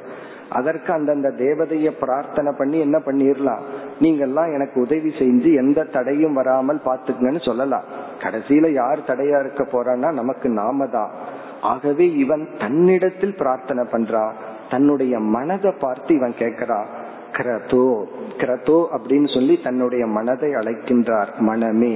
அதற்கு 0.48 0.92
அந்தந்த 0.92 1.28
தேவதைய 1.38 1.90
பிரார்த்தனை 2.00 2.52
பண்ணி 2.58 2.78
என்ன 2.78 2.98
பண்ணிடலாம் 2.98 3.62
நீங்கெல்லாம் 4.00 4.52
எனக்கு 4.52 4.80
உதவி 4.80 5.08
செஞ்சு 5.08 5.54
எந்த 5.54 5.84
தடையும் 5.84 6.32
வராமல் 6.32 6.80
பாத்துக்கங்கன்னு 6.84 7.44
சொல்லலாம். 7.44 7.84
கடைசியில 8.22 8.72
யார் 8.72 8.98
தடையா 9.06 9.38
இருக்க 9.40 9.64
போறான்னா 9.64 10.12
நமக்கு 10.12 10.48
நாம 10.48 10.86
தான். 10.86 11.10
ஆகவே 11.60 12.12
இவன் 12.12 12.48
தன்னிடத்தில் 12.58 13.34
பிரார்த்தனை 13.34 13.84
பண்றான் 13.92 14.32
தன்னுடைய 14.70 15.18
மனதை 15.18 15.72
பார்த்து 15.78 16.14
இவன் 16.14 16.34
கேட்கிறான் 16.38 16.88
கிரதோ 17.36 17.86
கிரதோ 18.40 18.76
அப்படின்னு 18.96 19.34
சொல்லி 19.34 19.54
தன்னுடைய 19.62 20.06
மனதை 20.06 20.50
அழைக்கின்றார் 20.50 21.30
மனமே. 21.38 21.94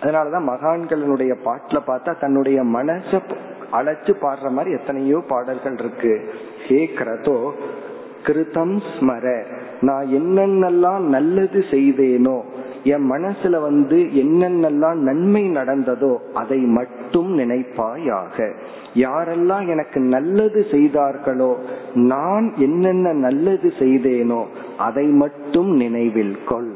அதனாலதான் 0.00 0.48
மகான்களினுடைய 0.52 1.32
பாட்டுல 1.44 1.78
பார்த்தா 1.86 2.20
தன்னுடைய 2.20 2.62
மனச 2.62 3.20
அழைச்சு 3.72 4.12
பாடுற 4.22 4.50
மாதிரி 4.50 4.70
எத்தனையோ 4.76 5.18
பாடல்கள் 5.28 5.76
இருக்கு. 5.78 6.12
ஹே 6.66 6.78
கிரதோ 6.98 7.36
கிருதம் 8.26 8.76
ஸ்மர 8.94 9.26
நான் 9.80 10.06
என்னென்னலாம் 10.06 11.04
நல்லது 11.16 11.64
செய்தேனோ 11.70 12.38
என் 12.84 13.06
மனசுல 13.10 13.60
வந்து 13.60 13.96
என்னென்னலாம் 13.96 14.94
நன்மை 14.94 15.50
நடந்ததோ 15.50 16.16
அதை 16.34 16.58
மட்டும் 16.58 17.38
நினைப்பாயாக. 17.38 18.54
யாரெல்லாம் 18.94 19.68
எனக்கு 19.68 20.00
நல்லது 20.00 20.66
செய்தார்களோ 20.70 21.56
நான் 21.94 22.52
என்னென்ன 22.56 23.12
நல்லது 23.12 23.72
செய்தேனோ 23.78 24.42
அதை 24.78 25.06
மட்டும் 25.06 25.76
நினைவில் 25.76 26.36
கொள். 26.46 26.72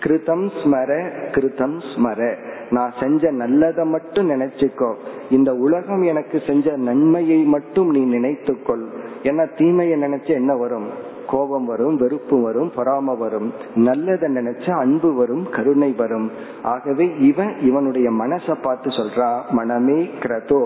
கிருதம் 0.00 0.50
ஸ்மர 0.58 0.90
கிருதம் 1.32 1.78
ஸ்மர. 1.92 2.34
நான் 2.70 2.92
செஞ்ச 3.00 3.30
நல்லதை 3.30 3.84
மட்டும் 3.84 4.30
நினைச்சுக்கோ. 4.30 4.94
இந்த 5.30 5.54
உலகம் 5.54 6.02
எனக்கு 6.02 6.42
செஞ்ச 6.46 6.76
நன்மையை 6.76 7.38
மட்டும் 7.44 7.90
நீ 7.90 8.18
நினைத்துக்கொள். 8.18 8.84
ஏன்னா 9.22 9.46
தீமையை 9.56 10.00
நினைச்ச 10.00 10.26
என்ன 10.26 10.56
வரும்? 10.56 11.16
கோபம் 11.32 11.66
வரும் 11.70 11.96
வெறுப்பு 12.02 12.36
வரும் 12.46 12.70
பொறாம 12.76 13.16
வரும். 13.22 13.48
நல்லதை 13.86 14.28
நினைச்சா 14.38 14.72
அன்பு 14.84 15.10
வரும் 15.14 15.44
கருணை 15.56 15.90
வரும். 16.00 16.28
ஆகவே 16.74 17.06
இவன் 17.30 17.52
இவனுடைய 17.68 18.08
மனசை 18.22 18.56
பார்த்து 18.62 18.90
சொல்றா 18.98 19.30
மனமே 19.58 20.00
கிரதோ 20.24 20.62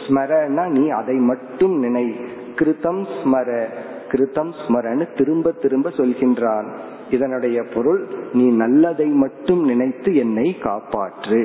ஸ்மரனா 0.00 0.66
நீ 0.76 0.84
அதை 1.00 1.16
மட்டும் 1.30 1.76
நினை. 1.78 2.06
கிருதம் 2.60 3.02
ஸ்மர 3.18 3.50
கிருதம் 4.12 4.50
ஸ்மரன்னு 4.62 5.04
திரும்ப 5.18 5.52
திரும்ப 5.62 5.90
சொல்கின்றான். 5.98 6.66
இதனுடைய 7.16 7.58
பொருள் 7.74 8.00
நீ 8.32 8.46
நல்லதை 8.62 9.06
மட்டும் 9.22 9.62
நினைத்து 9.70 10.10
என்னை 10.24 10.48
காப்பாற்று. 10.64 11.40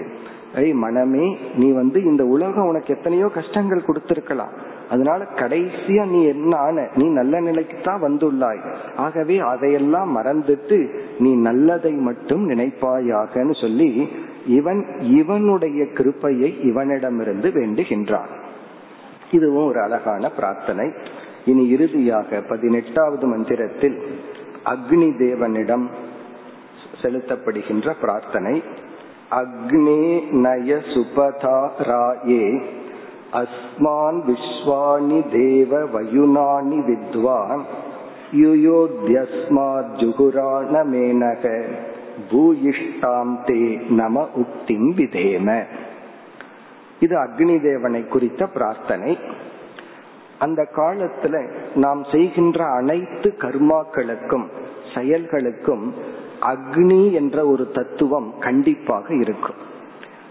ஐ 0.64 0.68
மனமே 0.84 1.26
நீ 1.56 1.68
வந்து 1.72 2.00
இந்த 2.12 2.24
உலகம் 2.36 2.70
உனக்கு 2.72 2.92
எத்தனையோ 2.96 3.28
கஷ்டங்கள் 3.38 3.88
கொடுத்திருக்கலாம். 3.88 4.54
அதனால 4.90 5.26
கடைசியா 5.36 6.06
நீ 6.06 6.24
என்ன 6.24 6.58
ஆன? 6.58 6.88
நீ 6.96 7.08
நல்ல 7.08 7.40
நிலைக்கு 7.40 7.78
தான் 7.84 8.02
வந்துள்ளாய். 8.02 8.62
ஆகவே 8.96 9.38
அதையெல்லாம் 9.38 10.18
மறந்துட்டு 10.18 10.90
நீ 11.20 11.36
நல்லதை 11.36 11.92
மட்டும் 11.92 12.50
நினைப்பாயாகன்னு 12.50 13.62
சொல்லி 13.62 14.08
இவன் 14.48 14.86
இவனுடைய 15.00 15.84
கிருப்பையை 15.84 16.64
இவனிடமிருந்து 16.64 17.50
வேண்டுகின்றான். 17.50 18.30
இதுவும் 19.32 19.68
ஒரு 19.68 19.82
அழகான 19.82 20.30
பிரார்த்தனை. 20.30 20.92
இனி 21.46 21.70
இறுதியாக 21.70 22.42
பதினெட்டாவது 22.42 23.28
மந்திரத்தில் 23.28 23.98
அக்னி 24.66 25.10
தேவனிடம் 25.20 25.86
செலுத்தப்படுகின்ற 27.02 27.94
பிரார்த்தனை. 28.02 28.64
அக்னே 29.32 30.32
நய 30.32 30.80
சுபதா 30.94 31.70
ராயே 31.80 32.62
அஸ்மான் 33.40 34.20
விஸ்வாணி 34.28 35.20
தேவ 35.32 35.80
வயுனானி 35.86 36.80
வித்வான் 36.90 37.64
யுயோத்யஸ்மாத் 38.42 39.92
ஜுகுராண 40.00 40.74
மேனக 40.94 41.44
பூயிஷ்டாம் 42.32 43.36
தே 43.46 43.62
நம 43.90 44.26
உக்திம் 44.36 44.90
விதேம 45.00 45.50
இது 47.00 47.16
அக்னி 47.18 47.56
தேவனை 47.62 48.02
குறித்த 48.08 48.46
பிரார்த்தனை. 48.46 49.18
அந்த 50.40 50.62
காலத்துல 50.76 51.36
நாம் 51.76 52.02
செய்கின்ற 52.12 52.60
அனைத்து 52.66 53.30
கர்மாக்களுக்கும் 53.40 54.46
செயல்களுக்கும் 54.94 55.86
அக்னி 56.42 57.12
என்ற 57.12 57.46
ஒரு 57.46 57.72
தத்துவம் 57.72 58.30
கண்டிப்பாக 58.40 59.08
இருக்கும். 59.16 59.60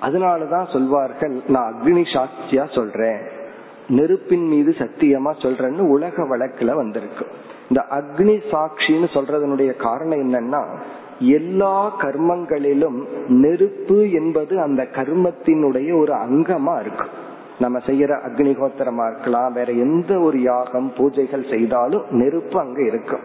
அதனாலதான் 0.02 0.72
சொல்வார்கள் 0.72 1.40
நான் 1.46 1.74
அக்னி 1.74 2.04
சாட்சியா 2.14 2.74
சொல்றேன். 2.74 3.18
நெருப்பின் 3.88 4.46
மீது 4.46 4.74
சத்தியமா 4.78 5.32
சொல்றேன்னு 5.42 5.78
உலக 5.78 6.22
வழக்குல 6.22 6.74
வந்திருக்கு. 6.74 7.26
இந்த 7.68 7.84
அக்னி 7.90 8.40
சாட்சின்னு 8.50 9.08
சொல்றதனுடைய 9.14 9.76
காரணம் 9.76 10.18
என்னன்னா 10.18 10.64
எல்லா 11.18 11.96
கர்மங்களிலும் 11.98 13.06
நெருப்பு 13.28 14.10
என்பது 14.10 14.60
அந்த 14.60 14.82
கர்மத்தினுடைய 14.82 15.98
ஒரு 15.98 16.14
அங்கமா 16.14 16.80
இருக்கு. 16.80 17.06
நம்ம 17.58 17.78
செய்யற 17.78 18.12
அக்னிகோத்திரமா 18.26 19.10
இருக்கலாம் 19.10 19.52
வேற 19.52 19.72
எந்த 19.72 20.18
ஒரு 20.18 20.42
யாகம் 20.42 20.92
பூஜைகள் 20.96 21.50
செய்தாலும் 21.50 22.02
நெருப்பு 22.10 22.60
அங்க 22.60 22.82
இருக்கும் 22.82 23.20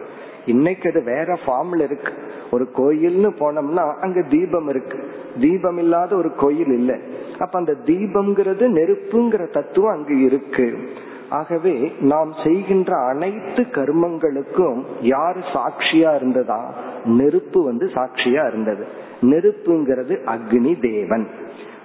இன்னைக்கு 0.46 0.90
அது 0.90 1.04
வேற 1.04 1.38
ஃபார்ம்ல 1.46 1.82
இருக்கு. 1.82 2.14
ஒரு 2.52 2.70
கோயில்னு 2.76 3.32
போனோம்னா 3.40 3.96
அங்க 4.00 4.22
தீபம் 4.22 4.68
இருக்கு. 4.68 5.12
தீபம் 5.42 5.78
இல்லாத 5.78 6.16
ஒரு 6.16 6.36
கோயில் 6.36 6.72
இல்லை. 6.72 6.96
அப்ப 7.40 7.60
அந்த 7.60 7.76
தீபம்ங்கிறது 7.86 8.68
நெருப்புங்கிற 8.68 9.52
தத்துவம் 9.52 9.94
அங்கு 9.94 10.22
இருக்கு. 10.22 10.90
ஆகவே 11.30 11.94
நாம் 12.00 12.34
செய்கின்ற 12.44 12.98
அனைத்து 12.98 13.62
கர்மங்களுக்கும் 13.62 14.84
யார் 15.02 15.38
சாட்சியா 15.38 16.16
இருந்ததா? 16.16 16.74
நெருப்பு 17.06 17.64
வந்து 17.64 17.86
சாட்சியா 17.86 18.48
இருந்தது. 18.48 18.86
நெருப்புங்கிறது 19.22 20.20
அக்னி 20.26 20.82
தேவன். 20.82 21.28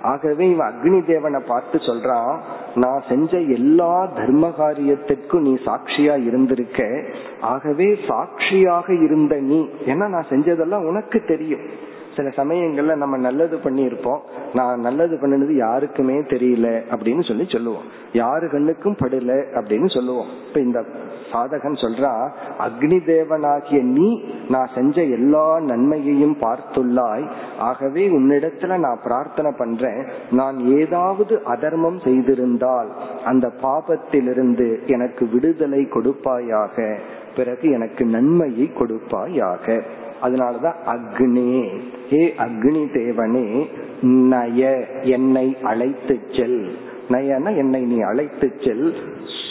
ஆகவே 0.02 0.50
இவன் 0.50 0.72
அக்னி 0.72 1.06
தேவனை 1.06 1.40
பார்த்து 1.48 1.78
சொல்றான் 1.78 2.38
நான் 2.74 3.02
செஞ்ச 3.08 3.38
எல்லா 3.38 4.06
தர்ம 4.06 4.48
காரியத்திற்கும் 4.48 5.40
நீ 5.40 5.58
சாட்சியா 5.64 6.26
இருந்திருக்க. 6.26 7.02
ஆகவே 7.40 7.98
சாட்சியாக 8.08 8.94
இருந்த 8.94 9.36
நீ. 9.36 9.68
ஏன்னா 9.86 10.08
நான் 10.08 10.26
செஞ்சதெல்லாம் 10.30 10.84
உனக்கு 10.84 11.24
தெரியும். 11.24 11.94
சில 12.16 12.28
சமயங்கள்ல 12.28 12.96
நம்ம 12.96 13.16
நல்லது 13.16 13.56
பண்ணியிருப்போம். 13.56 14.20
நான் 14.54 14.80
நல்லது 14.80 15.16
பண்ணினது 15.16 15.54
யாருக்குமே 15.56 16.18
தெரியல 16.20 16.68
அப்படின்னு 16.90 17.24
சொல்லி 17.28 17.46
சொல்லுவோம். 17.48 17.86
யாரு 18.12 18.50
கண்ணுக்கும் 18.50 18.96
படல 18.96 19.32
அப்படின்னு 19.54 19.94
சொல்லுவோம். 19.94 20.30
இப்ப 20.48 20.60
இந்த 20.60 20.84
சாதகன் 21.32 21.80
சொல்றா 21.82 22.12
அக்னி 22.58 22.98
தேவனாகிய 23.06 23.82
நீ 23.82 24.24
நான் 24.48 24.70
செஞ்ச 24.74 25.02
எல்லா 25.02 25.60
நன்மையையும் 25.60 26.36
பார்த்துள்ளாய். 26.40 27.26
ஆகவே 27.58 28.08
உன்னிடத்துல 28.08 28.78
நான் 28.78 29.00
பிரார்த்தனை 29.02 29.52
பண்றேன். 29.58 30.06
நான் 30.30 30.58
ஏதாவது 30.78 31.42
அதர்மம் 31.44 31.98
செய்திருந்தால் 31.98 32.88
அந்த 33.24 33.52
பாபத்திலிருந்து 33.62 34.86
எனக்கு 34.86 35.28
விடுதலை 35.28 35.88
கொடுப்பாயாக. 35.90 36.96
பிறகு 37.36 37.70
எனக்கு 37.70 38.04
நன்மையை 38.04 38.70
கொடுப்பாயாக. 38.78 39.82
அதனாலதான் 40.22 40.74
அக்னி. 40.86 41.68
ஹே 42.08 42.34
அக்னி 42.38 42.86
தேவனே 42.94 43.68
நய 44.02 44.86
என்னை 45.02 45.56
அழைத்து 45.62 46.20
செல். 46.32 46.78
நயன 47.08 47.56
என்னை 47.56 47.80
நீ 47.80 48.00
அழைத்து 48.00 48.52
செல். 48.64 48.94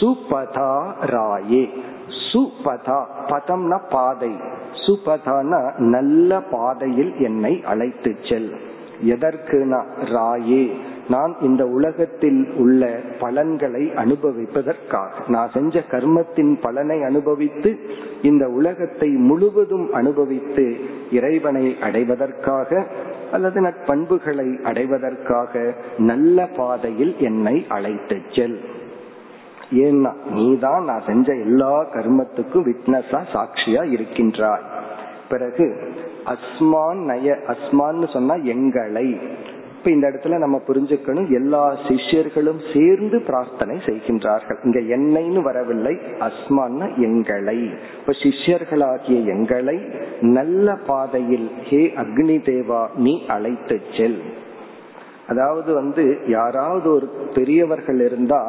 சுபதா 0.00 0.92
ராயே. 1.06 1.68
சுபதா 2.32 3.04
பதம்னா 3.26 3.80
பாதை. 3.90 4.30
சுபதான 4.86 5.78
நல்ல 5.78 6.40
பாதையில் 6.40 7.14
என்னை 7.18 7.64
அழைத்து 7.64 8.16
செல். 8.22 8.56
எதற்குனா 9.06 9.82
ராயே. 10.04 10.72
நான் 11.08 11.36
இந்த 11.40 11.66
உலகத்தில் 11.66 12.52
உள்ள 12.56 13.00
பலன்களை 13.20 13.92
அனுபவிப்பதற்காக 13.96 15.10
நான் 15.26 15.50
செஞ்ச 15.50 15.82
கர்மத்தின் 15.90 16.60
பலனை 16.60 17.02
அனுபவித்து 17.02 17.78
இந்த 18.22 18.48
உலகத்தை 18.48 19.08
முழுவதும் 19.08 19.92
அனுபவித்து 19.92 20.76
இறைவனை 21.10 21.76
அடைவதற்காக 21.80 22.86
அல்லது 23.32 23.60
நற்பண்புகளை 23.60 24.62
அடைவதற்காக 24.62 25.74
நல்ல 25.98 26.46
பாதையில் 26.46 27.14
என்னை 27.18 27.66
அழைத்து 27.68 28.20
செல். 28.30 28.60
ஏன்னா 29.70 30.12
நீதான் 30.30 30.84
நான் 30.84 31.02
செஞ்ச 31.06 31.34
எல்லா 31.34 31.80
கர்மத்துக்கும் 31.80 32.66
விட்னஸா 32.68 33.20
சாட்சியா 33.32 33.90
இருக்கின்றாய். 33.90 34.66
பிறகு 35.28 35.94
அஸ்மான் 36.26 37.02
நய 37.04 37.38
அஸ்மான்னு 37.46 38.12
சொன்னா 38.12 38.34
எங்களை. 38.34 39.18
இப்ப 39.86 39.96
இந்த 39.96 40.08
இடத்துல 40.10 40.38
நம்ம 40.42 40.56
புரிஞ்சுக்கணும் 40.68 41.26
எல்லா 41.38 41.60
சிஷ்யர்களும் 41.88 42.62
சேர்ந்து 42.70 43.16
பிரார்த்தனை 43.26 43.74
செய்கின்றார்கள். 43.84 44.58
இங்க 44.66 44.78
என்னைன்னு 44.96 45.40
வரவில்லை 45.48 45.92
அஸ்மான்னா 46.26 46.86
எங்களை. 47.06 47.54
இப்ப 48.00 48.14
சிஷ்யர்களாகிய 48.22 49.18
எங்களை 49.34 49.76
நல்ல 50.38 50.74
பாதையில் 50.88 51.46
ஹே 51.68 51.82
அக்னி 52.02 52.38
தேவா 52.50 52.82
நீ 53.04 53.14
அழைத்து 53.36 53.78
செல். 53.96 54.18
அதாவது 55.28 55.70
வந்து 55.80 56.04
யாராவது 56.36 56.90
ஒரு 56.96 57.08
பெரியவர்கள் 57.38 58.02
இருந்தா 58.08 58.42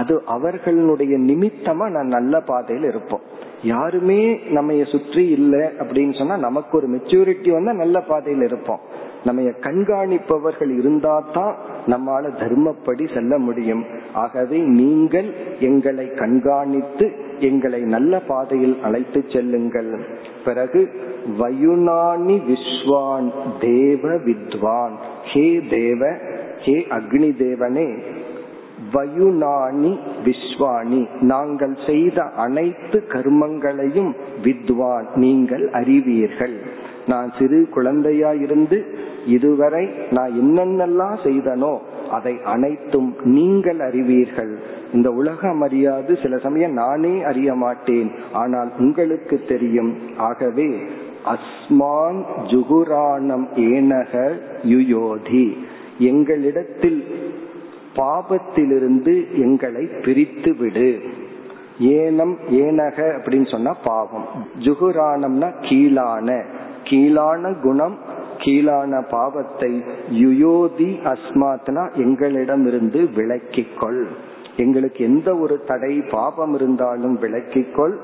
அது 0.00 0.16
அவர்களுடைய 0.36 1.16
நிமித்தமா 1.30 1.88
நான் 1.96 2.14
நல்ல 2.18 2.40
பாதையில் 2.52 2.88
இருப்போம். 2.92 3.26
யாருமே 3.74 4.22
நம்ம 4.56 4.84
சுற்றி 4.94 5.22
இல்லை 5.38 5.64
அப்படின்னு 5.82 6.16
சொன்னா 6.18 6.36
நமக்கு 6.48 6.74
ஒரு 6.76 6.88
மெச்சூரிட்டி 6.96 7.52
வந்தா 7.54 7.72
நல்ல 7.84 7.98
பாதையில் 8.10 8.44
இருப்போம். 8.50 8.82
நம்ம 9.26 9.42
கண்காணிப்பவர்கள் 9.66 10.72
இருந்தா 10.78 11.14
தான் 11.32 11.54
நம்மால 11.92 12.30
தர்மப்படி 12.42 13.04
செல்ல 13.14 13.38
முடியும். 13.38 13.82
ஆகவே 14.12 14.58
நீங்கள் 14.80 15.28
எங்களை 15.60 16.06
கண்காணித்து 16.20 17.06
எங்களை 17.40 17.80
நல்ல 17.94 18.20
பாதையில் 18.30 18.76
அழைத்து 18.82 19.20
செல்லுங்கள். 19.32 19.90
பிறகு 20.44 20.80
வயுனானி 21.40 22.36
விஸ்வான் 22.50 23.28
தேவ 23.60 24.14
வித்வான். 24.28 24.94
ஹே 25.32 25.46
தேவ 25.70 26.10
ஹே 26.64 26.76
அக்னி 26.90 27.30
தேவனே 27.44 27.88
வயுனானி 28.94 29.92
விஸ்வானி. 30.26 31.02
நாங்கள் 31.32 31.76
செய்த 31.86 32.22
அனைத்து 32.22 32.98
கர்மங்களையும் 33.14 34.12
வித்வான் 34.42 35.08
நீங்கள் 35.24 35.70
அறிவீர்கள். 35.70 36.56
நான் 37.08 37.32
சிறு 37.38 37.68
குழந்தையா 37.70 38.30
இருந்து 38.32 38.78
இதுவரை 39.26 39.84
நான் 40.10 40.32
என்னென்னலாம் 40.42 41.16
செய்தனோ 41.24 41.72
அதை 42.10 42.34
அனைத்தும் 42.44 43.16
நீங்கள் 43.24 43.80
அறிவீர்கள். 43.80 44.52
இந்த 44.92 45.08
உலகம் 45.10 45.60
அறியாது. 45.60 46.18
சில 46.22 46.36
சமயம் 46.36 46.72
நானே 46.72 47.22
அறிய 47.22 47.54
மாட்டேன். 47.54 48.10
ஆனால் 48.32 48.70
உங்களுக்கு 48.78 49.36
தெரியும். 49.48 49.92
ஆகவே 50.16 50.68
அஸ்மான் 51.32 52.20
ஜுகுரானம் 52.46 53.46
ஏனக 53.56 54.12
யுயோதி. 54.64 55.46
எங்களிடத்தில் 55.98 57.00
பாபத்திலிருந்து 57.96 59.14
எங்களை 59.34 59.84
பிரித்து 60.04 60.52
விடு 60.56 60.90
ஏனம் 61.80 62.36
ஏனக 62.50 62.98
அப்படின்னு 63.16 63.50
சொன்னா 63.50 63.74
பாவம். 63.84 64.28
ஜுகுரானம்னா 64.58 65.50
கீழான. 65.60 66.42
கீழான 66.88 67.52
குணம் 67.62 67.96
கீழான 68.42 69.00
பாவத்தை 69.10 69.70
யுயோதி 70.22 70.90
அஸ்மாத்னா 71.12 71.84
எங்களிடமிருந்து 72.04 73.00
விளக்கிக்கொள். 73.16 74.02
எங்களுக்கு 74.56 75.00
எந்த 75.04 75.28
ஒரு 75.36 75.56
தடை 75.66 75.94
பாபம் 76.10 76.54
இருந்தாலும் 76.54 77.16
விளக்கிக்கொள். 77.22 77.96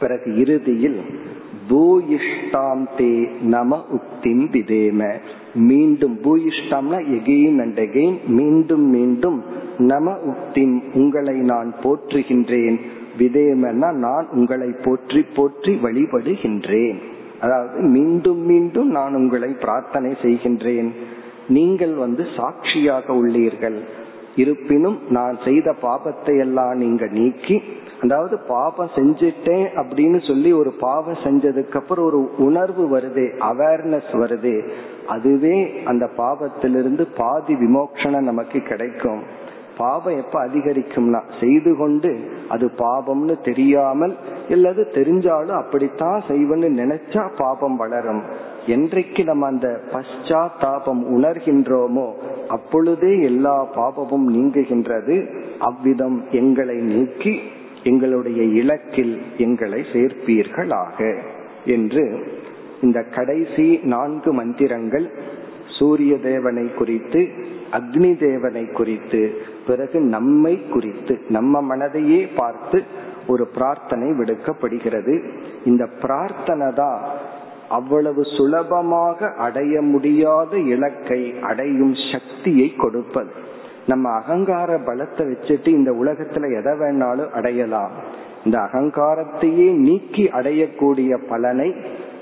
பிறகு 0.00 0.28
இறுதியில் 0.42 0.98
பூயிஷ்டாம் 1.68 2.84
தே 2.96 3.12
நம 3.54 3.76
உக்திம் 3.98 4.44
விதேம. 4.54 5.00
மீண்டும் 5.68 6.16
பூயிஷ்டாம்னா 6.24 6.98
எகெயின் 7.16 7.58
அண்ட் 7.64 7.80
எகெயின் 7.86 8.18
மீண்டும் 8.38 8.86
மீண்டும் 8.96 9.38
நம 9.90 10.16
உக்திம் 10.32 10.76
உங்களை 10.94 11.36
நான் 11.52 11.70
போற்றுகின்றேன். 11.82 12.78
விதேமன்னா 13.18 13.90
நான் 14.06 14.28
உங்களை 14.36 14.70
போற்றி 14.84 15.22
போற்றி 15.36 15.74
வழிபடுகின்றேன். 15.84 17.00
அதாவது 17.44 17.78
மீண்டும் 17.96 18.42
மீண்டும் 18.50 18.90
நான் 18.98 19.18
உங்களை 19.20 19.50
பிரார்த்தனை 19.64 20.10
செய்கின்றேன். 20.24 20.90
நீங்கள் 21.56 21.94
வந்து 22.04 22.22
சாட்சியாக 22.36 23.06
உள்ளீர்கள். 23.20 23.78
இருப்பினும் 24.42 24.98
நான் 25.16 25.36
செய்த 25.46 25.68
பாபத்தை 25.82 26.34
எல்லாம் 26.44 26.74
நீங்க 26.82 27.04
நீக்கி 27.18 27.56
அதாவது 28.04 28.36
பாபம் 28.48 28.90
செஞ்சிட்டேன் 28.96 29.66
அப்படின்னு 29.80 30.18
சொல்லி 30.28 30.50
ஒரு 30.60 30.70
பாவம் 30.80 31.20
செஞ்சதுக்கு 31.26 31.78
அப்புறம் 31.80 32.06
ஒரு 32.10 32.20
உணர்வு 32.46 32.84
வருது 32.94 33.24
அவேர்னஸ் 33.50 34.10
வருது 34.22 34.54
அதுவே 35.14 35.56
அந்த 35.90 36.04
பாவத்திலிருந்து 36.18 37.04
பாதி 37.20 37.54
விமோக்ஷனம் 37.62 38.28
நமக்கு 38.30 38.60
கிடைக்கும். 38.70 39.22
பாவம் 39.78 40.18
எப்ப 40.22 40.36
அதிகரிக்கும்னா 40.46 41.20
செய்து 41.40 41.70
கொண்டு 41.76 42.10
அது 42.54 42.66
பாவம்னு 42.82 43.36
தெரியாமல் 43.48 44.14
இல்லது 44.48 44.90
தெரிஞ்சாலும் 44.94 45.60
அப்படித்தான் 45.62 46.22
செய்வன்னு 46.28 46.68
நினைச்சா 46.80 47.30
பாபம் 47.36 47.76
வளரும். 47.76 48.22
என்றைக்கு 48.66 49.24
நம்ம 49.24 49.46
அந்த 49.46 49.80
பశ్చాத்தாபம் 49.92 51.02
உணர்கின்றோமோ 51.10 52.12
அப்பொழுதே 52.48 53.20
எல்லா 53.20 53.66
பாபமும் 53.76 54.28
நீங்குகின்றது. 54.28 55.30
அவ்விதம் 55.58 56.24
எங்களை 56.30 56.76
நீக்கி 56.76 57.40
எங்களுடைய 57.82 58.42
இலக்கில் 58.42 59.18
எங்களை 59.36 59.84
சேர்ப்பீர்களாக. 59.92 61.22
என்று 61.64 62.26
இந்த 62.82 63.02
கடைசி 63.02 63.80
நான்கு 63.82 64.32
மந்திரங்கள் 64.32 65.10
சூரிய 65.78 66.18
தேவனை 66.18 66.74
குறித்து 66.74 67.28
அக்னி 67.72 68.18
தேவனை 68.18 68.64
குறித்து 68.66 69.38
பிறகு 69.66 70.00
நம்மை 70.00 70.62
குறித்து 70.70 71.20
நம்ம 71.28 71.76
மனதையே 71.76 72.28
பார்த்து 72.36 72.82
ஒரு 73.26 73.46
பிரார்த்தனை 73.46 74.10
விடுக்கப்படுகிறது. 74.10 75.24
இந்த 75.64 75.86
பிரார்த்தனை 76.00 76.72
தான் 76.72 77.00
அவ்வளவு 77.68 78.22
சுலபமாக 78.24 79.32
அடைய 79.32 79.80
முடியாத 79.80 80.58
இலக்கை 80.58 81.34
அடையும் 81.40 81.94
சக்தியை 82.12 82.74
கொடுப்பது. 82.76 83.30
நம்ம 83.86 84.10
அகங்கார 84.10 84.76
பலத்தை 84.76 85.24
வச்சுட்டு 85.30 85.66
இந்த 85.66 85.92
உலகத்துல 85.92 86.58
எதை 86.58 86.72
வேணாலும் 86.72 87.30
அடையலாம். 87.30 87.90
இந்த 88.44 88.58
அகங்காரத்தையே 88.58 89.72
நீக்கி 89.72 90.24
அடையக்கூடிய 90.24 91.18
பலனை 91.28 91.74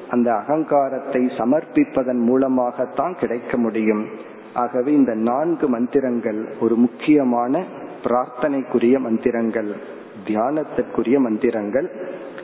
அந்த 0.09 0.33
அகங்காரத்தை 0.33 1.23
சமர்ப்பிப்பதன் 1.39 2.21
மூலமாகத்தான் 2.21 3.15
கிடைக்க 3.15 3.57
முடியும். 3.57 4.07
ஆகவே 4.55 4.93
இந்த 4.93 5.15
நான்கு 5.15 5.69
மந்திரங்கள் 5.69 6.49
ஒரு 6.61 6.75
முக்கியமான 6.75 7.65
பிரார்த்தனைக்குரிய 8.05 8.99
மந்திரங்கள். 8.99 10.01
தியானத்திற்குரிய 10.27 11.19
மந்திரங்கள் 11.19 11.91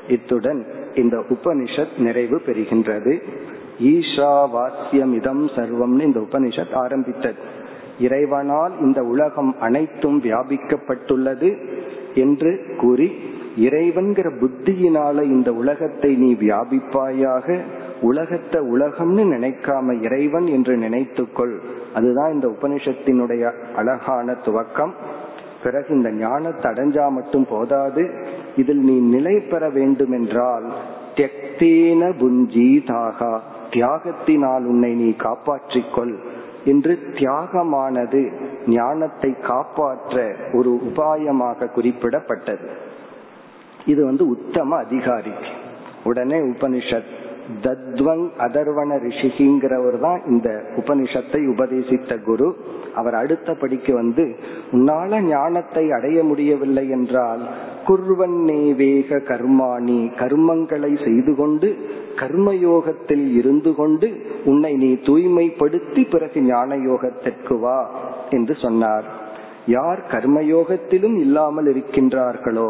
இத்துடன் 0.08 0.66
இந்த 0.94 1.24
உபனிஷத் 1.28 1.98
நிறைவு 1.98 2.40
பெறுகின்றது. 2.46 3.22
ஈஷா 3.82 4.50
வாசியம் 4.50 5.14
இதம் 5.14 5.46
சர்வம்னு 5.46 6.00
இந்த 6.00 6.20
உபனிஷத் 6.20 6.74
ஆரம்பித்தது. 6.74 7.36
இறைவனால் 8.00 8.80
இந்த 8.80 9.02
உலகம் 9.02 9.56
அனைத்தும் 9.60 10.22
வியாபிக்கப்பட்டுள்ளது 10.22 11.66
என்று 12.14 12.74
கூறி 12.78 13.12
இறைவன்கிற 13.56 14.30
புத்தியினால 14.30 15.22
இந்த 15.22 15.52
உலகத்தை 15.52 16.14
நீ 16.14 16.34
வியாபிப்பாயாக 16.34 17.58
உலகத்தை 18.00 18.60
உலகம்னு 18.62 19.24
நினைக்காம 19.24 20.02
இறைவன் 20.02 20.46
என்று 20.46 20.76
நினைத்துக்கொள். 20.76 21.58
அதுதான் 21.94 22.32
இந்த 22.32 22.48
உபனிஷத்தினுடைய 22.48 23.52
அழகான 23.76 24.32
துவக்கம். 24.32 24.92
பிறகு 25.62 25.94
இந்த 25.94 26.10
ஞானத்தை 26.10 26.70
அடைஞ்சா 26.70 27.10
மட்டும் 27.10 27.46
போதாது 27.50 28.10
இதில் 28.56 28.78
நீ 28.78 28.98
நிலை 28.98 29.40
பெற 29.40 29.70
வேண்டும் 29.70 30.12
என்றால் 30.12 30.66
தியக்தேன 31.14 32.12
புஞ்சீதாகா 32.20 33.38
தியாகத்தினால் 33.70 34.64
உன்னை 34.64 34.94
நீ 34.94 35.14
காப்பாற்றிக்கொள் 35.18 36.14
என்று 36.64 36.98
தியாகமானது 37.12 38.32
ஞானத்தை 38.66 39.34
காப்பாற்ற 39.40 40.34
ஒரு 40.52 40.80
உபாயமாக 40.84 41.68
குறிப்பிடப்பட்டது. 41.74 42.68
இது 43.86 44.04
வந்து 44.04 44.28
உத்தம 44.28 44.76
அதிகாரி. 44.76 45.30
உடனே 46.04 46.36
உபனிஷத் 46.36 47.14
தத்வங் 47.64 48.24
அதர்வன 48.44 48.96
ரிஷிகிங்கிறவர் 49.04 49.98
தான் 50.00 50.20
இந்த 50.26 50.48
உபனிஷத்தை 50.80 51.40
உபதேசித்த 51.52 52.18
குரு. 52.28 52.48
அவர் 52.94 53.16
அடுத்த 53.20 53.54
படிக்கு 53.54 53.92
வந்து 53.94 54.24
உன்னால 54.72 55.20
ஞானத்தை 55.28 55.84
அடைய 55.98 56.18
முடியவில்லை 56.22 56.84
என்றால் 56.88 57.42
குர்வன் 57.88 58.38
வேக 58.82 59.20
கர்மாணி. 59.30 60.00
கர்மங்களை 60.22 60.92
செய்து 61.04 61.34
கொண்டு 61.34 61.70
கர்மயோகத்தில் 62.22 63.26
இருந்து 63.40 63.70
கொண்டு 63.74 64.08
உன்னை 64.44 64.72
நீ 64.82 64.90
தூய்மைப்படுத்தி 65.08 66.02
பிறகு 66.10 66.40
ஞான 66.42 66.76
யோகத்திற்கு 66.88 67.56
வா 67.60 67.80
என்று 68.30 68.54
சொன்னார். 68.64 69.06
யார் 69.76 70.00
கர்மயோகத்திலும் 70.12 71.18
இல்லாமல் 71.24 71.68
இருக்கின்றார்களோ 71.72 72.68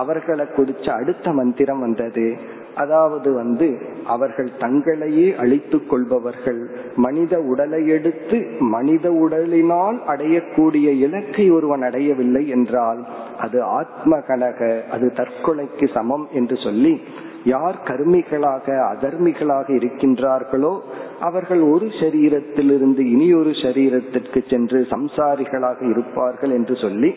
அவர்களை 0.00 0.44
குறிச்ச 0.56 0.86
அடுத்த 1.00 1.32
மந்திரம் 1.32 1.80
வந்தது. 1.80 2.26
அதாவது 2.74 3.32
வந்து 3.32 3.78
அவர்கள் 4.06 4.50
தங்களையே 4.58 5.36
அழித்துக் 5.36 5.90
கொள்பவர்கள். 5.90 6.70
மனித 6.96 7.40
உடலை 7.40 7.86
எடுத்து 7.86 8.46
மனித 8.58 9.10
உடலினால் 9.10 9.98
அடையக்கூடிய 10.06 10.88
இலக்கை 10.98 11.50
ஒருவன் 11.50 11.82
அடையவில்லை 11.82 12.48
என்றால் 12.48 13.06
அது 13.38 13.62
ஆத்ம 13.62 14.20
கனக 14.20 14.82
அது 14.90 15.12
தற்கொலைக்கு 15.16 15.88
சமம் 15.94 16.28
என்று 16.32 16.56
சொல்லி 16.56 17.00
யார் 17.44 17.78
கருமிகளாக 17.84 18.66
அதர்மிகளாக 18.92 19.68
இருக்கின்றார்களோ 19.70 20.80
அவர்கள் 21.20 21.60
ஒரு 21.60 21.86
சரீரத்திலிருந்து 21.86 22.98
இனியொரு 22.98 23.50
சரீரத்திற்கு 23.50 24.48
சென்று 24.48 24.86
சம்சாரிகளாக 24.90 25.90
இருப்பார்கள் 25.90 26.50
என்று 26.50 26.76
சொல்லி 26.76 27.14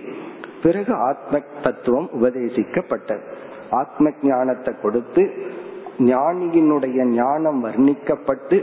பிறகு 0.63 0.93
ஆத்ம 0.93 1.41
தத்துவம் 1.63 2.09
உபதேசிக்கப்பட்டது. 2.21 3.19
ஆத்ம 3.79 4.11
ஞானத்தை 4.29 4.71
கொடுத்து 4.81 5.23
ஞானியினுடைய 6.07 6.99
ஞானம் 7.11 7.59
வர்ணிக்கப்பட்டு 7.65 8.57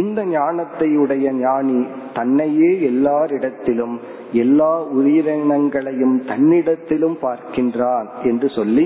இந்த 0.00 0.20
ஞானத்தையுடைய 0.32 1.26
ஞானி 1.38 1.78
தன்னையே 2.16 2.70
எல்லாரிடத்திலும் 2.90 3.94
எல்லா 4.42 4.72
உயிரினங்களையும் 4.98 6.16
தன்னிடத்திலும் 6.30 7.16
பார்க்கின்றான் 7.22 8.08
என்று 8.30 8.48
சொல்லி 8.56 8.84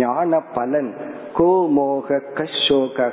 ஞான 0.00 0.40
பலன். 0.56 0.90
கோ 1.38 1.50
மோக 1.76 2.18
கஷோக 2.38 3.08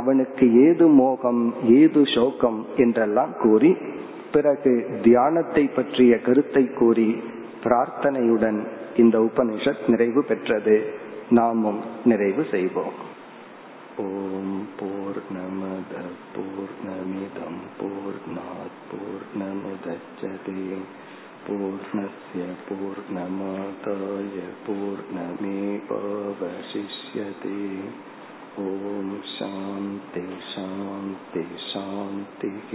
அவனுக்கு 0.00 0.46
ஏது 0.66 0.86
மோகம் 1.00 1.42
ஏது 1.78 2.02
சோகம் 2.14 2.58
என்றெல்லாம் 2.84 3.32
கூறி 3.42 3.70
பிறகு 4.34 4.72
தியானத்தை 5.04 5.64
பற்றிய 5.76 6.14
கருத்தை 6.26 6.64
கூறி 6.80 7.08
பிரார்த்தனையுடன் 7.64 8.60
இந்த 9.02 9.16
உபனிஷத் 9.28 9.86
நிறைவு 9.92 10.22
பெற்றது. 10.30 10.76
நாமும் 11.29 11.81
நிறைவு 12.05 12.45
செய்வோம் 12.51 12.99
ஓம் 14.03 14.59
போர் 14.79 15.21
நமத 15.31 15.93
போர் 16.33 16.75
நமிதம் 16.85 17.61
போர் 17.79 18.21
போர் 18.89 19.27
நமுதச்சதே 19.39 20.61
पूर्णस्य 21.47 22.43
पूर्णमादाय 22.67 24.37
पूर्णमेवावशिष्यते 24.65 25.51
ॐ 28.59 29.11
शान्ति 29.29 30.23
शान्ति 30.47 31.43
शान्तिः 31.67 32.71